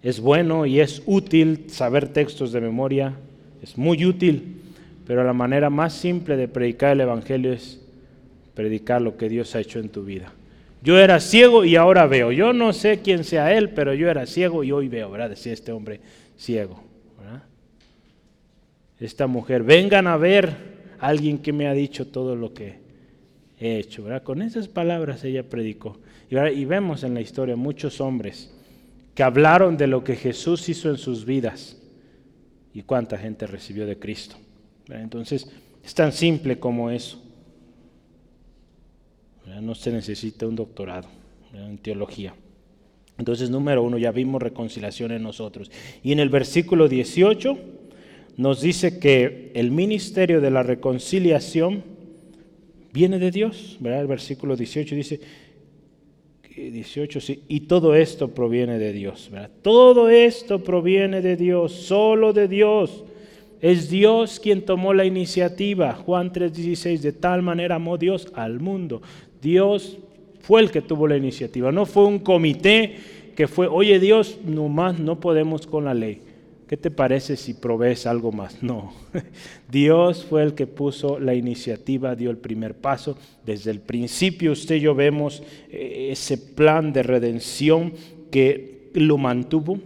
Es 0.02 0.20
bueno 0.20 0.66
y 0.66 0.80
es 0.80 1.02
útil 1.06 1.64
saber 1.68 2.08
textos 2.08 2.52
de 2.52 2.60
memoria, 2.60 3.14
es 3.62 3.78
muy 3.78 4.04
útil, 4.04 4.60
pero 5.06 5.24
la 5.24 5.32
manera 5.32 5.70
más 5.70 5.94
simple 5.94 6.36
de 6.36 6.46
predicar 6.46 6.92
el 6.92 7.00
Evangelio 7.00 7.54
es 7.54 7.80
predicar 8.52 9.00
lo 9.00 9.16
que 9.16 9.30
Dios 9.30 9.56
ha 9.56 9.60
hecho 9.60 9.78
en 9.78 9.88
tu 9.88 10.04
vida. 10.04 10.30
Yo 10.82 10.98
era 10.98 11.20
ciego 11.20 11.64
y 11.64 11.76
ahora 11.76 12.06
veo. 12.06 12.32
Yo 12.32 12.52
no 12.52 12.74
sé 12.74 13.00
quién 13.00 13.24
sea 13.24 13.54
él, 13.54 13.70
pero 13.70 13.94
yo 13.94 14.10
era 14.10 14.26
ciego 14.26 14.62
y 14.62 14.72
hoy 14.72 14.88
veo, 14.88 15.10
¿verdad? 15.10 15.30
Decía 15.30 15.54
este 15.54 15.72
hombre 15.72 16.00
ciego 16.36 16.85
esta 18.98 19.26
mujer, 19.26 19.62
vengan 19.62 20.06
a 20.06 20.16
ver 20.16 20.56
a 20.98 21.08
alguien 21.08 21.38
que 21.38 21.52
me 21.52 21.66
ha 21.66 21.72
dicho 21.72 22.06
todo 22.06 22.34
lo 22.34 22.54
que 22.54 22.78
he 23.58 23.78
hecho. 23.78 24.04
¿verdad? 24.04 24.22
Con 24.22 24.42
esas 24.42 24.68
palabras 24.68 25.24
ella 25.24 25.48
predicó. 25.48 25.98
Y, 26.28 26.64
vemos 26.64 27.04
en 27.04 27.14
la 27.14 27.20
historia 27.20 27.54
muchos 27.56 28.00
hombres 28.00 28.52
que 29.14 29.22
hablaron 29.22 29.76
de 29.76 29.86
lo 29.86 30.02
que 30.02 30.16
Jesús 30.16 30.68
hizo 30.68 30.90
en 30.90 30.98
sus 30.98 31.24
vidas 31.24 31.80
y 32.74 32.82
cuánta 32.82 33.16
gente 33.16 33.46
recibió 33.46 33.86
de 33.86 33.98
Cristo. 33.98 34.36
Entonces, 34.88 35.48
es 35.84 35.94
tan 35.94 36.12
simple 36.12 36.58
como 36.58 36.90
eso. 36.90 37.22
No 39.62 39.74
se 39.74 39.92
necesita 39.92 40.46
un 40.46 40.56
doctorado 40.56 41.08
en 41.54 41.78
teología. 41.78 42.34
Entonces, 43.16 43.48
número 43.48 43.82
uno, 43.82 43.96
ya 43.96 44.10
vimos 44.10 44.42
reconciliación 44.42 45.12
en 45.12 45.22
nosotros. 45.22 45.70
Y 46.02 46.12
en 46.12 46.20
el 46.20 46.28
versículo 46.28 46.88
18 46.88 47.75
nos 48.36 48.60
dice 48.60 48.98
que 48.98 49.50
el 49.54 49.70
ministerio 49.70 50.40
de 50.40 50.50
la 50.50 50.62
reconciliación 50.62 51.82
viene 52.92 53.18
de 53.18 53.30
Dios, 53.30 53.76
¿verdad? 53.80 54.02
El 54.02 54.06
versículo 54.06 54.56
18 54.56 54.94
dice, 54.94 55.20
18, 56.56 57.20
sí, 57.20 57.42
y 57.48 57.60
todo 57.60 57.94
esto 57.94 58.28
proviene 58.28 58.78
de 58.78 58.92
Dios, 58.92 59.28
¿verdad? 59.30 59.50
Todo 59.62 60.08
esto 60.08 60.62
proviene 60.62 61.20
de 61.20 61.36
Dios, 61.36 61.72
solo 61.72 62.32
de 62.32 62.48
Dios. 62.48 63.04
Es 63.60 63.90
Dios 63.90 64.40
quien 64.40 64.64
tomó 64.64 64.94
la 64.94 65.04
iniciativa. 65.04 65.94
Juan 65.94 66.32
3:16, 66.32 67.00
de 67.00 67.12
tal 67.12 67.42
manera 67.42 67.76
amó 67.76 67.98
Dios 67.98 68.28
al 68.34 68.60
mundo. 68.60 69.02
Dios 69.42 69.98
fue 70.40 70.62
el 70.62 70.70
que 70.70 70.82
tuvo 70.82 71.06
la 71.06 71.16
iniciativa, 71.16 71.72
no 71.72 71.84
fue 71.84 72.04
un 72.04 72.20
comité 72.20 72.96
que 73.34 73.48
fue, 73.48 73.66
oye 73.66 73.98
Dios, 73.98 74.38
nomás 74.44 74.98
no 74.98 75.20
podemos 75.20 75.66
con 75.66 75.84
la 75.84 75.92
ley. 75.92 76.20
¿Qué 76.68 76.76
te 76.76 76.90
parece 76.90 77.36
si 77.36 77.54
provees 77.54 78.06
algo 78.06 78.32
más? 78.32 78.62
No, 78.62 78.92
Dios 79.70 80.24
fue 80.24 80.42
el 80.42 80.54
que 80.54 80.66
puso 80.66 81.18
la 81.18 81.34
iniciativa, 81.34 82.16
dio 82.16 82.30
el 82.30 82.38
primer 82.38 82.74
paso. 82.74 83.16
Desde 83.44 83.70
el 83.70 83.80
principio 83.80 84.52
usted 84.52 84.76
y 84.76 84.80
yo 84.80 84.94
vemos 84.94 85.42
eh, 85.70 86.08
ese 86.10 86.38
plan 86.38 86.92
de 86.92 87.02
redención 87.02 87.92
que 88.30 88.90
lo 88.94 89.18
mantuvo 89.18 89.78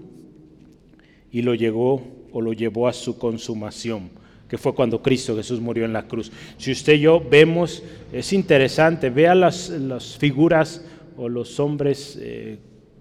y 1.32 1.42
lo 1.42 1.54
llegó 1.54 2.02
o 2.32 2.40
lo 2.40 2.52
llevó 2.52 2.88
a 2.88 2.92
su 2.92 3.18
consumación, 3.18 4.10
que 4.48 4.58
fue 4.58 4.74
cuando 4.74 5.02
Cristo 5.02 5.36
Jesús 5.36 5.60
murió 5.60 5.84
en 5.84 5.92
la 5.92 6.06
cruz. 6.06 6.30
Si 6.58 6.72
usted 6.72 6.94
y 6.94 7.00
yo 7.00 7.20
vemos, 7.20 7.82
es 8.12 8.32
interesante, 8.32 9.10
vea 9.10 9.34
las, 9.34 9.68
las 9.68 10.16
figuras 10.16 10.84
o 11.16 11.28
los 11.28 11.58
hombres 11.60 12.18
eh, 12.20 12.58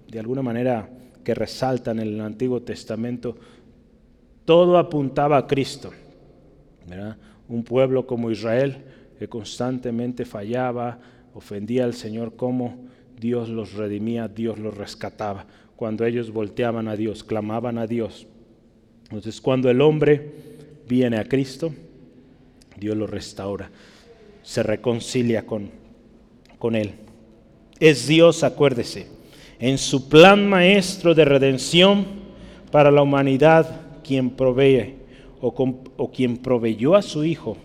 de 0.09 0.19
alguna 0.19 0.41
manera 0.41 0.89
que 1.23 1.35
resaltan 1.35 1.99
en 1.99 2.07
el 2.07 2.21
Antiguo 2.21 2.61
Testamento, 2.61 3.37
todo 4.49 4.79
apuntaba 4.79 5.37
a 5.37 5.45
Cristo. 5.45 5.91
Un 7.47 7.63
pueblo 7.63 8.07
como 8.07 8.31
Israel 8.31 8.83
que 9.19 9.27
constantemente 9.27 10.25
fallaba, 10.25 10.97
ofendía 11.35 11.83
al 11.83 11.93
Señor, 11.93 12.35
como 12.35 12.87
Dios 13.15 13.47
los 13.47 13.73
redimía, 13.73 14.27
Dios 14.27 14.57
los 14.57 14.75
rescataba. 14.75 15.45
Cuando 15.75 16.03
ellos 16.03 16.31
volteaban 16.31 16.87
a 16.87 16.95
Dios, 16.95 17.23
clamaban 17.23 17.77
a 17.77 17.85
Dios. 17.85 18.25
Entonces 19.03 19.39
cuando 19.39 19.69
el 19.69 19.81
hombre 19.81 20.31
viene 20.87 21.19
a 21.19 21.25
Cristo, 21.25 21.71
Dios 22.75 22.97
lo 22.97 23.05
restaura, 23.05 23.69
se 24.41 24.63
reconcilia 24.63 25.45
con, 25.45 25.69
con 26.57 26.75
Él. 26.75 26.93
Es 27.79 28.07
Dios, 28.07 28.43
acuérdese, 28.43 29.09
en 29.59 29.77
su 29.77 30.09
plan 30.09 30.49
maestro 30.49 31.13
de 31.13 31.25
redención 31.25 32.03
para 32.71 32.89
la 32.89 33.03
humanidad 33.03 33.88
quien 34.09 34.31
provee 34.31 34.95
o, 35.39 36.11
quien 36.11 36.37
proveyó 36.37 36.95
a 36.95 37.03
su 37.03 37.23
Hijo 37.23 37.57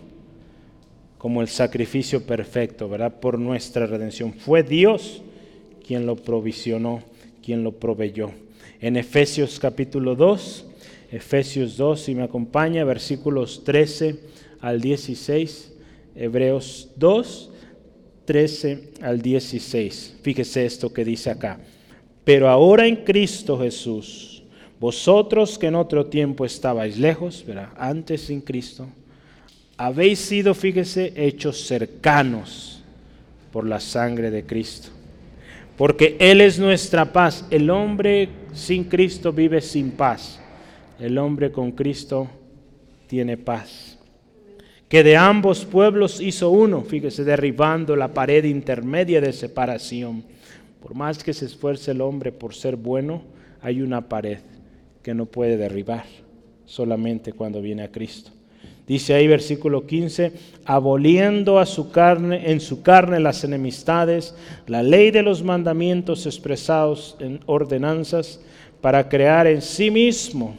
como 1.17 1.41
el 1.41 1.47
sacrificio 1.47 2.21
perfecto, 2.21 2.87
¿verdad? 2.87 3.19
Por 3.19 3.39
nuestra 3.39 3.87
redención. 3.87 4.31
Fue 4.31 4.61
Dios 4.61 5.23
quien 5.87 6.05
lo 6.05 6.15
provisionó, 6.15 7.01
quien 7.43 7.63
lo 7.63 7.71
proveyó. 7.71 8.29
En 8.79 8.95
Efesios 8.95 9.59
capítulo 9.59 10.15
2, 10.15 10.67
Efesios 11.11 11.77
2, 11.77 11.99
si 11.99 12.13
me 12.13 12.21
acompaña, 12.21 12.83
versículos 12.83 13.63
13 13.63 14.19
al 14.61 14.81
16, 14.81 15.73
Hebreos 16.15 16.89
2, 16.95 17.49
13 18.25 18.89
al 19.01 19.19
16. 19.19 20.17
Fíjese 20.21 20.63
esto 20.67 20.93
que 20.93 21.03
dice 21.03 21.31
acá. 21.31 21.59
Pero 22.23 22.49
ahora 22.49 22.85
en 22.85 22.97
Cristo 22.97 23.57
Jesús, 23.57 24.34
vosotros 24.85 25.57
que 25.57 25.65
en 25.65 25.73
otro 25.73 26.05
tiempo 26.05 26.45
estabais 26.45 26.99
lejos, 26.99 27.43
¿verdad? 27.43 27.69
antes 27.75 28.21
sin 28.21 28.39
Cristo, 28.39 28.85
habéis 29.77 30.19
sido, 30.19 30.53
fíjese, 30.53 31.11
hechos 31.15 31.65
cercanos 31.65 32.83
por 33.51 33.65
la 33.65 33.79
sangre 33.79 34.29
de 34.29 34.45
Cristo. 34.45 34.89
Porque 35.75 36.15
Él 36.19 36.39
es 36.39 36.59
nuestra 36.59 37.11
paz. 37.11 37.45
El 37.49 37.71
hombre 37.71 38.29
sin 38.53 38.83
Cristo 38.83 39.33
vive 39.33 39.59
sin 39.59 39.89
paz. 39.89 40.39
El 40.99 41.17
hombre 41.17 41.51
con 41.51 41.71
Cristo 41.71 42.27
tiene 43.07 43.37
paz. 43.37 43.97
Que 44.87 45.01
de 45.01 45.17
ambos 45.17 45.65
pueblos 45.65 46.21
hizo 46.21 46.51
uno, 46.51 46.83
fíjese, 46.83 47.23
derribando 47.23 47.95
la 47.95 48.13
pared 48.13 48.43
intermedia 48.43 49.19
de 49.19 49.33
separación 49.33 50.23
por 50.79 50.93
más 50.93 51.23
que 51.23 51.33
se 51.33 51.45
esfuerce 51.45 51.89
el 51.89 52.01
hombre 52.01 52.31
por 52.31 52.53
ser 52.53 52.75
bueno, 52.75 53.23
hay 53.63 53.81
una 53.81 54.07
pared 54.07 54.37
que 55.05 55.13
no 55.13 55.27
puede 55.27 55.55
derribar 55.55 56.05
solamente 56.65 57.31
cuando 57.31 57.61
viene 57.61 57.83
a 57.83 57.91
Cristo. 57.91 58.31
Dice 58.87 59.13
ahí 59.13 59.27
versículo 59.27 59.85
15, 59.85 60.31
aboliendo 60.65 61.59
a 61.59 61.67
su 61.67 61.91
carne, 61.91 62.49
en 62.49 62.59
su 62.59 62.81
carne 62.81 63.19
las 63.19 63.43
enemistades, 63.43 64.35
la 64.65 64.81
ley 64.81 65.11
de 65.11 65.21
los 65.21 65.43
mandamientos 65.43 66.25
expresados 66.25 67.17
en 67.19 67.39
ordenanzas, 67.45 68.41
para 68.81 69.07
crear 69.07 69.45
en 69.45 69.61
sí 69.61 69.91
mismo 69.91 70.55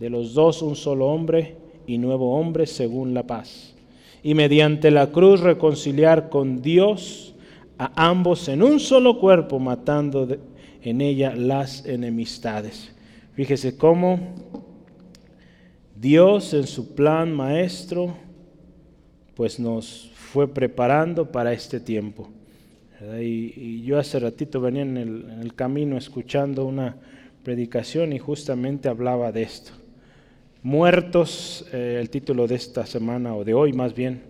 de 0.00 0.08
los 0.08 0.32
dos 0.32 0.62
un 0.62 0.74
solo 0.74 1.08
hombre 1.08 1.54
y 1.86 1.98
nuevo 1.98 2.38
hombre 2.38 2.66
según 2.66 3.12
la 3.12 3.24
paz. 3.24 3.74
Y 4.22 4.32
mediante 4.32 4.90
la 4.90 5.08
cruz 5.08 5.40
reconciliar 5.40 6.30
con 6.30 6.62
Dios 6.62 7.34
a 7.76 8.08
ambos 8.08 8.48
en 8.48 8.62
un 8.62 8.80
solo 8.80 9.20
cuerpo, 9.20 9.58
matando 9.58 10.26
en 10.82 11.02
ella 11.02 11.36
las 11.36 11.84
enemistades. 11.84 12.94
Fíjese 13.34 13.76
cómo 13.76 14.20
Dios 15.96 16.54
en 16.54 16.68
su 16.68 16.94
plan 16.94 17.32
maestro, 17.32 18.14
pues 19.34 19.58
nos 19.58 20.12
fue 20.14 20.46
preparando 20.46 21.32
para 21.32 21.52
este 21.52 21.80
tiempo. 21.80 22.30
Y, 23.20 23.82
yo 23.82 23.98
hace 23.98 24.20
ratito 24.20 24.60
venía 24.60 24.82
en 24.82 24.96
el, 24.96 25.54
camino 25.54 25.98
escuchando 25.98 26.64
una 26.64 26.96
predicación 27.42 28.12
y 28.12 28.20
justamente 28.20 28.88
hablaba 28.88 29.32
de 29.32 29.42
esto. 29.42 29.72
Muertos, 30.62 31.66
eh, 31.72 31.98
el 32.00 32.10
título 32.10 32.46
de 32.46 32.54
esta 32.54 32.86
semana 32.86 33.34
o 33.34 33.42
de 33.44 33.52
hoy 33.52 33.72
más 33.72 33.94
bien, 33.94 34.22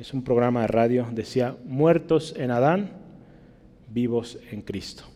es 0.00 0.14
un 0.14 0.24
programa 0.24 0.62
de 0.62 0.68
radio, 0.68 1.06
decía, 1.12 1.54
muertos 1.66 2.34
en 2.38 2.50
Adán, 2.50 2.92
vivos 3.92 4.38
en 4.50 4.62
Cristo. 4.62 5.11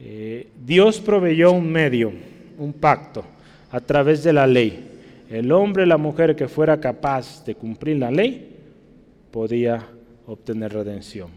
Eh, 0.00 0.48
Dios 0.64 1.00
proveyó 1.00 1.52
un 1.52 1.70
medio, 1.70 2.12
un 2.58 2.72
pacto, 2.72 3.24
a 3.70 3.80
través 3.80 4.22
de 4.22 4.32
la 4.32 4.46
ley. 4.46 4.92
El 5.30 5.50
hombre 5.52 5.86
la 5.86 5.96
mujer 5.96 6.36
que 6.36 6.48
fuera 6.48 6.78
capaz 6.80 7.44
de 7.44 7.54
cumplir 7.54 7.96
la 7.96 8.10
ley 8.10 8.56
podía 9.30 9.86
obtener 10.26 10.72
redención, 10.72 11.30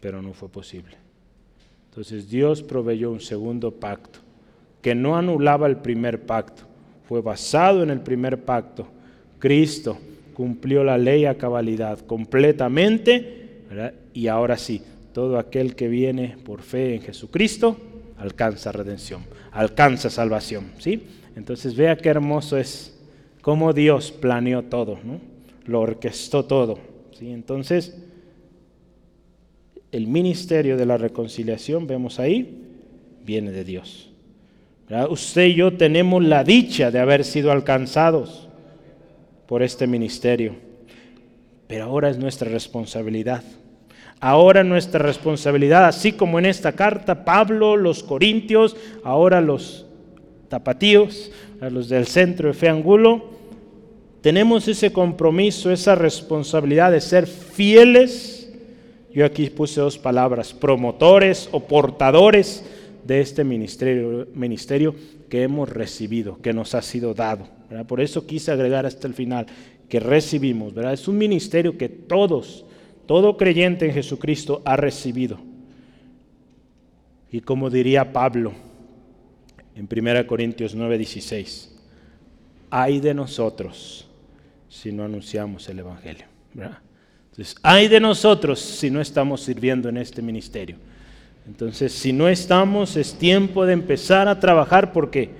pero 0.00 0.20
no 0.22 0.32
fue 0.32 0.48
posible. 0.48 0.96
Entonces 1.90 2.28
Dios 2.28 2.62
proveyó 2.62 3.10
un 3.10 3.20
segundo 3.20 3.70
pacto 3.70 4.18
que 4.82 4.94
no 4.94 5.16
anulaba 5.16 5.66
el 5.66 5.78
primer 5.78 6.22
pacto, 6.22 6.62
fue 7.08 7.20
basado 7.20 7.82
en 7.82 7.90
el 7.90 8.00
primer 8.00 8.44
pacto. 8.44 8.86
Cristo 9.38 9.98
cumplió 10.34 10.84
la 10.84 10.98
ley 10.98 11.24
a 11.24 11.38
cabalidad 11.38 11.98
completamente, 12.00 13.62
y 14.12 14.28
ahora 14.28 14.56
sí, 14.56 14.82
todo 15.16 15.38
aquel 15.38 15.74
que 15.74 15.88
viene 15.88 16.36
por 16.44 16.60
fe 16.60 16.96
en 16.96 17.00
Jesucristo 17.00 17.78
alcanza 18.18 18.70
redención, 18.70 19.24
alcanza 19.50 20.10
salvación, 20.10 20.72
¿sí? 20.78 21.04
Entonces 21.36 21.74
vea 21.74 21.96
qué 21.96 22.10
hermoso 22.10 22.58
es 22.58 23.00
cómo 23.40 23.72
Dios 23.72 24.12
planeó 24.12 24.64
todo, 24.64 24.98
¿no? 25.02 25.18
Lo 25.64 25.80
orquestó 25.80 26.44
todo, 26.44 26.78
¿sí? 27.18 27.30
Entonces, 27.30 27.96
el 29.90 30.06
ministerio 30.06 30.76
de 30.76 30.84
la 30.84 30.98
reconciliación, 30.98 31.86
vemos 31.86 32.20
ahí, 32.20 32.64
viene 33.24 33.52
de 33.52 33.64
Dios. 33.64 34.10
Usted 35.08 35.46
y 35.46 35.54
yo 35.54 35.78
tenemos 35.78 36.22
la 36.22 36.44
dicha 36.44 36.90
de 36.90 36.98
haber 36.98 37.24
sido 37.24 37.52
alcanzados 37.52 38.50
por 39.46 39.62
este 39.62 39.86
ministerio. 39.86 40.56
Pero 41.68 41.84
ahora 41.84 42.10
es 42.10 42.18
nuestra 42.18 42.50
responsabilidad. 42.50 43.42
Ahora 44.20 44.64
nuestra 44.64 45.00
responsabilidad, 45.00 45.86
así 45.86 46.12
como 46.12 46.38
en 46.38 46.46
esta 46.46 46.72
carta, 46.72 47.24
Pablo, 47.24 47.76
los 47.76 48.02
corintios, 48.02 48.76
ahora 49.04 49.40
los 49.40 49.86
tapatíos, 50.48 51.30
los 51.60 51.88
del 51.88 52.06
centro 52.06 52.48
de 52.48 52.54
fe 52.54 52.68
angulo, 52.68 53.36
tenemos 54.22 54.66
ese 54.68 54.92
compromiso, 54.92 55.70
esa 55.70 55.94
responsabilidad 55.94 56.90
de 56.90 57.00
ser 57.00 57.26
fieles. 57.26 58.50
Yo 59.14 59.24
aquí 59.24 59.48
puse 59.50 59.80
dos 59.80 59.98
palabras, 59.98 60.52
promotores 60.52 61.48
o 61.52 61.60
portadores 61.60 62.64
de 63.04 63.20
este 63.20 63.44
ministerio, 63.44 64.26
ministerio 64.34 64.94
que 65.28 65.42
hemos 65.42 65.68
recibido, 65.68 66.38
que 66.42 66.52
nos 66.52 66.74
ha 66.74 66.82
sido 66.82 67.14
dado. 67.14 67.46
Por 67.86 68.00
eso 68.00 68.26
quise 68.26 68.50
agregar 68.50 68.84
hasta 68.84 69.06
el 69.06 69.14
final 69.14 69.46
que 69.88 70.00
recibimos. 70.00 70.76
Es 70.76 71.06
un 71.06 71.18
ministerio 71.18 71.78
que 71.78 71.88
todos, 71.88 72.64
todo 73.06 73.36
creyente 73.36 73.86
en 73.86 73.92
Jesucristo 73.92 74.62
ha 74.64 74.76
recibido. 74.76 75.38
Y 77.30 77.40
como 77.40 77.70
diría 77.70 78.12
Pablo 78.12 78.52
en 79.74 79.88
1 79.90 80.26
Corintios 80.26 80.74
9, 80.74 80.98
16, 80.98 81.76
hay 82.70 83.00
de 83.00 83.14
nosotros 83.14 84.08
si 84.68 84.92
no 84.92 85.04
anunciamos 85.04 85.68
el 85.68 85.78
Evangelio. 85.78 86.26
Entonces, 87.30 87.56
hay 87.62 87.88
de 87.88 88.00
nosotros 88.00 88.60
si 88.60 88.90
no 88.90 89.00
estamos 89.00 89.42
sirviendo 89.42 89.88
en 89.88 89.98
este 89.98 90.22
ministerio. 90.22 90.76
Entonces, 91.46 91.92
si 91.92 92.12
no 92.12 92.28
estamos, 92.28 92.96
es 92.96 93.14
tiempo 93.14 93.66
de 93.66 93.74
empezar 93.74 94.26
a 94.28 94.40
trabajar 94.40 94.92
porque 94.92 95.30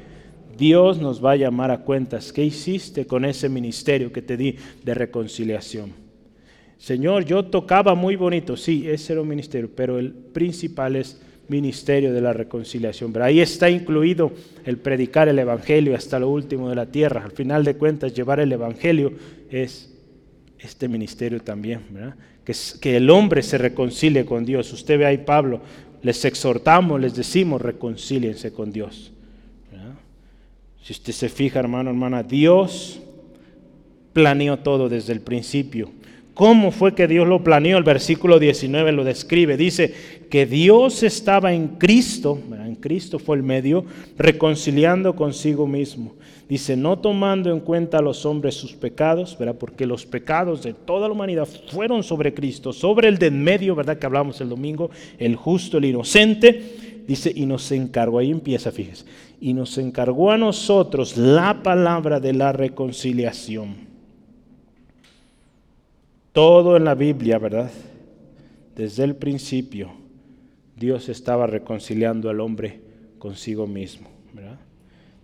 Dios 0.57 0.99
nos 0.99 1.25
va 1.25 1.33
a 1.33 1.37
llamar 1.37 1.71
a 1.71 1.79
cuentas. 1.79 2.33
¿Qué 2.33 2.45
hiciste 2.45 3.07
con 3.07 3.25
ese 3.25 3.49
ministerio 3.49 4.13
que 4.13 4.23
te 4.23 4.37
di 4.37 4.57
de 4.85 4.95
reconciliación? 4.95 6.06
Señor, 6.79 7.25
yo 7.25 7.45
tocaba 7.45 7.95
muy 7.95 8.17
bonito, 8.17 8.57
sí, 8.57 8.89
ese 8.89 9.15
era 9.15 9.23
un 9.23 9.29
ministerio, 9.29 9.71
pero 9.75 9.99
el 9.99 10.13
principal 10.13 10.97
es 10.97 11.21
ministerio 11.49 12.13
de 12.13 12.21
la 12.21 12.33
reconciliación. 12.33 13.13
Pero 13.13 13.25
ahí 13.25 13.41
está 13.41 13.71
incluido 13.71 14.33
el 14.65 14.79
predicar 14.79 15.29
el 15.29 15.39
Evangelio 15.39 15.95
hasta 15.95 16.19
lo 16.19 16.29
último 16.29 16.69
de 16.69 16.75
la 16.75 16.87
tierra. 16.87 17.25
Al 17.25 17.33
final 17.33 17.65
de 17.65 17.77
cuentas, 17.77 18.15
llevar 18.15 18.41
el 18.41 18.53
Evangelio 18.53 19.13
es 19.51 19.93
este 20.59 20.89
ministerio 20.89 21.41
también, 21.41 21.81
Que, 22.45 22.55
que 22.81 22.97
el 22.97 23.11
hombre 23.11 23.43
se 23.43 23.59
reconcilie 23.59 24.25
con 24.25 24.45
Dios. 24.45 24.73
Usted 24.73 24.99
ve 24.99 25.07
ahí 25.07 25.19
Pablo, 25.19 25.61
les 26.03 26.25
exhortamos, 26.25 27.01
les 27.01 27.15
decimos, 27.15 27.61
reconcíliense 27.61 28.53
con 28.53 28.73
Dios. 28.73 29.13
Si 30.83 30.93
usted 30.93 31.13
se 31.13 31.29
fija, 31.29 31.59
hermano, 31.59 31.91
hermana, 31.91 32.23
Dios 32.23 33.01
planeó 34.13 34.61
todo 34.61 34.89
desde 34.89 35.13
el 35.13 35.21
principio. 35.21 35.91
¿Cómo 36.37 36.71
fue 36.71 36.95
que 36.95 37.09
Dios 37.09 37.27
lo 37.27 37.43
planeó? 37.43 37.79
El 37.79 37.83
versículo 37.83 38.39
19 38.39 38.93
lo 38.93 39.05
describe. 39.05 39.57
Dice 39.57 39.95
que 40.29 40.45
Dios 40.45 41.03
estaba 41.03 41.55
en 41.55 41.67
Cristo, 41.79 42.39
en 42.63 42.75
Cristo 42.75 43.19
fue 43.19 43.39
el 43.39 43.43
medio, 43.43 43.87
reconciliando 44.19 45.17
consigo 45.17 45.67
mismo. 45.67 46.15
Dice, 46.47 46.77
no 46.77 46.99
tomando 46.99 47.51
en 47.51 47.61
cuenta 47.61 47.97
a 47.97 48.03
los 48.03 48.27
hombres 48.27 48.55
sus 48.55 48.75
pecados, 48.75 49.39
¿verdad? 49.39 49.57
porque 49.59 49.87
los 49.87 50.05
pecados 50.05 50.63
de 50.63 50.75
toda 50.75 51.09
la 51.09 51.15
humanidad 51.15 51.49
fueron 51.71 52.03
sobre 52.03 52.35
Cristo, 52.35 52.75
sobre 52.75 53.09
el 53.09 53.17
de 53.17 53.29
en 53.29 53.43
medio, 53.43 53.75
¿verdad? 53.75 53.97
Que 53.97 54.05
hablamos 54.05 54.39
el 54.43 54.51
domingo, 54.51 54.91
el 55.19 55.37
justo, 55.37 55.79
el 55.79 55.87
inocente. 55.87 57.03
Dice, 57.09 57.33
y 57.35 57.47
nos 57.47 57.73
encargó, 57.73 58.19
ahí 58.19 58.31
empieza, 58.31 58.71
fíjese, 58.71 59.07
y 59.41 59.55
nos 59.55 59.79
encargó 59.79 60.31
a 60.31 60.37
nosotros 60.37 61.17
la 61.17 61.63
palabra 61.63 62.21
de 62.21 62.35
la 62.35 62.53
reconciliación. 62.53 63.86
Todo 66.37 66.77
en 66.77 66.85
la 66.85 66.95
Biblia, 66.95 67.39
¿verdad? 67.39 67.71
Desde 68.75 69.05
el 69.05 69.17
principio, 69.17 69.91
Dios 70.77 71.09
estaba 71.09 71.47
reconciliando 71.47 72.29
al 72.29 72.41
hombre 72.41 72.83
consigo 73.19 73.67
mismo, 73.67 74.11
¿verdad? 74.35 74.59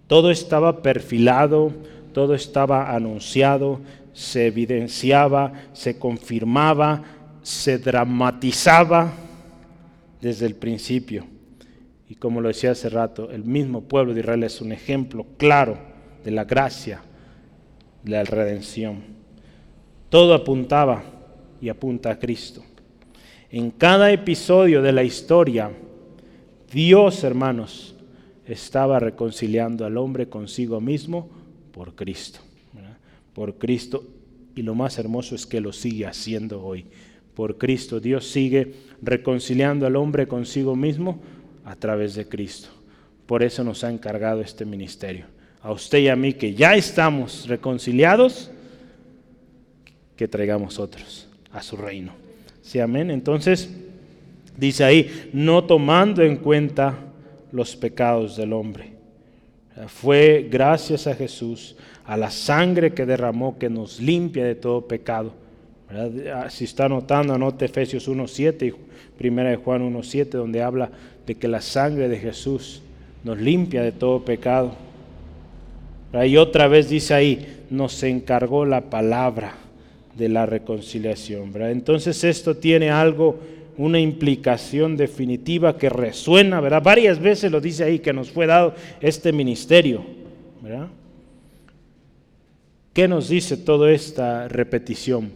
Todo 0.06 0.30
estaba 0.30 0.80
perfilado, 0.80 1.70
todo 2.14 2.34
estaba 2.34 2.96
anunciado, 2.96 3.82
se 4.14 4.46
evidenciaba, 4.46 5.52
se 5.74 5.98
confirmaba, 5.98 7.02
se 7.42 7.76
dramatizaba 7.76 9.12
desde 10.18 10.46
el 10.46 10.54
principio. 10.54 11.26
Y 12.08 12.14
como 12.14 12.40
lo 12.40 12.48
decía 12.48 12.70
hace 12.70 12.88
rato, 12.88 13.30
el 13.30 13.44
mismo 13.44 13.82
pueblo 13.82 14.14
de 14.14 14.20
Israel 14.20 14.44
es 14.44 14.62
un 14.62 14.72
ejemplo 14.72 15.26
claro 15.36 15.76
de 16.24 16.30
la 16.30 16.44
gracia, 16.44 17.02
de 18.02 18.12
la 18.12 18.24
redención. 18.24 19.11
Todo 20.12 20.34
apuntaba 20.34 21.02
y 21.58 21.70
apunta 21.70 22.10
a 22.10 22.18
Cristo. 22.18 22.62
En 23.50 23.70
cada 23.70 24.12
episodio 24.12 24.82
de 24.82 24.92
la 24.92 25.02
historia, 25.02 25.70
Dios, 26.70 27.24
hermanos, 27.24 27.94
estaba 28.44 29.00
reconciliando 29.00 29.86
al 29.86 29.96
hombre 29.96 30.28
consigo 30.28 30.82
mismo 30.82 31.30
por 31.72 31.94
Cristo. 31.94 32.40
Por 33.32 33.56
Cristo. 33.56 34.04
Y 34.54 34.60
lo 34.60 34.74
más 34.74 34.98
hermoso 34.98 35.34
es 35.34 35.46
que 35.46 35.62
lo 35.62 35.72
sigue 35.72 36.04
haciendo 36.04 36.62
hoy. 36.62 36.84
Por 37.32 37.56
Cristo 37.56 37.98
Dios 37.98 38.26
sigue 38.26 38.74
reconciliando 39.00 39.86
al 39.86 39.96
hombre 39.96 40.28
consigo 40.28 40.76
mismo 40.76 41.22
a 41.64 41.74
través 41.74 42.14
de 42.16 42.28
Cristo. 42.28 42.68
Por 43.24 43.42
eso 43.42 43.64
nos 43.64 43.82
ha 43.82 43.90
encargado 43.90 44.42
este 44.42 44.66
ministerio. 44.66 45.24
A 45.62 45.72
usted 45.72 46.00
y 46.00 46.08
a 46.08 46.16
mí 46.16 46.34
que 46.34 46.52
ya 46.52 46.74
estamos 46.74 47.48
reconciliados, 47.48 48.50
que 50.22 50.28
traigamos 50.28 50.78
otros 50.78 51.26
a 51.50 51.60
su 51.64 51.76
reino. 51.76 52.12
Sí, 52.62 52.78
amén. 52.78 53.10
Entonces, 53.10 53.68
dice 54.56 54.84
ahí, 54.84 55.30
no 55.32 55.64
tomando 55.64 56.22
en 56.22 56.36
cuenta 56.36 56.96
los 57.50 57.74
pecados 57.74 58.36
del 58.36 58.52
hombre. 58.52 58.92
Fue 59.88 60.46
gracias 60.48 61.08
a 61.08 61.16
Jesús, 61.16 61.74
a 62.04 62.16
la 62.16 62.30
sangre 62.30 62.94
que 62.94 63.04
derramó, 63.04 63.58
que 63.58 63.68
nos 63.68 64.00
limpia 64.00 64.44
de 64.44 64.54
todo 64.54 64.86
pecado. 64.86 65.32
Ah, 65.90 66.46
si 66.48 66.66
está 66.66 66.84
anotando, 66.84 67.34
anote 67.34 67.64
Efesios 67.64 68.08
1.7 68.08 68.72
y 69.18 69.26
1 69.26 69.42
de 69.42 69.56
Juan 69.56 69.92
1.7, 69.92 70.28
donde 70.28 70.62
habla 70.62 70.92
de 71.26 71.34
que 71.34 71.48
la 71.48 71.60
sangre 71.60 72.08
de 72.08 72.18
Jesús 72.20 72.80
nos 73.24 73.40
limpia 73.40 73.82
de 73.82 73.90
todo 73.90 74.24
pecado. 74.24 74.70
Y 76.24 76.36
otra 76.36 76.68
vez 76.68 76.88
dice 76.88 77.12
ahí, 77.12 77.64
nos 77.70 78.00
encargó 78.04 78.64
la 78.64 78.82
palabra 78.82 79.56
de 80.16 80.28
la 80.28 80.46
reconciliación. 80.46 81.52
¿verdad? 81.52 81.70
Entonces 81.70 82.22
esto 82.24 82.56
tiene 82.56 82.90
algo, 82.90 83.38
una 83.76 83.98
implicación 83.98 84.96
definitiva 84.96 85.78
que 85.78 85.88
resuena, 85.88 86.60
¿verdad? 86.60 86.82
Varias 86.82 87.18
veces 87.18 87.50
lo 87.50 87.60
dice 87.60 87.84
ahí 87.84 87.98
que 87.98 88.12
nos 88.12 88.30
fue 88.30 88.46
dado 88.46 88.74
este 89.00 89.32
ministerio. 89.32 90.04
¿verdad? 90.60 90.88
¿Qué 92.92 93.08
nos 93.08 93.28
dice 93.28 93.56
toda 93.56 93.90
esta 93.90 94.48
repetición? 94.48 95.32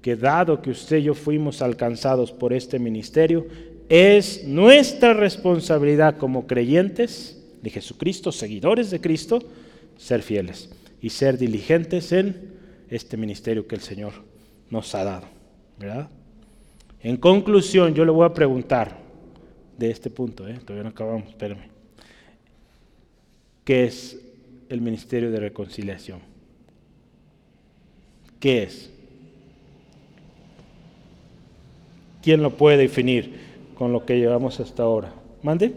Que 0.00 0.16
dado 0.16 0.62
que 0.62 0.70
usted 0.70 0.98
y 0.98 1.02
yo 1.04 1.14
fuimos 1.14 1.60
alcanzados 1.60 2.32
por 2.32 2.54
este 2.54 2.78
ministerio, 2.78 3.46
es 3.90 4.44
nuestra 4.46 5.12
responsabilidad 5.12 6.16
como 6.16 6.46
creyentes 6.46 7.42
de 7.60 7.70
Jesucristo, 7.70 8.32
seguidores 8.32 8.90
de 8.90 9.00
Cristo, 9.00 9.40
ser 9.98 10.22
fieles 10.22 10.70
y 11.02 11.10
ser 11.10 11.36
diligentes 11.36 12.12
en 12.12 12.59
este 12.90 13.16
ministerio 13.16 13.66
que 13.66 13.76
el 13.76 13.80
Señor 13.80 14.12
nos 14.68 14.94
ha 14.94 15.04
dado. 15.04 15.26
¿verdad? 15.78 16.10
En 17.00 17.16
conclusión, 17.16 17.94
yo 17.94 18.04
le 18.04 18.10
voy 18.10 18.26
a 18.26 18.34
preguntar 18.34 18.98
de 19.78 19.90
este 19.90 20.10
punto, 20.10 20.46
¿eh? 20.46 20.58
todavía 20.64 20.82
no 20.82 20.90
acabamos, 20.90 21.28
espérame. 21.28 21.70
¿Qué 23.64 23.84
es 23.84 24.20
el 24.68 24.82
ministerio 24.82 25.30
de 25.30 25.40
reconciliación? 25.40 26.20
¿Qué 28.38 28.64
es? 28.64 28.90
¿Quién 32.22 32.42
lo 32.42 32.50
puede 32.50 32.76
definir 32.76 33.34
con 33.74 33.92
lo 33.92 34.04
que 34.04 34.18
llevamos 34.18 34.60
hasta 34.60 34.82
ahora? 34.82 35.14
¿Mande? 35.42 35.74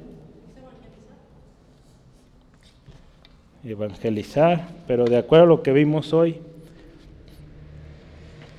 Evangelizar, 3.64 4.68
pero 4.88 5.06
de 5.06 5.18
acuerdo 5.18 5.46
a 5.46 5.48
lo 5.48 5.64
que 5.64 5.72
vimos 5.72 6.12
hoy, 6.12 6.42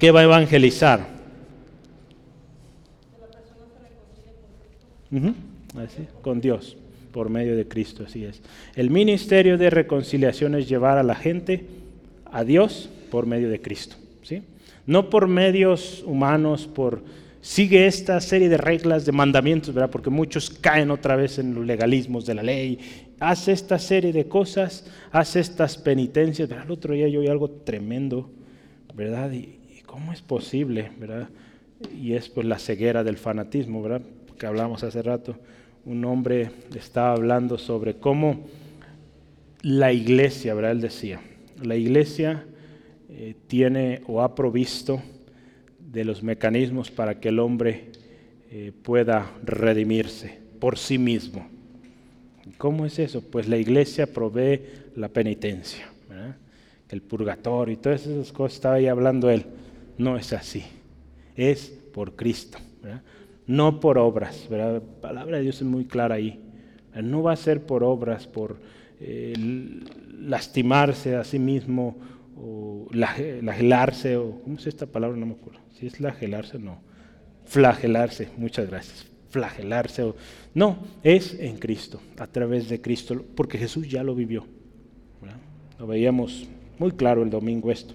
¿Qué 0.04 0.10
va 0.10 0.20
a 0.20 0.24
evangelizar? 0.24 1.06
con 6.20 6.42
Dios, 6.42 6.76
por 7.10 7.30
medio 7.30 7.56
de 7.56 7.66
Cristo, 7.66 8.04
así 8.06 8.22
es. 8.26 8.42
El 8.76 8.90
ministerio 8.90 9.56
de 9.56 9.70
reconciliación 9.70 10.56
es 10.56 10.68
llevar 10.68 10.98
a 10.98 11.02
la 11.02 11.14
gente 11.14 11.64
a 12.30 12.44
Dios 12.44 12.90
por 13.10 13.24
medio 13.24 13.48
de 13.48 13.62
Cristo, 13.62 13.96
¿sí? 14.22 14.42
No 14.84 15.08
por 15.08 15.26
medios 15.26 16.02
humanos, 16.04 16.66
por 16.66 17.02
sigue 17.40 17.86
esta 17.86 18.20
serie 18.20 18.50
de 18.50 18.58
reglas, 18.58 19.06
de 19.06 19.12
mandamientos, 19.12 19.72
¿verdad? 19.72 19.88
Porque 19.88 20.10
muchos 20.10 20.50
caen 20.50 20.90
otra 20.90 21.16
vez 21.16 21.38
en 21.38 21.54
los 21.54 21.64
legalismos 21.64 22.26
de 22.26 22.34
la 22.34 22.42
ley. 22.42 22.78
Hace 23.20 23.52
esta 23.52 23.78
serie 23.78 24.12
de 24.12 24.28
cosas, 24.28 24.86
hace 25.12 25.40
estas 25.40 25.78
penitencias. 25.78 26.50
El 26.50 26.70
otro 26.70 26.92
día 26.92 27.08
yo 27.08 27.20
oí 27.20 27.28
algo 27.28 27.48
tremendo, 27.48 28.28
¿verdad? 28.94 29.32
Y, 29.32 29.63
¿cómo 29.94 30.12
es 30.12 30.22
posible? 30.22 30.90
¿verdad? 30.98 31.28
Y 31.96 32.14
es 32.14 32.28
pues 32.28 32.44
la 32.48 32.58
ceguera 32.58 33.04
del 33.04 33.16
fanatismo, 33.16 33.80
¿verdad? 33.80 34.02
Que 34.36 34.44
hablamos 34.44 34.82
hace 34.82 35.00
rato. 35.02 35.36
Un 35.84 36.04
hombre 36.04 36.50
estaba 36.74 37.12
hablando 37.12 37.58
sobre 37.58 37.94
cómo 37.94 38.44
la 39.62 39.92
iglesia, 39.92 40.52
¿verdad? 40.54 40.72
Él 40.72 40.80
decía, 40.80 41.20
la 41.62 41.76
iglesia 41.76 42.44
eh, 43.08 43.36
tiene 43.46 44.00
o 44.08 44.20
ha 44.20 44.34
provisto 44.34 45.00
de 45.78 46.04
los 46.04 46.24
mecanismos 46.24 46.90
para 46.90 47.20
que 47.20 47.28
el 47.28 47.38
hombre 47.38 47.92
eh, 48.50 48.72
pueda 48.82 49.30
redimirse 49.44 50.40
por 50.58 50.76
sí 50.76 50.98
mismo. 50.98 51.46
¿Cómo 52.58 52.84
es 52.84 52.98
eso? 52.98 53.22
Pues 53.22 53.46
la 53.46 53.58
iglesia 53.58 54.12
provee 54.12 54.60
la 54.96 55.08
penitencia, 55.08 55.88
el 56.88 57.00
purgatorio 57.00 57.74
y 57.74 57.76
todas 57.76 58.04
esas 58.04 58.32
cosas. 58.32 58.56
Estaba 58.56 58.74
ahí 58.74 58.88
hablando 58.88 59.30
él. 59.30 59.46
No 59.98 60.16
es 60.16 60.32
así. 60.32 60.64
Es 61.36 61.66
por 61.92 62.16
Cristo. 62.16 62.58
No 63.46 63.80
por 63.80 63.98
obras. 63.98 64.48
La 64.50 64.80
palabra 65.00 65.38
de 65.38 65.44
Dios 65.44 65.56
es 65.56 65.62
muy 65.62 65.84
clara 65.84 66.16
ahí. 66.16 66.40
No 67.02 67.22
va 67.22 67.32
a 67.32 67.36
ser 67.36 67.66
por 67.66 67.82
obras, 67.82 68.26
por 68.26 68.58
eh, 69.00 69.34
lastimarse 70.20 71.16
a 71.16 71.24
sí 71.24 71.38
mismo 71.38 71.96
o 72.36 72.86
flagelarse 72.90 74.16
o 74.16 74.40
¿cómo 74.42 74.56
es 74.56 74.66
esta 74.66 74.86
palabra? 74.86 75.16
No 75.16 75.26
me 75.26 75.32
acuerdo. 75.32 75.60
Si 75.78 75.86
es 75.86 75.96
flagelarse, 75.96 76.58
no. 76.58 76.80
Flagelarse, 77.44 78.28
muchas 78.36 78.68
gracias. 78.68 79.06
Flagelarse. 79.30 80.02
O, 80.04 80.16
no, 80.54 80.78
es 81.02 81.38
en 81.38 81.58
Cristo, 81.58 82.00
a 82.18 82.26
través 82.26 82.68
de 82.68 82.80
Cristo, 82.80 83.24
porque 83.34 83.58
Jesús 83.58 83.88
ya 83.88 84.02
lo 84.02 84.14
vivió. 84.14 84.46
Lo 85.78 85.86
veíamos 85.88 86.48
muy 86.78 86.92
claro 86.92 87.22
el 87.22 87.30
domingo 87.30 87.70
esto. 87.72 87.94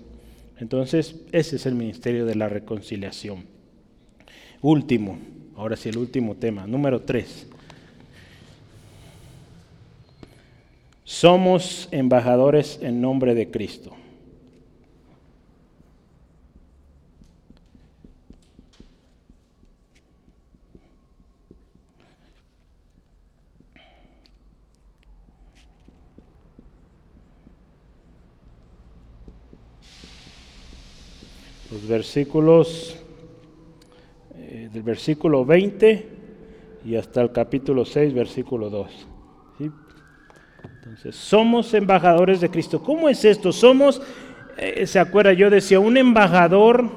Entonces, 0.60 1.16
ese 1.32 1.55
es 1.55 1.66
el 1.66 1.76
ministerio 1.76 2.26
de 2.26 2.36
la 2.36 2.49
reconciliación. 2.49 3.45
Último, 4.62 5.18
ahora 5.55 5.78
sí 5.78 5.89
el 5.89 5.97
último 5.97 6.36
tema, 6.36 6.68
número 6.68 7.01
tres. 7.01 7.47
Somos 11.05 11.88
embajadores 11.91 12.80
en 12.82 13.01
nombre 13.01 13.34
de 13.36 13.49
Cristo. 13.49 13.95
Versículos 32.10 32.97
eh, 34.36 34.68
del 34.74 34.82
versículo 34.82 35.45
20 35.45 36.07
y 36.84 36.95
hasta 36.95 37.22
el 37.22 37.32
capítulo 37.32 37.86
6, 37.86 38.16
versículo 38.16 38.68
2. 38.72 39.07
Entonces, 39.60 41.16
somos 41.16 41.72
embajadores 41.76 42.41
de 42.41 42.49
Cristo. 42.49 42.82
¿Cómo 42.82 43.10
es 43.10 43.24
esto? 43.26 43.51
Somos, 43.51 44.01
eh, 44.57 44.88
se 44.88 44.97
acuerda, 44.97 45.34
yo 45.34 45.51
decía, 45.51 45.80
un 45.80 45.97
embajador 45.97 46.89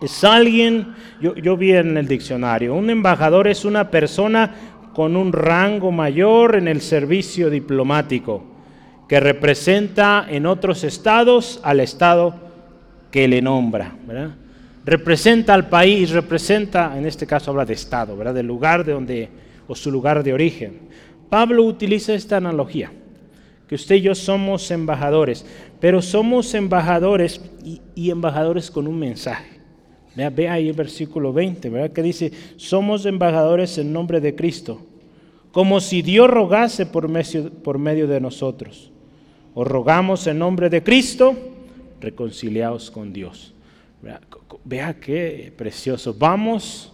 es 0.00 0.22
alguien, 0.22 0.94
yo, 1.20 1.34
yo 1.34 1.56
vi 1.56 1.72
en 1.72 1.96
el 1.96 2.06
diccionario, 2.06 2.76
un 2.76 2.90
embajador 2.90 3.48
es 3.48 3.64
una 3.64 3.90
persona 3.90 4.54
con 4.94 5.16
un 5.16 5.32
rango 5.32 5.90
mayor 5.90 6.54
en 6.54 6.68
el 6.68 6.80
servicio 6.80 7.50
diplomático, 7.50 8.44
que 9.08 9.18
representa 9.18 10.24
en 10.30 10.46
otros 10.46 10.84
estados 10.84 11.58
al 11.64 11.80
estado 11.80 12.45
que 13.10 13.28
le 13.28 13.40
nombra, 13.40 13.96
¿verdad? 14.06 14.34
Representa 14.84 15.52
al 15.52 15.68
país, 15.68 16.10
representa, 16.10 16.96
en 16.96 17.06
este 17.06 17.26
caso 17.26 17.50
habla 17.50 17.64
de 17.64 17.74
Estado, 17.74 18.16
¿verdad? 18.16 18.34
Del 18.34 18.46
lugar 18.46 18.84
de 18.84 18.92
donde, 18.92 19.28
o 19.66 19.74
su 19.74 19.90
lugar 19.90 20.22
de 20.22 20.32
origen. 20.32 20.78
Pablo 21.28 21.64
utiliza 21.64 22.14
esta 22.14 22.36
analogía, 22.36 22.92
que 23.68 23.74
usted 23.74 23.96
y 23.96 24.02
yo 24.02 24.14
somos 24.14 24.70
embajadores, 24.70 25.44
pero 25.80 26.00
somos 26.00 26.54
embajadores 26.54 27.40
y, 27.96 28.10
embajadores 28.10 28.70
con 28.70 28.86
un 28.86 28.98
mensaje. 28.98 29.60
Vea, 30.14 30.30
ve 30.30 30.48
ahí 30.48 30.68
el 30.68 30.74
versículo 30.74 31.32
20, 31.32 31.68
¿verdad? 31.68 31.90
Que 31.90 32.02
dice, 32.02 32.30
somos 32.56 33.04
embajadores 33.06 33.76
en 33.78 33.92
nombre 33.92 34.20
de 34.20 34.34
Cristo, 34.34 34.86
como 35.50 35.80
si 35.80 36.00
Dios 36.02 36.30
rogase 36.30 36.86
por 36.86 37.08
medio, 37.08 38.06
de 38.06 38.20
nosotros. 38.20 38.92
Os 39.54 39.66
rogamos 39.66 40.26
en 40.26 40.38
nombre 40.38 40.70
de 40.70 40.82
Cristo, 40.82 41.34
reconciliados 42.00 42.90
con 42.90 43.12
Dios. 43.12 43.54
Vea, 44.64 44.94
qué 45.00 45.52
precioso. 45.56 46.14
Vamos, 46.14 46.92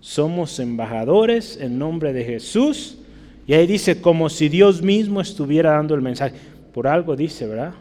somos 0.00 0.58
embajadores 0.58 1.58
en 1.60 1.78
nombre 1.78 2.12
de 2.12 2.24
Jesús. 2.24 2.98
Y 3.46 3.54
ahí 3.54 3.66
dice, 3.66 4.00
como 4.00 4.28
si 4.28 4.48
Dios 4.48 4.82
mismo 4.82 5.20
estuviera 5.20 5.72
dando 5.72 5.94
el 5.94 6.02
mensaje. 6.02 6.36
Por 6.72 6.86
algo 6.86 7.16
dice, 7.16 7.46
¿verdad? 7.46 7.74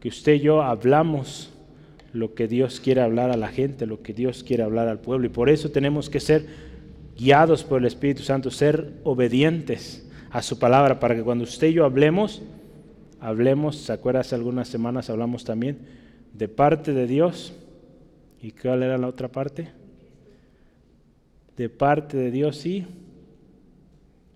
Que 0.00 0.08
usted 0.08 0.34
y 0.34 0.40
yo 0.40 0.62
hablamos 0.62 1.50
lo 2.12 2.34
que 2.34 2.46
Dios 2.46 2.80
quiere 2.80 3.00
hablar 3.00 3.30
a 3.30 3.36
la 3.36 3.48
gente, 3.48 3.86
lo 3.86 4.02
que 4.02 4.14
Dios 4.14 4.44
quiere 4.44 4.62
hablar 4.62 4.88
al 4.88 5.00
pueblo. 5.00 5.26
Y 5.26 5.30
por 5.30 5.50
eso 5.50 5.70
tenemos 5.70 6.08
que 6.08 6.20
ser 6.20 6.46
guiados 7.18 7.64
por 7.64 7.80
el 7.80 7.86
Espíritu 7.86 8.22
Santo, 8.22 8.50
ser 8.50 8.92
obedientes 9.04 10.08
a 10.30 10.42
su 10.42 10.58
palabra, 10.58 10.98
para 11.00 11.14
que 11.14 11.22
cuando 11.22 11.44
usted 11.44 11.68
y 11.68 11.74
yo 11.74 11.84
hablemos, 11.84 12.42
hablemos, 13.24 13.76
¿se 13.76 13.92
acuerda? 13.92 14.20
Hace 14.20 14.34
algunas 14.34 14.68
semanas 14.68 15.08
hablamos 15.08 15.44
también 15.44 15.78
de 16.34 16.46
parte 16.46 16.92
de 16.92 17.06
Dios. 17.06 17.54
¿Y 18.42 18.52
cuál 18.52 18.82
era 18.82 18.98
la 18.98 19.08
otra 19.08 19.28
parte? 19.28 19.68
De 21.56 21.70
parte 21.70 22.18
de 22.18 22.30
Dios, 22.30 22.58
sí. 22.58 22.84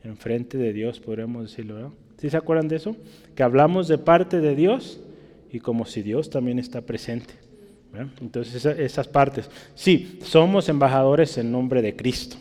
Enfrente 0.03 0.57
de 0.57 0.73
Dios, 0.73 1.01
podríamos 1.01 1.43
decirlo, 1.51 1.75
¿verdad? 1.75 1.91
¿Sí 2.17 2.31
se 2.31 2.37
acuerdan 2.39 2.69
de 2.69 2.77
eso? 2.77 2.97
Que 3.35 3.43
hablamos 3.43 3.89
de 3.89 3.99
parte 3.99 4.41
de 4.41 4.57
Dios 4.57 5.01
y 5.53 5.61
como 5.61 5.85
si 5.85 6.01
Dios 6.01 6.31
también 6.31 6.59
está 6.59 6.81
presente. 6.81 7.35
Entonces 8.23 8.65
esas, 8.65 9.09
partes. 9.09 9.51
Sí, 9.75 10.19
somos 10.23 10.69
embajadores 10.69 11.37
en 11.37 11.53
nombre 11.53 11.83
de 11.83 11.95
Cristo. 11.95 12.37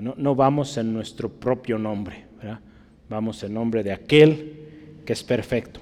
No, 0.00 0.34
vamos 0.34 0.76
en 0.78 0.92
nuestro 0.92 1.28
propio 1.28 1.78
nombre. 1.78 2.24
Vamos 3.10 3.42
en 3.42 3.52
nombre 3.52 3.82
de 3.82 3.92
aquel 3.92 4.53
que 5.04 5.12
es 5.12 5.22
perfecto. 5.22 5.80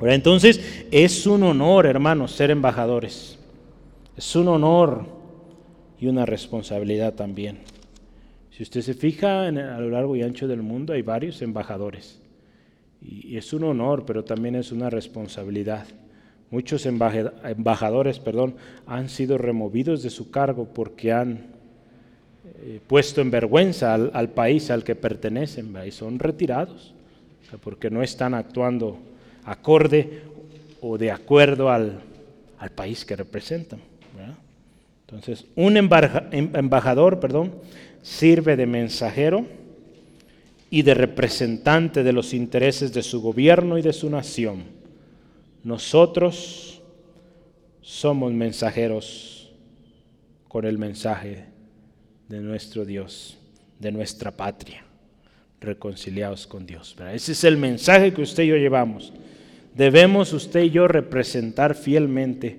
Entonces, 0.00 0.86
es 0.90 1.26
un 1.26 1.42
honor, 1.42 1.86
hermanos, 1.86 2.32
ser 2.32 2.50
embajadores. 2.50 3.38
Es 4.16 4.36
un 4.36 4.48
honor 4.48 5.06
y 5.98 6.06
una 6.06 6.24
responsabilidad 6.24 7.14
también. 7.14 7.58
Si 8.50 8.62
usted 8.62 8.82
se 8.82 8.94
fija 8.94 9.46
a 9.46 9.50
lo 9.50 9.90
largo 9.90 10.16
y 10.16 10.22
ancho 10.22 10.46
del 10.48 10.62
mundo, 10.62 10.92
hay 10.92 11.02
varios 11.02 11.42
embajadores. 11.42 12.20
Y, 13.00 13.36
es 13.36 13.52
un 13.52 13.64
honor, 13.64 14.04
pero 14.04 14.24
también 14.24 14.54
es 14.54 14.72
una 14.72 14.90
responsabilidad. 14.90 15.86
Muchos 16.50 16.86
embajadores 16.86 18.18
perdón, 18.20 18.56
han 18.86 19.08
sido 19.08 19.36
removidos 19.36 20.02
de 20.02 20.10
su 20.10 20.30
cargo 20.30 20.68
porque 20.72 21.12
han 21.12 21.46
eh, 22.62 22.80
puesto 22.86 23.20
en 23.20 23.30
vergüenza 23.30 23.92
al, 23.94 24.30
país 24.30 24.70
al 24.70 24.82
que 24.82 24.94
pertenecen 24.94 25.74
y 25.86 25.90
son 25.90 26.18
retirados 26.18 26.94
porque 27.56 27.90
no 27.90 28.02
están 28.02 28.34
actuando 28.34 28.98
acorde 29.44 30.22
o 30.80 30.98
de 30.98 31.10
acuerdo 31.10 31.70
al, 31.70 32.02
país 32.74 33.04
que 33.04 33.16
representan. 33.16 33.80
Entonces, 35.06 35.46
un 35.56 35.76
em, 35.76 35.88
embajador 36.54 37.18
perdón, 37.18 37.54
sirve 38.02 38.56
de 38.56 38.66
mensajero 38.66 39.46
y 40.68 40.82
de 40.82 40.92
representante 40.92 42.02
de 42.02 42.12
los 42.12 42.34
intereses 42.34 42.92
de 42.92 43.02
su 43.02 43.22
gobierno 43.22 43.78
y 43.78 43.82
de 43.82 43.94
su 43.94 44.10
nación. 44.10 44.64
Nosotros 45.64 46.82
somos 47.80 48.32
mensajeros 48.32 49.50
con 50.46 50.66
el 50.66 50.76
mensaje 50.76 51.46
de 52.28 52.40
nuestro 52.40 52.84
Dios, 52.84 53.38
de 53.78 53.92
nuestra 53.92 54.30
patria 54.30 54.87
reconciliados 55.60 56.46
con 56.46 56.66
Dios. 56.66 56.96
Ese 57.12 57.32
es 57.32 57.44
el 57.44 57.56
mensaje 57.56 58.12
que 58.12 58.22
usted 58.22 58.44
y 58.44 58.48
yo 58.48 58.56
llevamos. 58.56 59.12
Debemos 59.74 60.32
usted 60.32 60.62
y 60.62 60.70
yo 60.70 60.88
representar 60.88 61.74
fielmente 61.74 62.58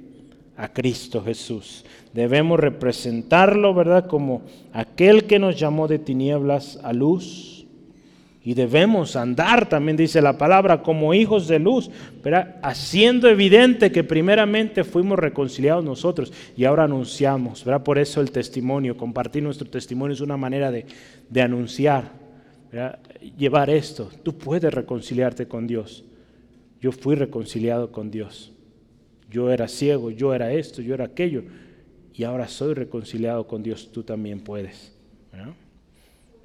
a 0.57 0.67
Cristo 0.67 1.23
Jesús. 1.23 1.85
Debemos 2.13 2.59
representarlo, 2.59 3.73
¿verdad? 3.73 4.07
Como 4.07 4.41
aquel 4.73 5.25
que 5.25 5.39
nos 5.39 5.57
llamó 5.57 5.87
de 5.87 5.99
tinieblas 5.99 6.79
a 6.83 6.91
luz. 6.93 7.65
Y 8.41 8.53
debemos 8.53 9.15
andar, 9.15 9.67
también 9.67 9.97
dice 9.97 10.21
la 10.21 10.37
palabra, 10.37 10.81
como 10.81 11.13
hijos 11.13 11.47
de 11.47 11.59
luz, 11.59 11.91
¿verdad? 12.23 12.55
haciendo 12.63 13.27
evidente 13.29 13.91
que 13.91 14.03
primeramente 14.03 14.83
fuimos 14.83 15.19
reconciliados 15.19 15.83
nosotros 15.83 16.31
y 16.55 16.63
ahora 16.63 16.85
anunciamos. 16.85 17.63
¿verdad? 17.63 17.83
Por 17.83 17.99
eso 17.99 18.21
el 18.21 18.31
testimonio, 18.31 18.97
compartir 18.97 19.43
nuestro 19.43 19.69
testimonio 19.69 20.13
es 20.13 20.21
una 20.21 20.37
manera 20.37 20.71
de, 20.71 20.85
de 21.29 21.41
anunciar 21.41 22.18
llevar 23.38 23.70
esto. 23.70 24.09
Tú 24.24 24.38
puedes 24.38 24.74
reconciliarte 24.74 25.47
con 25.47 25.67
Dios. 25.67 26.03
Yo 26.82 26.91
fui 26.91 27.15
reconciliado 27.15 27.91
con 27.91 28.11
Dios. 28.11 28.53
Yo 29.30 29.51
era 29.51 29.67
ciego, 29.67 30.11
yo 30.11 30.34
era 30.34 30.53
esto, 30.53 30.82
yo 30.82 30.93
era 30.93 31.05
aquello. 31.05 31.43
Y 32.13 32.24
ahora 32.24 32.47
soy 32.47 32.74
reconciliado 32.74 33.47
con 33.47 33.63
Dios. 33.63 33.91
Tú 33.91 34.03
también 34.03 34.41
puedes. 34.41 34.95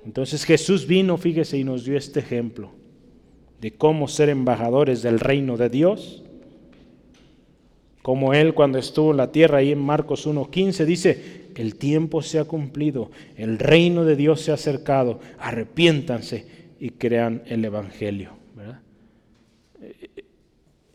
Entonces 0.04 0.44
Jesús 0.44 0.86
vino, 0.86 1.16
fíjese, 1.16 1.58
y 1.58 1.64
nos 1.64 1.84
dio 1.84 1.96
este 1.96 2.20
ejemplo 2.20 2.70
de 3.60 3.72
cómo 3.72 4.08
ser 4.08 4.28
embajadores 4.28 5.02
del 5.02 5.18
reino 5.18 5.56
de 5.56 5.70
Dios. 5.70 6.22
Como 8.02 8.34
Él 8.34 8.52
cuando 8.52 8.78
estuvo 8.78 9.12
en 9.12 9.16
la 9.16 9.32
tierra, 9.32 9.58
ahí 9.58 9.72
en 9.72 9.78
Marcos 9.78 10.26
1.15, 10.26 10.84
dice, 10.84 11.43
el 11.56 11.76
tiempo 11.76 12.22
se 12.22 12.38
ha 12.38 12.44
cumplido, 12.44 13.10
el 13.36 13.58
reino 13.58 14.04
de 14.04 14.16
Dios 14.16 14.40
se 14.40 14.50
ha 14.50 14.54
acercado, 14.54 15.20
arrepiéntanse 15.38 16.46
y 16.80 16.90
crean 16.90 17.42
el 17.46 17.64
Evangelio. 17.64 18.30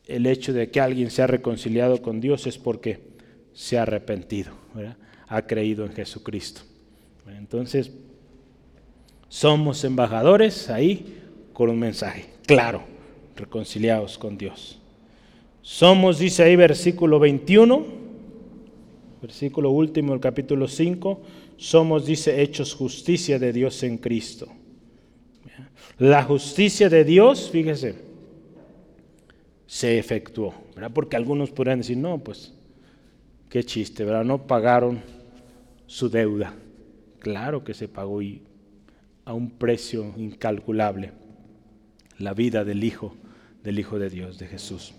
El 0.05 0.25
hecho 0.25 0.53
de 0.53 0.71
que 0.71 0.81
alguien 0.81 1.11
se 1.11 1.21
ha 1.21 1.27
reconciliado 1.27 2.01
con 2.01 2.19
Dios 2.19 2.47
es 2.47 2.57
porque 2.57 2.99
se 3.53 3.77
ha 3.77 3.83
arrepentido, 3.83 4.51
ha 5.27 5.41
creído 5.43 5.85
en 5.85 5.93
Jesucristo. 5.93 6.61
Entonces, 7.27 7.91
somos 9.27 9.83
embajadores 9.83 10.69
ahí 10.69 11.21
con 11.53 11.69
un 11.69 11.77
mensaje 11.77 12.25
claro, 12.47 12.81
reconciliados 13.35 14.17
con 14.17 14.37
Dios. 14.37 14.79
Somos, 15.61 16.17
dice 16.17 16.43
ahí 16.43 16.55
versículo 16.55 17.19
21, 17.19 17.98
versículo 19.21 19.71
último 19.71 20.13
del 20.13 20.21
capítulo 20.21 20.67
5, 20.67 21.21
somos, 21.57 22.05
dice, 22.05 22.41
hechos 22.41 22.73
justicia 22.73 23.39
de 23.39 23.53
Dios 23.53 23.83
en 23.83 23.97
Cristo. 23.97 24.47
La 25.97 26.23
justicia 26.23 26.89
de 26.89 27.03
Dios, 27.03 27.49
fíjese, 27.49 27.95
se 29.67 29.99
efectuó, 29.99 30.53
¿verdad? 30.73 30.91
Porque 30.93 31.15
algunos 31.15 31.51
podrían 31.51 31.79
decir, 31.79 31.97
no, 31.97 32.19
pues, 32.19 32.53
qué 33.49 33.63
chiste, 33.63 34.05
¿verdad? 34.05 34.23
No 34.23 34.47
pagaron 34.47 35.01
su 35.87 36.09
deuda. 36.09 36.55
Claro 37.19 37.63
que 37.63 37.73
se 37.73 37.87
pagó 37.87 38.21
y 38.21 38.41
a 39.25 39.33
un 39.33 39.51
precio 39.51 40.13
incalculable. 40.17 41.11
la 42.17 42.33
vida 42.33 42.65
del 42.65 42.83
Hijo, 42.83 43.15
del 43.63 43.79
Hijo 43.79 43.97
de 43.97 44.09
Dios, 44.09 44.37
de 44.39 44.47
Jesús. 44.47 44.93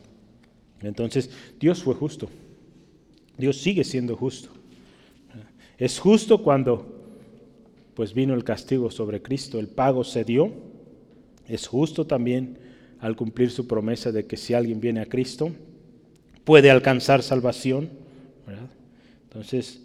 Entonces, 0.80 1.30
Dios 1.58 1.82
fue 1.82 1.94
justo. 1.94 2.30
Dios 3.40 3.56
sigue 3.56 3.84
siendo 3.84 4.16
justo. 4.16 4.50
Es 5.78 5.98
justo 5.98 6.42
cuando 6.42 7.00
pues 7.94 8.14
vino 8.14 8.34
el 8.34 8.44
castigo 8.44 8.90
sobre 8.90 9.20
Cristo, 9.20 9.58
el 9.58 9.68
pago 9.68 10.04
se 10.04 10.24
dio. 10.24 10.52
Es 11.48 11.66
justo 11.66 12.06
también 12.06 12.58
al 13.00 13.16
cumplir 13.16 13.50
su 13.50 13.66
promesa 13.66 14.12
de 14.12 14.26
que 14.26 14.36
si 14.36 14.54
alguien 14.54 14.80
viene 14.80 15.00
a 15.00 15.06
Cristo, 15.06 15.50
puede 16.44 16.70
alcanzar 16.70 17.22
salvación. 17.22 17.90
Entonces, 19.24 19.82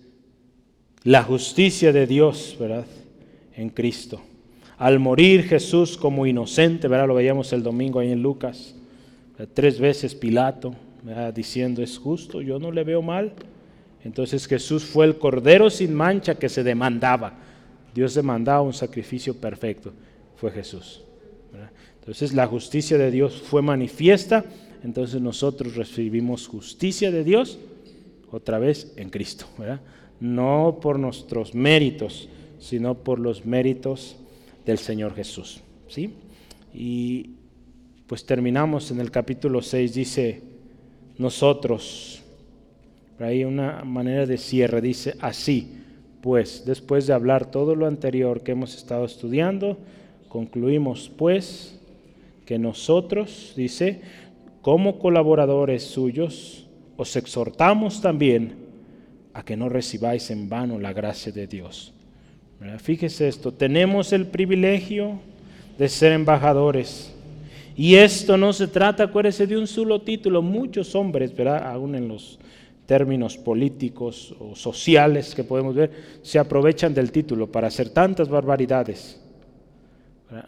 la 1.03 1.23
justicia 1.23 1.91
de 1.91 2.07
Dios, 2.07 2.55
¿verdad? 2.59 2.85
En 3.55 3.69
Cristo. 3.69 4.21
Al 4.77 4.99
morir 4.99 5.43
Jesús 5.43 5.97
como 5.97 6.25
inocente, 6.25 6.87
¿verdad? 6.87 7.07
Lo 7.07 7.15
veíamos 7.15 7.53
el 7.53 7.63
domingo 7.63 7.99
ahí 7.99 8.11
en 8.11 8.21
Lucas. 8.21 8.75
Tres 9.53 9.79
veces 9.79 10.15
Pilato, 10.15 10.75
diciendo, 11.33 11.83
es 11.83 11.97
justo, 11.97 12.41
yo 12.41 12.59
no 12.59 12.71
le 12.71 12.83
veo 12.83 13.01
mal. 13.01 13.33
Entonces 14.03 14.47
Jesús 14.47 14.83
fue 14.83 15.05
el 15.05 15.17
cordero 15.17 15.69
sin 15.69 15.93
mancha 15.93 16.35
que 16.35 16.49
se 16.49 16.63
demandaba. 16.63 17.33
Dios 17.93 18.13
demandaba 18.13 18.61
un 18.61 18.73
sacrificio 18.73 19.35
perfecto. 19.35 19.93
Fue 20.35 20.51
Jesús. 20.51 21.01
Entonces 21.99 22.33
la 22.33 22.45
justicia 22.45 22.97
de 22.97 23.09
Dios 23.09 23.41
fue 23.41 23.61
manifiesta. 23.61 24.45
Entonces 24.83 25.21
nosotros 25.21 25.75
recibimos 25.75 26.47
justicia 26.47 27.11
de 27.11 27.23
Dios 27.23 27.57
otra 28.31 28.59
vez 28.59 28.93
en 28.95 29.09
Cristo. 29.09 29.45
No 30.19 30.79
por 30.81 30.99
nuestros 30.99 31.55
méritos, 31.55 32.29
sino 32.59 32.95
por 32.95 33.19
los 33.19 33.45
méritos 33.45 34.17
del 34.65 34.77
Señor 34.77 35.15
Jesús. 35.15 35.61
¿sí? 35.87 36.13
Y 36.73 37.31
pues 38.07 38.25
terminamos 38.25 38.91
en 38.91 38.99
el 38.99 39.09
capítulo 39.09 39.61
6, 39.61 39.93
dice, 39.93 40.41
nosotros, 41.17 42.21
hay 43.19 43.45
una 43.45 43.83
manera 43.83 44.25
de 44.25 44.37
cierre, 44.37 44.81
dice 44.81 45.15
así, 45.19 45.77
pues, 46.21 46.65
después 46.65 47.07
de 47.07 47.13
hablar 47.13 47.49
todo 47.51 47.75
lo 47.75 47.87
anterior 47.87 48.41
que 48.41 48.51
hemos 48.51 48.75
estado 48.75 49.05
estudiando, 49.05 49.77
concluimos 50.27 51.09
pues 51.15 51.79
que 52.45 52.59
nosotros, 52.59 53.53
dice, 53.55 54.01
como 54.61 54.99
colaboradores 54.99 55.83
suyos, 55.83 56.67
os 56.97 57.15
exhortamos 57.15 58.01
también 58.01 58.55
a 59.33 59.43
que 59.43 59.55
no 59.55 59.69
recibáis 59.69 60.29
en 60.31 60.49
vano 60.49 60.79
la 60.79 60.93
gracia 60.93 61.31
de 61.31 61.47
Dios. 61.47 61.93
Fíjese 62.79 63.27
esto, 63.27 63.53
tenemos 63.53 64.11
el 64.13 64.27
privilegio 64.27 65.19
de 65.77 65.89
ser 65.89 66.13
embajadores. 66.13 67.14
Y 67.75 67.95
esto 67.95 68.37
no 68.37 68.53
se 68.53 68.67
trata, 68.67 69.03
acuérdese, 69.03 69.47
de 69.47 69.57
un 69.57 69.67
solo 69.67 70.01
título. 70.01 70.41
Muchos 70.41 70.95
hombres, 70.95 71.35
¿verdad? 71.35 71.67
aún 71.67 71.95
en 71.95 72.07
los 72.07 72.39
términos 72.85 73.37
políticos 73.37 74.35
o 74.39 74.55
sociales 74.55 75.33
que 75.35 75.43
podemos 75.43 75.75
ver, 75.75 75.91
se 76.21 76.39
aprovechan 76.39 76.93
del 76.93 77.11
título 77.11 77.51
para 77.51 77.67
hacer 77.67 77.89
tantas 77.89 78.29
barbaridades. 78.29 79.19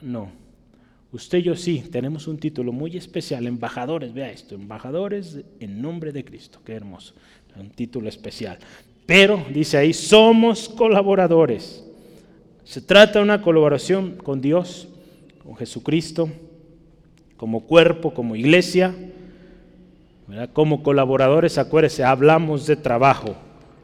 No. 0.02 0.32
Usted 1.12 1.40
y 1.40 1.44
yo 1.44 1.56
sí, 1.56 1.84
tenemos 1.92 2.28
un 2.28 2.38
título 2.38 2.72
muy 2.72 2.96
especial, 2.98 3.48
embajadores, 3.48 4.14
vea 4.14 4.30
esto, 4.30 4.56
embajadores 4.56 5.40
en 5.60 5.82
nombre 5.82 6.12
de 6.12 6.26
Cristo, 6.26 6.60
qué 6.66 6.74
hermoso, 6.74 7.14
un 7.58 7.70
título 7.70 8.10
especial. 8.10 8.60
Pero, 9.06 9.44
dice 9.54 9.78
ahí, 9.78 9.94
somos 9.94 10.68
colaboradores. 10.68 11.84
Se 12.66 12.82
trata 12.82 13.20
de 13.20 13.24
una 13.24 13.42
colaboración 13.42 14.18
con 14.18 14.42
Dios, 14.42 14.90
con 15.42 15.56
Jesucristo, 15.56 16.30
como 17.38 17.62
cuerpo, 17.62 18.14
como 18.14 18.36
iglesia, 18.36 18.94
como 20.54 20.84
colaboradores, 20.84 21.58
acuérdense, 21.58 22.04
hablamos 22.04 22.68
de 22.68 22.76
trabajo, 22.76 23.36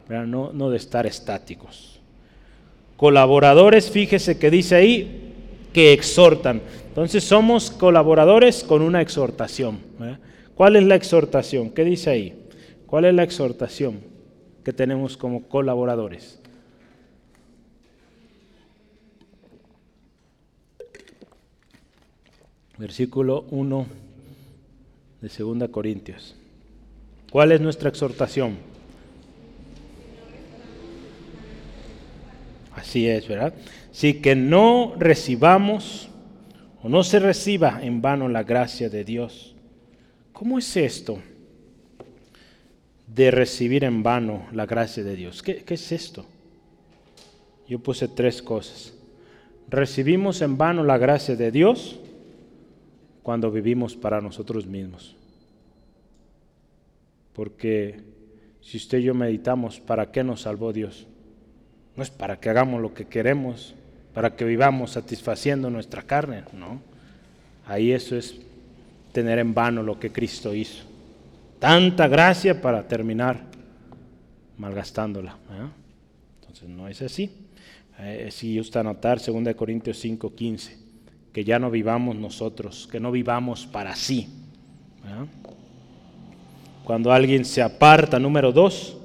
no, 0.08 0.52
no 0.52 0.70
de 0.70 0.76
estar 0.76 1.06
estáticos. 1.06 2.00
Colaboradores, 2.96 3.90
fíjese 3.90 4.38
que 4.38 4.50
dice 4.50 4.74
ahí 4.74 5.32
que 5.72 5.92
exhortan. 5.92 6.60
Entonces 6.88 7.24
somos 7.24 7.70
colaboradores 7.70 8.62
con 8.62 8.82
una 8.82 9.00
exhortación. 9.00 9.78
¿Cuál 10.54 10.76
es 10.76 10.84
la 10.84 10.94
exhortación? 10.94 11.70
¿Qué 11.70 11.84
dice 11.84 12.10
ahí? 12.10 12.46
¿Cuál 12.86 13.06
es 13.06 13.14
la 13.14 13.24
exhortación 13.24 14.00
que 14.64 14.72
tenemos 14.72 15.16
como 15.16 15.48
colaboradores? 15.48 16.40
Versículo 22.76 23.44
1 23.50 23.86
de 25.20 25.28
2 25.28 25.68
Corintios. 25.70 26.34
¿Cuál 27.30 27.52
es 27.52 27.60
nuestra 27.60 27.88
exhortación? 27.88 28.56
Así 32.74 33.08
es, 33.08 33.28
¿verdad? 33.28 33.54
Sí, 33.92 34.14
que 34.14 34.34
no 34.34 34.94
recibamos 34.98 36.08
o 36.82 36.88
no 36.88 37.04
se 37.04 37.20
reciba 37.20 37.80
en 37.82 38.02
vano 38.02 38.28
la 38.28 38.42
gracia 38.42 38.90
de 38.90 39.04
Dios. 39.04 39.54
¿Cómo 40.32 40.58
es 40.58 40.76
esto 40.76 41.18
de 43.06 43.30
recibir 43.30 43.84
en 43.84 44.02
vano 44.02 44.46
la 44.52 44.66
gracia 44.66 45.04
de 45.04 45.14
Dios? 45.14 45.42
¿Qué, 45.42 45.64
qué 45.64 45.74
es 45.74 45.92
esto? 45.92 46.26
Yo 47.68 47.78
puse 47.78 48.08
tres 48.08 48.42
cosas. 48.42 48.92
Recibimos 49.68 50.42
en 50.42 50.58
vano 50.58 50.82
la 50.82 50.98
gracia 50.98 51.36
de 51.36 51.50
Dios 51.52 52.00
cuando 53.24 53.50
vivimos 53.50 53.96
para 53.96 54.20
nosotros 54.20 54.66
mismos. 54.66 55.16
Porque 57.32 58.02
si 58.60 58.76
usted 58.76 58.98
y 58.98 59.04
yo 59.04 59.14
meditamos, 59.14 59.80
¿para 59.80 60.12
qué 60.12 60.22
nos 60.22 60.42
salvó 60.42 60.74
Dios? 60.74 61.06
No 61.96 62.02
es 62.02 62.10
para 62.10 62.38
que 62.38 62.50
hagamos 62.50 62.82
lo 62.82 62.92
que 62.92 63.06
queremos, 63.06 63.74
para 64.12 64.36
que 64.36 64.44
vivamos 64.44 64.90
satisfaciendo 64.92 65.70
nuestra 65.70 66.02
carne, 66.02 66.44
no. 66.52 66.82
Ahí 67.66 67.92
eso 67.92 68.14
es 68.14 68.38
tener 69.12 69.38
en 69.38 69.54
vano 69.54 69.82
lo 69.82 69.98
que 69.98 70.12
Cristo 70.12 70.54
hizo. 70.54 70.84
Tanta 71.58 72.08
gracia 72.08 72.60
para 72.60 72.86
terminar 72.86 73.40
malgastándola. 74.58 75.38
Entonces 76.42 76.68
no 76.68 76.88
es 76.88 77.00
así. 77.00 77.30
Eh, 78.00 78.28
si 78.30 78.60
usted 78.60 78.80
anotar 78.80 79.18
2 79.18 79.54
Corintios 79.54 79.98
5, 79.98 80.34
15 80.34 80.83
que 81.34 81.42
ya 81.42 81.58
no 81.58 81.68
vivamos 81.68 82.14
nosotros, 82.14 82.88
que 82.90 83.00
no 83.00 83.10
vivamos 83.10 83.66
para 83.66 83.96
sí. 83.96 84.28
Cuando 86.84 87.12
alguien 87.12 87.44
se 87.44 87.60
aparta, 87.60 88.20
número 88.20 88.52
dos, 88.52 88.96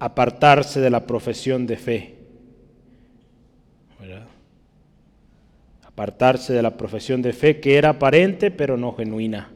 apartarse 0.00 0.80
de 0.80 0.90
la 0.90 1.06
profesión 1.06 1.64
de 1.64 1.76
fe. 1.76 2.16
Apartarse 5.84 6.52
de 6.54 6.62
la 6.62 6.76
profesión 6.76 7.22
de 7.22 7.32
fe 7.32 7.60
que 7.60 7.76
era 7.76 7.90
aparente 7.90 8.50
pero 8.50 8.76
no 8.76 8.92
genuina. 8.92 9.48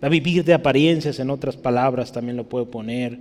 a 0.00 0.08
vivir 0.08 0.42
de 0.42 0.54
apariencias, 0.54 1.20
en 1.20 1.30
otras 1.30 1.56
palabras, 1.56 2.10
también 2.10 2.36
lo 2.36 2.48
puedo 2.48 2.68
poner. 2.68 3.16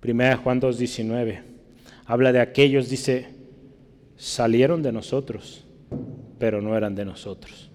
Primera 0.00 0.36
Juan 0.36 0.60
2.19 0.60 1.42
habla 2.06 2.32
de 2.32 2.40
aquellos, 2.40 2.90
dice, 2.90 3.33
salieron 4.16 4.82
de 4.82 4.92
nosotros, 4.92 5.64
pero 6.38 6.60
no 6.60 6.76
eran 6.76 6.94
de 6.94 7.04
nosotros. 7.04 7.70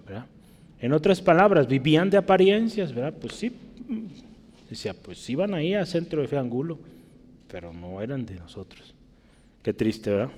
En 0.80 0.94
otras 0.94 1.20
palabras, 1.20 1.68
vivían 1.68 2.08
de 2.08 2.16
apariencias, 2.16 2.94
¿verdad? 2.94 3.12
Pues 3.20 3.34
sí, 3.34 3.52
decía, 4.68 4.94
pues 4.94 5.28
iban 5.28 5.52
ahí 5.52 5.74
al 5.74 5.86
centro 5.86 6.26
de 6.26 6.38
angulo, 6.38 6.78
pero 7.50 7.70
no 7.72 8.00
eran 8.00 8.24
de 8.24 8.36
nosotros. 8.36 8.94
Qué 9.62 9.74
triste, 9.74 10.10
¿verdad? 10.10 10.30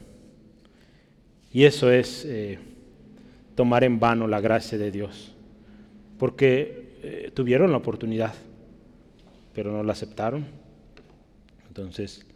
Y 1.53 1.63
eso 1.63 1.93
es 1.93 2.25
eh, 2.25 2.59
tomar 3.55 3.85
en 3.85 4.01
vano 4.01 4.27
la 4.27 4.41
gracia 4.41 4.77
de 4.77 4.91
Dios, 4.91 5.33
porque 6.19 6.99
eh, 7.05 7.31
tuvieron 7.33 7.71
la 7.71 7.77
oportunidad, 7.77 8.35
pero 9.55 9.71
no 9.71 9.85
la 9.85 9.93
aceptaron. 9.93 10.45
Entonces, 11.69 12.27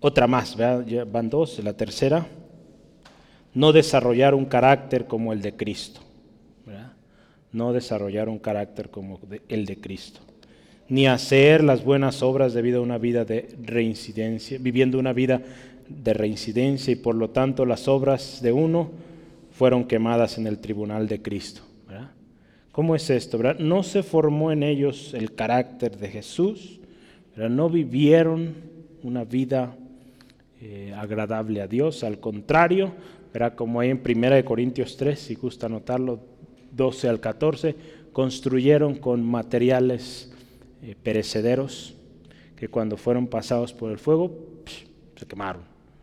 otra 0.00 0.26
más, 0.26 0.54
¿verdad? 0.56 1.06
van 1.10 1.30
dos, 1.30 1.58
la 1.64 1.72
tercera 1.72 2.26
no 3.54 3.72
desarrollar 3.72 4.34
un 4.34 4.46
carácter 4.46 5.06
como 5.06 5.32
el 5.32 5.42
de 5.42 5.56
Cristo. 5.56 6.00
No 7.52 7.72
desarrollar 7.72 8.28
un 8.28 8.38
carácter 8.38 8.90
como 8.90 9.18
el 9.48 9.66
de 9.66 9.76
Cristo. 9.80 10.20
Ni 10.88 11.08
hacer 11.08 11.64
las 11.64 11.84
buenas 11.84 12.22
obras 12.22 12.54
debido 12.54 12.78
a 12.78 12.82
una 12.82 12.98
vida 12.98 13.24
de 13.24 13.48
reincidencia, 13.62 14.58
viviendo 14.60 14.98
una 14.98 15.12
vida 15.12 15.42
de 15.88 16.14
reincidencia 16.14 16.92
y 16.92 16.96
por 16.96 17.16
lo 17.16 17.30
tanto 17.30 17.66
las 17.66 17.88
obras 17.88 18.40
de 18.40 18.52
uno 18.52 18.90
fueron 19.50 19.84
quemadas 19.84 20.38
en 20.38 20.46
el 20.46 20.58
tribunal 20.58 21.08
de 21.08 21.20
Cristo. 21.20 21.62
¿Cómo 22.72 22.94
es 22.94 23.10
esto? 23.10 23.38
No 23.58 23.82
se 23.82 24.04
formó 24.04 24.52
en 24.52 24.62
ellos 24.62 25.12
el 25.12 25.34
carácter 25.34 25.98
de 25.98 26.08
Jesús, 26.08 26.80
no 27.36 27.68
vivieron 27.68 28.54
una 29.02 29.24
vida 29.24 29.74
eh, 30.60 30.94
agradable 30.96 31.62
a 31.62 31.66
Dios, 31.66 32.04
al 32.04 32.20
contrario, 32.20 32.92
Era 33.32 33.54
como 33.54 33.80
ahí 33.80 33.90
en 33.90 34.00
1 34.04 34.44
Corintios 34.44 34.96
3, 34.96 35.18
si 35.18 35.34
gusta 35.34 35.66
anotarlo, 35.66 36.20
12 36.72 37.08
al 37.08 37.20
14, 37.20 37.76
construyeron 38.12 38.96
con 38.96 39.24
materiales 39.24 40.32
eh, 40.82 40.96
perecederos 41.02 41.94
que 42.56 42.68
cuando 42.68 42.96
fueron 42.96 43.26
pasados 43.26 43.72
por 43.72 43.90
el 43.90 43.98
fuego 43.98 44.32
se 45.16 45.26
quemaron. 45.26 45.62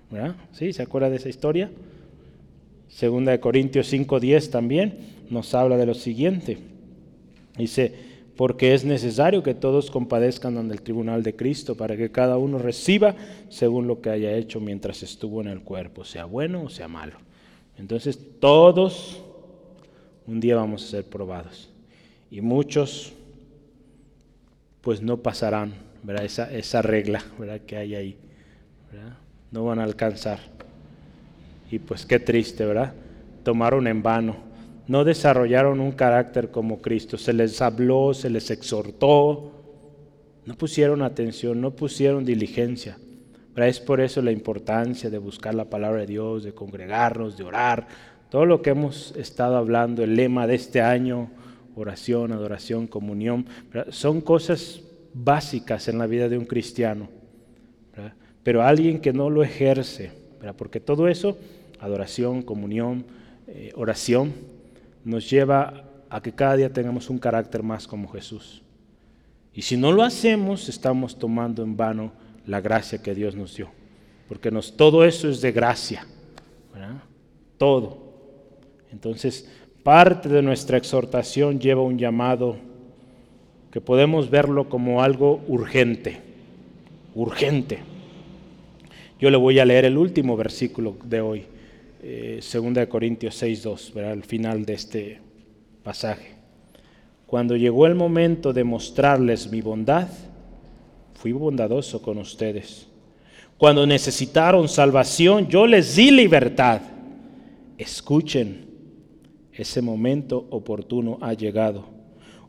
¿verdad? 0.09 0.35
¿Sí? 0.51 0.73
¿Se 0.73 0.81
acuerda 0.81 1.09
de 1.09 1.17
esa 1.17 1.29
historia? 1.29 1.69
Segunda 2.87 3.31
de 3.31 3.39
Corintios 3.39 3.91
5:10 3.91 4.49
también 4.49 4.97
nos 5.29 5.53
habla 5.53 5.77
de 5.77 5.85
lo 5.85 5.93
siguiente. 5.93 6.57
Dice, 7.57 7.93
porque 8.37 8.73
es 8.73 8.85
necesario 8.85 9.43
que 9.43 9.55
todos 9.55 9.91
compadezcan 9.91 10.57
ante 10.57 10.75
el 10.75 10.81
tribunal 10.81 11.23
de 11.23 11.35
Cristo 11.35 11.75
para 11.75 11.97
que 11.97 12.11
cada 12.11 12.37
uno 12.37 12.59
reciba 12.59 13.15
según 13.49 13.87
lo 13.87 13.99
que 13.99 14.11
haya 14.11 14.31
hecho 14.31 14.61
mientras 14.61 15.03
estuvo 15.03 15.41
en 15.41 15.47
el 15.47 15.61
cuerpo, 15.61 16.05
sea 16.05 16.25
bueno 16.25 16.63
o 16.63 16.69
sea 16.69 16.87
malo. 16.87 17.17
Entonces 17.77 18.19
todos 18.39 19.21
un 20.27 20.39
día 20.39 20.55
vamos 20.55 20.85
a 20.85 20.87
ser 20.87 21.03
probados 21.03 21.69
y 22.31 22.41
muchos 22.41 23.13
pues 24.81 25.01
no 25.01 25.17
pasarán 25.17 25.87
¿verdad? 26.03 26.23
Esa, 26.53 26.81
regla 26.81 27.21
que 27.65 27.75
hay 27.75 27.95
ahí. 27.95 28.17
No 29.51 29.65
van 29.65 29.79
a 29.79 29.83
alcanzar. 29.83 30.39
Y 31.69 31.79
pues 31.79 32.05
qué 32.05 32.19
triste, 32.19 32.65
¿verdad? 32.65 32.93
Tomaron 33.43 33.87
en 33.87 34.01
vano 34.01 34.46
no 34.87 35.03
desarrollaron 35.03 35.79
un 35.79 35.91
carácter 35.91 36.49
como 36.49 36.81
Cristo. 36.81 37.17
Se 37.17 37.33
les 37.33 37.61
habló, 37.61 38.13
se 38.13 38.29
les 38.29 38.49
exhortó, 38.51 39.51
no 40.45 40.55
pusieron 40.55 41.01
atención, 41.01 41.59
no 41.59 41.71
pusieron 41.71 42.23
diligencia. 42.23 42.97
Pero 43.53 43.67
es 43.67 43.79
por 43.79 43.99
eso 43.99 44.21
la 44.21 44.31
importancia 44.31 45.09
de 45.09 45.17
buscar 45.17 45.55
la 45.55 45.65
palabra 45.65 46.01
de 46.01 46.07
Dios, 46.07 46.43
de 46.43 46.53
congregarnos, 46.53 47.37
de 47.37 47.43
orar. 47.43 47.87
Todo 48.29 48.45
lo 48.45 48.61
que 48.61 48.69
hemos 48.69 49.15
estado 49.17 49.57
hablando, 49.57 50.03
el 50.03 50.15
lema 50.15 50.47
de 50.47 50.55
este 50.55 50.81
año, 50.81 51.31
oración, 51.75 52.31
adoración, 52.31 52.87
comunión, 52.87 53.45
son 53.89 54.21
cosas 54.21 54.81
básicas 55.13 55.87
en 55.87 55.97
la 55.97 56.07
vida 56.07 56.29
de 56.29 56.37
un 56.37 56.45
cristiano. 56.45 57.09
Pero 58.43 58.63
alguien 58.63 59.01
que 59.01 59.11
no 59.11 59.29
lo 59.29 59.43
ejerce, 59.43 60.11
porque 60.55 60.79
todo 60.79 61.07
eso, 61.07 61.37
adoración, 61.79 62.43
comunión, 62.43 63.05
eh, 63.47 63.71
oración, 63.75 64.33
nos 65.07 65.29
lleva 65.29 65.85
a 66.09 66.21
que 66.21 66.33
cada 66.33 66.57
día 66.57 66.71
tengamos 66.71 67.09
un 67.09 67.17
carácter 67.17 67.63
más 67.63 67.87
como 67.87 68.09
Jesús. 68.09 68.61
Y 69.53 69.61
si 69.61 69.77
no 69.77 69.91
lo 69.93 70.03
hacemos, 70.03 70.67
estamos 70.67 71.17
tomando 71.17 71.63
en 71.63 71.77
vano 71.77 72.11
la 72.45 72.59
gracia 72.59 73.01
que 73.01 73.15
Dios 73.15 73.33
nos 73.33 73.55
dio. 73.55 73.69
Porque 74.27 74.51
nos, 74.51 74.75
todo 74.75 75.05
eso 75.05 75.29
es 75.29 75.39
de 75.39 75.51
gracia. 75.53 76.05
Todo. 77.57 77.97
Entonces, 78.91 79.49
parte 79.81 80.27
de 80.29 80.41
nuestra 80.41 80.77
exhortación 80.77 81.59
lleva 81.59 81.81
un 81.81 81.97
llamado 81.97 82.57
que 83.71 83.79
podemos 83.79 84.29
verlo 84.29 84.67
como 84.67 85.01
algo 85.01 85.41
urgente. 85.47 86.21
Urgente. 87.15 87.79
Yo 89.19 89.29
le 89.31 89.37
voy 89.37 89.59
a 89.59 89.65
leer 89.65 89.85
el 89.85 89.97
último 89.97 90.35
versículo 90.35 90.97
de 91.05 91.21
hoy 91.21 91.45
eh, 92.01 92.39
2 92.41 92.87
Corintios 92.87 93.41
6.2, 93.41 94.03
al 94.03 94.23
final 94.23 94.65
de 94.65 94.73
este 94.73 95.21
pasaje. 95.83 96.35
Cuando 97.25 97.55
llegó 97.55 97.85
el 97.87 97.95
momento 97.95 98.53
de 98.53 98.63
mostrarles 98.63 99.51
mi 99.51 99.61
bondad, 99.61 100.07
fui 101.13 101.31
bondadoso 101.31 102.01
con 102.01 102.17
ustedes. 102.17 102.87
Cuando 103.57 103.85
necesitaron 103.87 104.69
salvación, 104.69 105.47
yo 105.47 105.65
les 105.65 105.95
di 105.95 106.11
libertad. 106.11 106.81
Escuchen, 107.77 108.67
ese 109.51 109.81
momento 109.81 110.47
oportuno 110.51 111.17
ha 111.21 111.33
llegado. 111.33 111.85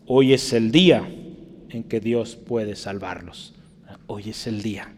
Hoy 0.07 0.35
es 0.35 0.53
el 0.53 0.70
día 0.70 1.09
en 1.70 1.83
que 1.85 2.01
Dios 2.01 2.37
puede 2.37 2.77
salvarlos. 2.77 3.55
Hoy 4.07 4.31
es 4.31 4.47
el 4.47 4.62
día. 4.62 4.95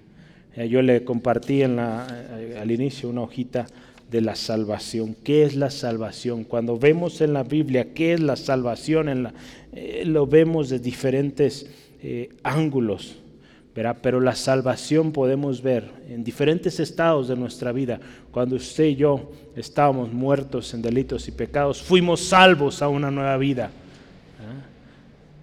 Yo 0.69 0.83
le 0.83 1.05
compartí 1.05 1.63
en 1.63 1.77
la, 1.77 2.07
eh, 2.39 2.59
al 2.61 2.71
inicio 2.71 3.09
una 3.09 3.23
hojita 3.23 3.67
de 4.11 4.21
la 4.21 4.35
salvación. 4.35 5.15
¿Qué 5.23 5.45
es 5.45 5.55
la 5.55 5.71
salvación? 5.71 6.45
Cuando 6.45 6.79
vemos 6.79 7.21
en 7.21 7.33
la 7.33 7.45
Biblia 7.45 7.95
qué 7.95 8.15
es 8.15 8.21
la 8.21 8.37
salvación, 8.37 9.09
en 9.09 9.23
la, 9.25 9.35
eh, 9.73 10.03
lo 10.05 10.27
vemos 10.27 10.69
de 10.69 10.79
diferentes 10.81 11.67
eh, 12.03 12.31
ángulos. 12.43 13.17
Pero 14.03 14.21
la 14.21 14.35
salvación 14.35 15.13
podemos 15.13 15.63
ver 15.63 15.89
en 16.09 16.25
diferentes 16.25 16.81
estados 16.81 17.29
de 17.29 17.37
nuestra 17.37 17.73
vida. 17.73 18.01
Cuando 18.31 18.57
usted 18.57 18.85
y 18.85 18.97
yo 18.97 19.31
estábamos 19.57 20.13
muertos 20.13 20.75
en 20.75 20.83
delitos 20.83 21.29
y 21.29 21.31
pecados, 21.31 21.81
fuimos 21.81 22.21
salvos 22.21 22.83
a 22.83 22.89
una 22.89 23.11
nueva 23.11 23.37
vida. 23.39 23.71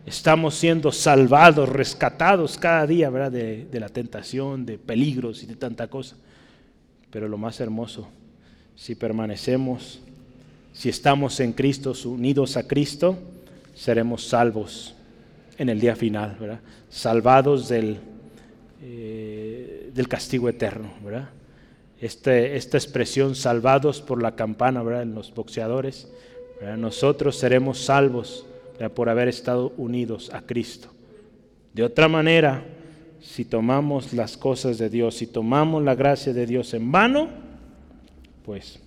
Estamos 0.06 0.56
siendo 0.56 0.91
salvados, 0.91 1.68
rescatados 1.68 2.57
cada 2.57 2.85
día 2.85 3.10
¿verdad? 3.10 3.31
De, 3.31 3.65
de 3.65 3.80
la 3.80 3.89
tentación, 3.89 4.65
de 4.65 4.77
peligros 4.77 5.41
y 5.41 5.48
de 5.48 5.56
tanta 5.56 5.88
cosa. 5.88 6.15
Pero 7.10 7.27
lo 7.27 7.38
más 7.38 7.60
hermoso 7.60 8.07
si 8.77 8.93
permanecemos, 8.93 9.99
si 10.71 10.87
estamos 10.87 11.39
en 11.39 11.51
Cristo, 11.51 11.93
unidos 12.05 12.55
a 12.57 12.67
Cristo, 12.67 13.17
seremos 13.73 14.27
salvos 14.27 14.95
en 15.57 15.69
el 15.69 15.79
día 15.79 15.95
final, 15.95 16.37
¿verdad? 16.39 16.59
Salvados 16.89 17.67
del, 17.67 17.97
eh, 18.83 19.89
del 19.93 20.07
castigo 20.07 20.47
eterno, 20.47 20.93
¿verdad? 21.03 21.29
Este, 21.99 22.55
esta 22.55 22.77
expresión, 22.77 23.33
salvados 23.33 23.99
por 24.01 24.21
la 24.21 24.35
campana, 24.35 24.83
¿verdad? 24.83 25.01
En 25.01 25.15
los 25.15 25.33
boxeadores, 25.33 26.07
nosotros 26.77 27.37
seremos 27.37 27.79
salvos 27.79 28.45
por 28.95 29.09
haber 29.09 29.27
estado 29.27 29.73
unidos 29.77 30.31
a 30.33 30.41
Cristo. 30.41 30.89
De 31.73 31.83
otra 31.83 32.07
manera, 32.07 32.63
si 33.21 33.45
tomamos 33.45 34.13
las 34.13 34.37
cosas 34.37 34.77
de 34.77 34.89
Dios, 34.89 35.15
si 35.15 35.27
tomamos 35.27 35.83
la 35.83 35.95
gracia 35.95 36.33
de 36.33 36.45
Dios 36.45 36.73
en 36.73 36.91
vano, 36.91 37.46
pues 38.47 38.79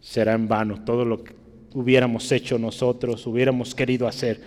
será 0.00 0.32
en 0.32 0.48
vano 0.48 0.82
todo 0.84 1.04
lo 1.04 1.22
que 1.22 1.32
hubiéramos 1.74 2.32
hecho 2.32 2.58
nosotros, 2.58 3.24
hubiéramos 3.24 3.72
querido 3.72 4.08
hacer. 4.08 4.40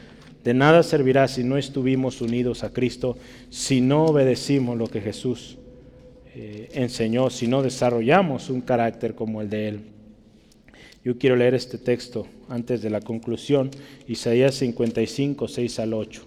De 0.44 0.53
nada 0.53 0.84
servirá 0.84 1.30
si 1.30 1.45
no 1.45 1.57
estuvimos 1.57 2.19
unidos 2.19 2.65
a 2.65 2.73
Cristo, 2.73 3.18
si 3.49 3.80
no 3.80 4.03
obedecimos 4.03 4.77
lo 4.77 4.88
que 4.88 4.99
Jesús 4.99 5.57
eh, 6.35 6.72
enseñó, 6.73 7.30
si 7.30 7.48
no 7.48 7.64
desarrollamos 7.64 8.49
un 8.49 8.60
carácter 8.60 9.15
como 9.15 9.40
el 9.40 9.49
de 9.49 9.68
Él. 9.69 9.80
Yo 11.06 11.18
quiero 11.18 11.38
leer 11.38 11.53
este 11.53 11.77
texto 11.77 12.27
antes 12.49 12.81
de 12.81 12.90
la 12.90 12.99
conclusión, 12.99 13.72
Isaías 14.10 14.56
55, 14.56 15.48
6 15.48 15.80
al 15.80 15.94
8. 15.94 16.22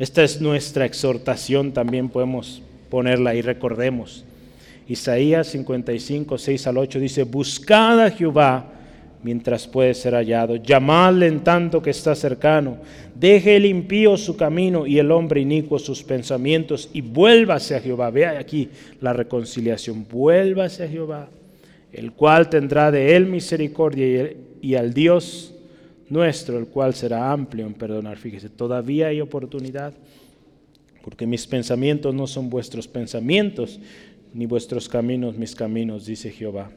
Esta 0.00 0.24
es 0.24 0.40
nuestra 0.40 0.86
exhortación, 0.86 1.72
también 1.72 2.08
podemos 2.08 2.62
ponerla 2.90 3.36
y 3.36 3.42
recordemos. 3.42 4.24
Isaías 4.88 5.48
55, 5.48 6.38
6 6.38 6.66
al 6.66 6.78
8 6.78 6.98
dice, 6.98 7.22
buscad 7.24 8.00
a 8.00 8.10
Jehová 8.10 8.72
mientras 9.22 9.68
puede 9.68 9.94
ser 9.94 10.14
hallado, 10.14 10.56
llamadle 10.56 11.28
en 11.28 11.44
tanto 11.44 11.80
que 11.80 11.90
está 11.90 12.14
cercano, 12.14 12.78
deje 13.14 13.56
el 13.56 13.66
impío 13.66 14.16
su 14.16 14.36
camino 14.36 14.86
y 14.86 14.98
el 14.98 15.10
hombre 15.10 15.40
inicuo 15.40 15.78
sus 15.78 16.02
pensamientos 16.02 16.90
y 16.92 17.00
vuélvase 17.00 17.76
a 17.76 17.80
Jehová. 17.80 18.10
Vea 18.10 18.38
aquí 18.38 18.68
la 19.00 19.12
reconciliación, 19.12 20.06
vuélvase 20.10 20.84
a 20.84 20.88
Jehová, 20.88 21.28
el 21.92 22.12
cual 22.12 22.50
tendrá 22.50 22.90
de 22.90 23.14
él 23.14 23.26
misericordia 23.26 24.32
y, 24.60 24.74
al 24.74 24.92
Dios 24.92 25.54
nuestro, 26.08 26.58
el 26.58 26.66
cual 26.66 26.94
será 26.94 27.30
amplio 27.30 27.66
en 27.66 27.74
perdonar. 27.74 28.18
Fíjese, 28.18 28.48
todavía 28.48 29.08
hay 29.08 29.20
oportunidad, 29.20 29.92
porque 31.02 31.26
mis 31.26 31.46
pensamientos 31.46 32.14
no 32.14 32.26
son 32.26 32.50
vuestros 32.50 32.88
pensamientos, 32.88 33.80
ni 34.34 34.46
vuestros 34.46 34.88
caminos 34.88 35.36
mis 35.36 35.54
caminos, 35.54 36.06
dice 36.06 36.30
Jehová. 36.30 36.70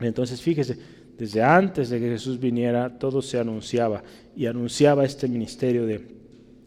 Entonces 0.00 0.40
fíjese, 0.40 0.78
desde 1.18 1.42
antes 1.42 1.90
de 1.90 2.00
que 2.00 2.08
Jesús 2.08 2.40
viniera, 2.40 2.98
todo 2.98 3.22
se 3.22 3.38
anunciaba 3.38 4.02
y 4.34 4.46
anunciaba 4.46 5.04
este 5.04 5.28
ministerio 5.28 5.86
de 5.86 6.22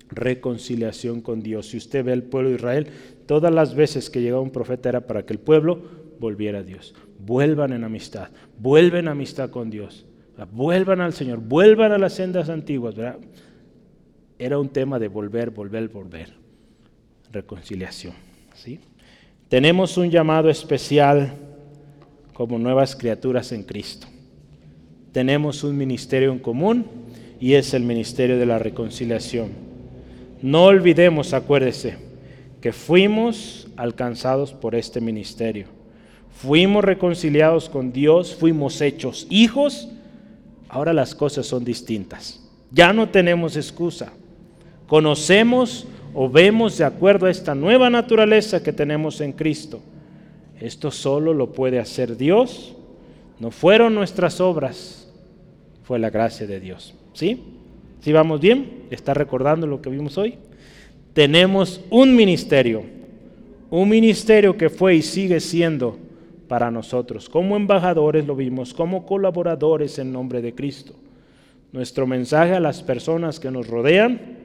reconciliación 0.10 1.22
con 1.22 1.42
Dios. 1.42 1.68
Si 1.70 1.78
usted 1.78 2.06
ve 2.06 2.14
el 2.14 2.24
pueblo 2.24 2.50
de 2.50 2.56
Israel, 2.56 2.88
todas 3.26 3.54
las 3.54 3.76
veces 3.76 4.10
que 4.10 4.22
llegaba 4.22 4.42
un 4.42 4.52
profeta 4.52 4.90
era 4.90 5.08
para 5.08 5.26
que 5.26 5.34
el 5.34 5.40
pueblo 5.40 5.82
volviera 6.20 6.60
a 6.60 6.64
Dios. 6.64 6.94
Vuelvan 7.20 7.74
en 7.74 7.84
amistad, 7.84 8.30
vuelven 8.60 9.08
amistad 9.08 9.50
con 9.50 9.70
Dios, 9.70 10.06
vuelvan 10.52 11.02
al 11.02 11.14
Señor, 11.14 11.40
vuelvan 11.40 11.92
a 11.92 11.98
las 11.98 12.14
sendas 12.14 12.50
antiguas. 12.50 12.96
Era 14.38 14.60
un 14.60 14.70
tema 14.70 15.00
de 15.00 15.08
volver, 15.08 15.50
volver, 15.50 15.90
volver. 15.90 16.34
Reconciliación. 17.32 18.14
¿sí? 18.54 18.80
Tenemos 19.50 19.98
un 19.98 20.10
llamado 20.10 20.50
especial 20.50 21.34
como 22.34 22.58
nuevas 22.58 22.96
criaturas 22.96 23.52
en 23.52 23.64
Cristo. 23.64 24.08
Tenemos 25.12 25.64
un 25.64 25.78
ministerio 25.78 26.32
en 26.32 26.40
común 26.40 26.86
y 27.40 27.54
es 27.54 27.74
el 27.74 27.84
ministerio 27.84 28.38
de 28.38 28.46
la 28.46 28.60
reconciliación. 28.60 29.52
No 30.42 30.66
olvidemos, 30.66 31.34
acuérdese, 31.34 31.98
que 32.60 32.74
fuimos 32.74 33.68
alcanzados 33.78 34.52
por 34.52 34.76
este 34.76 35.00
ministerio. 35.00 35.68
fuimos 36.32 36.84
reconciliados 36.84 37.70
con 37.70 37.94
Dios, 37.94 38.36
fuimos 38.36 38.82
hechos 38.82 39.26
hijos, 39.30 39.88
ahora 40.68 40.92
las 40.92 41.16
cosas 41.16 41.46
son 41.46 41.64
distintas. 41.64 42.42
Ya 42.72 42.92
no 42.92 43.08
tenemos 43.08 43.56
excusa. 43.56 44.12
Conocemos 44.88 45.88
o 46.16 46.30
vemos 46.30 46.78
de 46.78 46.86
acuerdo 46.86 47.26
a 47.26 47.30
esta 47.30 47.54
nueva 47.54 47.90
naturaleza 47.90 48.64
que 48.64 48.72
tenemos 48.72 49.20
en 49.20 49.34
Cristo. 49.34 49.82
Esto 50.62 50.90
solo 50.90 51.34
lo 51.34 51.52
puede 51.52 51.78
hacer 51.78 52.16
Dios. 52.16 52.74
No 53.38 53.52
fueron 53.52 53.94
nuestras 53.94 54.40
obras, 54.40 55.12
fue 55.84 56.00
la 56.00 56.10
gracia 56.10 56.48
de 56.48 56.62
Dios. 56.62 56.96
¿Sí? 57.12 57.44
¿Sí 58.00 58.14
vamos 58.14 58.40
bien? 58.40 58.84
¿Está 58.92 59.14
recordando 59.14 59.68
lo 59.68 59.82
que 59.82 59.90
vimos 59.90 60.18
hoy? 60.18 60.36
Tenemos 61.14 61.82
un 61.90 62.16
ministerio, 62.16 62.84
un 63.70 63.90
ministerio 63.90 64.58
que 64.58 64.70
fue 64.70 64.96
y 64.96 65.02
sigue 65.02 65.42
siendo 65.42 65.98
para 66.48 66.72
nosotros. 66.72 67.28
Como 67.28 67.58
embajadores 67.58 68.26
lo 68.26 68.38
vimos, 68.38 68.74
como 68.74 69.06
colaboradores 69.06 70.00
en 70.00 70.14
nombre 70.14 70.42
de 70.42 70.56
Cristo. 70.56 70.94
Nuestro 71.74 72.08
mensaje 72.08 72.54
a 72.54 72.62
las 72.62 72.84
personas 72.84 73.38
que 73.38 73.52
nos 73.52 73.68
rodean 73.68 74.45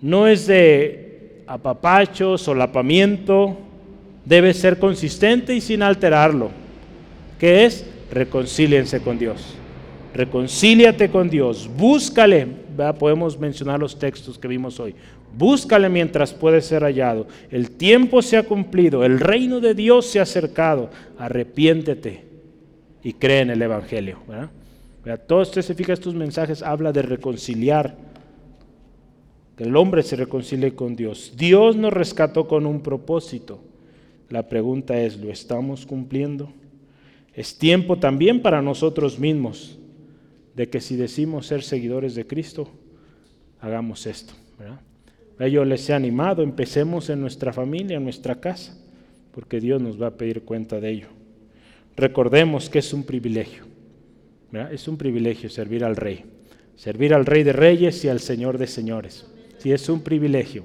no 0.00 0.26
es 0.26 0.46
de 0.46 1.42
apapacho, 1.46 2.36
solapamiento, 2.38 3.56
debe 4.24 4.52
ser 4.52 4.78
consistente 4.78 5.54
y 5.54 5.60
sin 5.60 5.82
alterarlo, 5.82 6.50
que 7.38 7.64
es 7.64 7.86
reconcíliense 8.10 9.00
con 9.00 9.18
Dios. 9.18 9.54
Reconcíliate 10.14 11.10
con 11.10 11.28
Dios, 11.28 11.68
búscale, 11.76 12.46
podemos 12.98 13.38
mencionar 13.38 13.78
los 13.78 13.98
textos 13.98 14.38
que 14.38 14.48
vimos 14.48 14.80
hoy, 14.80 14.94
búscale 15.36 15.88
mientras 15.88 16.32
puede 16.32 16.62
ser 16.62 16.82
hallado. 16.82 17.26
El 17.50 17.70
tiempo 17.72 18.22
se 18.22 18.38
ha 18.38 18.42
cumplido, 18.42 19.04
el 19.04 19.20
reino 19.20 19.60
de 19.60 19.74
Dios 19.74 20.06
se 20.06 20.18
ha 20.18 20.22
acercado, 20.22 20.90
arrepiéntete 21.18 22.24
y 23.02 23.12
cree 23.12 23.40
en 23.40 23.50
el 23.50 23.60
Evangelio. 23.60 24.18
¿verdad? 24.26 25.20
Todo 25.26 25.42
esto 25.42 25.60
se 25.62 25.74
fija, 25.74 25.92
estos 25.92 26.14
mensajes 26.14 26.62
habla 26.62 26.92
de 26.92 27.02
reconciliar, 27.02 27.96
que 29.56 29.64
el 29.64 29.76
hombre 29.76 30.02
se 30.02 30.16
reconcilie 30.16 30.74
con 30.74 30.96
Dios. 30.96 31.34
Dios 31.36 31.76
nos 31.76 31.92
rescató 31.92 32.46
con 32.46 32.66
un 32.66 32.82
propósito. 32.82 33.60
La 34.28 34.48
pregunta 34.48 35.00
es, 35.00 35.18
¿lo 35.18 35.30
estamos 35.30 35.86
cumpliendo? 35.86 36.52
Es 37.32 37.56
tiempo 37.56 37.98
también 37.98 38.42
para 38.42 38.60
nosotros 38.60 39.18
mismos 39.18 39.78
de 40.54 40.68
que 40.68 40.80
si 40.80 40.96
decimos 40.96 41.46
ser 41.46 41.62
seguidores 41.62 42.14
de 42.14 42.26
Cristo, 42.26 42.68
hagamos 43.60 44.06
esto. 44.06 44.34
Yo 45.38 45.64
les 45.64 45.88
he 45.90 45.94
animado, 45.94 46.42
empecemos 46.42 47.10
en 47.10 47.20
nuestra 47.20 47.52
familia, 47.52 47.98
en 47.98 48.04
nuestra 48.04 48.40
casa, 48.40 48.76
porque 49.32 49.60
Dios 49.60 49.82
nos 49.82 50.00
va 50.00 50.08
a 50.08 50.16
pedir 50.16 50.42
cuenta 50.42 50.80
de 50.80 50.90
ello. 50.90 51.08
Recordemos 51.94 52.70
que 52.70 52.78
es 52.78 52.92
un 52.94 53.04
privilegio, 53.04 53.64
es 54.70 54.88
un 54.88 54.96
privilegio 54.96 55.50
servir 55.50 55.84
al 55.84 55.96
Rey, 55.96 56.24
servir 56.74 57.12
al 57.12 57.26
Rey 57.26 57.42
de 57.42 57.52
Reyes 57.52 58.02
y 58.04 58.08
al 58.08 58.20
Señor 58.20 58.56
de 58.56 58.66
Señores. 58.66 59.26
Sí, 59.66 59.72
es 59.72 59.88
un 59.88 60.00
privilegio, 60.00 60.62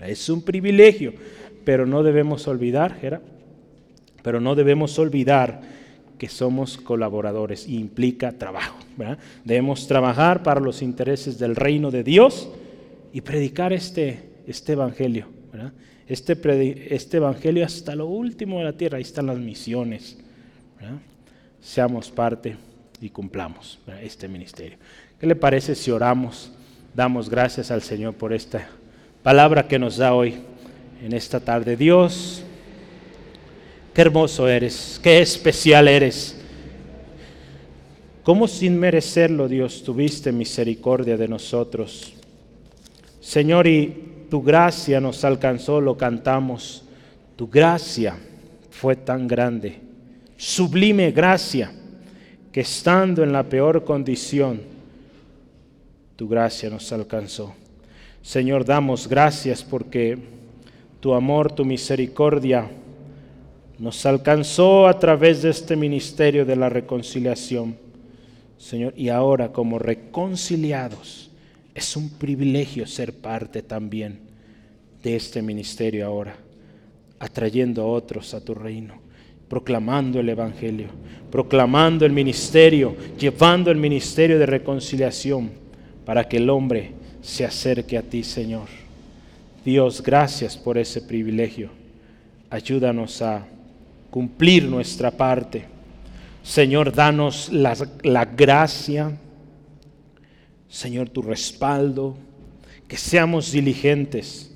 es 0.00 0.30
un 0.30 0.40
privilegio 0.40 1.12
pero 1.66 1.84
no 1.84 2.04
debemos 2.04 2.46
olvidar, 2.46 3.20
pero 4.22 4.40
no 4.40 4.54
debemos 4.54 4.96
olvidar 5.00 5.62
que 6.16 6.28
somos 6.28 6.78
colaboradores 6.78 7.66
y 7.66 7.76
implica 7.76 8.30
trabajo. 8.30 8.78
Debemos 9.44 9.88
trabajar 9.88 10.44
para 10.44 10.60
los 10.60 10.80
intereses 10.80 11.40
del 11.40 11.56
reino 11.56 11.90
de 11.90 12.04
Dios 12.04 12.48
y 13.12 13.20
predicar 13.20 13.72
este, 13.72 14.20
este 14.46 14.74
evangelio. 14.74 15.26
Este, 16.06 16.38
este, 16.94 17.16
evangelio 17.16 17.66
hasta 17.66 17.96
lo 17.96 18.06
último 18.06 18.58
de 18.58 18.64
la 18.64 18.72
tierra, 18.72 18.98
ahí 18.98 19.02
están 19.02 19.26
las 19.26 19.38
misiones. 19.38 20.18
Seamos 21.60 22.12
parte 22.12 22.56
y 23.00 23.10
cumplamos 23.10 23.80
este 24.00 24.28
ministerio. 24.28 24.78
¿Qué 25.18 25.26
le 25.26 25.34
parece 25.34 25.74
si 25.74 25.90
oramos? 25.90 26.52
Damos 26.96 27.28
gracias 27.28 27.70
al 27.70 27.82
Señor 27.82 28.14
por 28.14 28.32
esta 28.32 28.66
palabra 29.22 29.68
que 29.68 29.78
nos 29.78 29.98
da 29.98 30.14
hoy 30.14 30.36
en 31.04 31.12
esta 31.12 31.38
tarde. 31.38 31.76
Dios, 31.76 32.42
qué 33.92 34.00
hermoso 34.00 34.48
eres, 34.48 34.98
qué 35.02 35.20
especial 35.20 35.88
eres. 35.88 36.40
Cómo 38.22 38.48
sin 38.48 38.80
merecerlo, 38.80 39.46
Dios, 39.46 39.84
tuviste 39.84 40.32
misericordia 40.32 41.18
de 41.18 41.28
nosotros. 41.28 42.14
Señor, 43.20 43.66
y 43.66 44.24
tu 44.30 44.42
gracia 44.42 44.98
nos 44.98 45.22
alcanzó, 45.22 45.82
lo 45.82 45.98
cantamos. 45.98 46.82
Tu 47.36 47.46
gracia 47.46 48.16
fue 48.70 48.96
tan 48.96 49.28
grande, 49.28 49.80
sublime 50.38 51.10
gracia, 51.10 51.70
que 52.50 52.62
estando 52.62 53.22
en 53.22 53.34
la 53.34 53.42
peor 53.42 53.84
condición, 53.84 54.75
tu 56.16 56.26
gracia 56.26 56.70
nos 56.70 56.90
alcanzó. 56.92 57.54
Señor, 58.22 58.64
damos 58.64 59.06
gracias 59.06 59.62
porque 59.62 60.18
tu 60.98 61.12
amor, 61.12 61.52
tu 61.52 61.64
misericordia 61.64 62.68
nos 63.78 64.04
alcanzó 64.06 64.88
a 64.88 64.98
través 64.98 65.42
de 65.42 65.50
este 65.50 65.76
ministerio 65.76 66.46
de 66.46 66.56
la 66.56 66.70
reconciliación. 66.70 67.76
Señor, 68.58 68.94
y 68.96 69.10
ahora 69.10 69.52
como 69.52 69.78
reconciliados, 69.78 71.30
es 71.74 71.94
un 71.94 72.08
privilegio 72.08 72.86
ser 72.86 73.12
parte 73.12 73.60
también 73.60 74.18
de 75.02 75.14
este 75.14 75.42
ministerio 75.42 76.06
ahora, 76.06 76.34
atrayendo 77.18 77.82
a 77.82 77.86
otros 77.86 78.32
a 78.32 78.42
tu 78.42 78.54
reino, 78.54 78.94
proclamando 79.50 80.18
el 80.18 80.30
Evangelio, 80.30 80.88
proclamando 81.30 82.06
el 82.06 82.12
ministerio, 82.12 82.96
llevando 83.18 83.70
el 83.70 83.76
ministerio 83.76 84.38
de 84.38 84.46
reconciliación 84.46 85.65
para 86.06 86.26
que 86.26 86.38
el 86.38 86.48
hombre 86.48 86.92
se 87.20 87.44
acerque 87.44 87.98
a 87.98 88.02
ti, 88.02 88.22
Señor. 88.22 88.68
Dios, 89.64 90.00
gracias 90.00 90.56
por 90.56 90.78
ese 90.78 91.02
privilegio. 91.02 91.70
Ayúdanos 92.48 93.20
a 93.20 93.44
cumplir 94.10 94.64
nuestra 94.64 95.10
parte. 95.10 95.64
Señor, 96.44 96.94
danos 96.94 97.52
la, 97.52 97.76
la 98.04 98.24
gracia. 98.24 99.18
Señor, 100.68 101.10
tu 101.10 101.22
respaldo. 101.22 102.16
Que 102.86 102.96
seamos 102.96 103.50
diligentes 103.50 104.54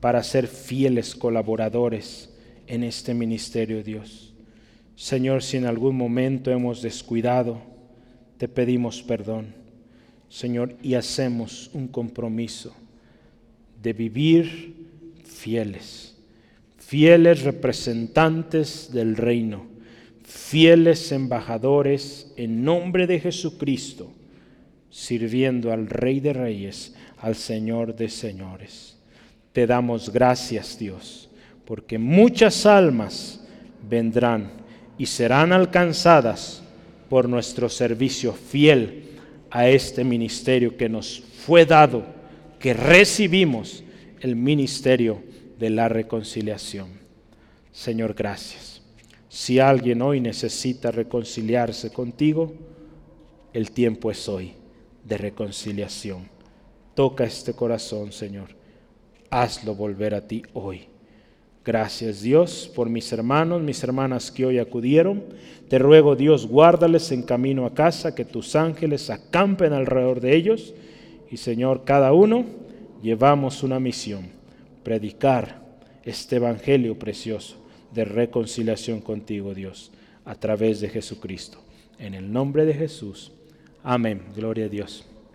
para 0.00 0.22
ser 0.22 0.46
fieles 0.46 1.14
colaboradores 1.14 2.30
en 2.66 2.84
este 2.84 3.12
ministerio, 3.12 3.82
Dios. 3.82 4.32
Señor, 4.94 5.42
si 5.42 5.58
en 5.58 5.66
algún 5.66 5.94
momento 5.94 6.50
hemos 6.50 6.80
descuidado, 6.80 7.60
te 8.38 8.48
pedimos 8.48 9.02
perdón. 9.02 9.65
Señor, 10.28 10.76
y 10.82 10.94
hacemos 10.94 11.70
un 11.72 11.88
compromiso 11.88 12.74
de 13.82 13.92
vivir 13.92 14.74
fieles, 15.24 16.16
fieles 16.78 17.42
representantes 17.42 18.90
del 18.92 19.16
reino, 19.16 19.66
fieles 20.24 21.12
embajadores 21.12 22.32
en 22.36 22.64
nombre 22.64 23.06
de 23.06 23.20
Jesucristo, 23.20 24.12
sirviendo 24.90 25.72
al 25.72 25.86
Rey 25.86 26.20
de 26.20 26.32
Reyes, 26.32 26.94
al 27.18 27.36
Señor 27.36 27.94
de 27.94 28.08
Señores. 28.08 28.96
Te 29.52 29.66
damos 29.66 30.12
gracias, 30.12 30.78
Dios, 30.78 31.30
porque 31.64 31.98
muchas 31.98 32.66
almas 32.66 33.40
vendrán 33.88 34.50
y 34.98 35.06
serán 35.06 35.52
alcanzadas 35.52 36.62
por 37.08 37.28
nuestro 37.28 37.68
servicio 37.68 38.32
fiel 38.32 39.05
a 39.56 39.70
este 39.70 40.04
ministerio 40.04 40.76
que 40.76 40.86
nos 40.86 41.18
fue 41.18 41.64
dado 41.64 42.04
que 42.58 42.74
recibimos 42.74 43.82
el 44.20 44.36
ministerio 44.36 45.22
de 45.58 45.70
la 45.70 45.88
reconciliación. 45.88 46.88
Señor, 47.72 48.12
gracias. 48.12 48.82
Si 49.30 49.58
alguien 49.58 50.02
hoy 50.02 50.20
necesita 50.20 50.90
reconciliarse 50.90 51.90
contigo, 51.90 52.52
el 53.54 53.70
tiempo 53.70 54.10
es 54.10 54.28
hoy 54.28 54.52
de 55.02 55.16
reconciliación. 55.16 56.28
Toca 56.94 57.24
este 57.24 57.54
corazón, 57.54 58.12
Señor. 58.12 58.48
Hazlo 59.30 59.74
volver 59.74 60.14
a 60.14 60.28
ti 60.28 60.42
hoy. 60.52 60.86
Gracias 61.66 62.22
Dios 62.22 62.70
por 62.76 62.88
mis 62.88 63.12
hermanos, 63.12 63.60
mis 63.60 63.82
hermanas 63.82 64.30
que 64.30 64.46
hoy 64.46 64.60
acudieron. 64.60 65.24
Te 65.68 65.80
ruego 65.80 66.14
Dios, 66.14 66.46
guárdales 66.46 67.10
en 67.10 67.24
camino 67.24 67.66
a 67.66 67.74
casa, 67.74 68.14
que 68.14 68.24
tus 68.24 68.54
ángeles 68.54 69.10
acampen 69.10 69.72
alrededor 69.72 70.20
de 70.20 70.36
ellos 70.36 70.74
y 71.28 71.38
Señor, 71.38 71.82
cada 71.84 72.12
uno 72.12 72.44
llevamos 73.02 73.64
una 73.64 73.80
misión, 73.80 74.28
predicar 74.84 75.60
este 76.04 76.36
Evangelio 76.36 76.96
precioso 77.00 77.56
de 77.92 78.04
reconciliación 78.04 79.00
contigo, 79.00 79.52
Dios, 79.52 79.90
a 80.24 80.36
través 80.36 80.80
de 80.80 80.88
Jesucristo. 80.88 81.58
En 81.98 82.14
el 82.14 82.32
nombre 82.32 82.64
de 82.64 82.74
Jesús. 82.74 83.32
Amén. 83.82 84.22
Gloria 84.36 84.66
a 84.66 84.68
Dios. 84.68 85.04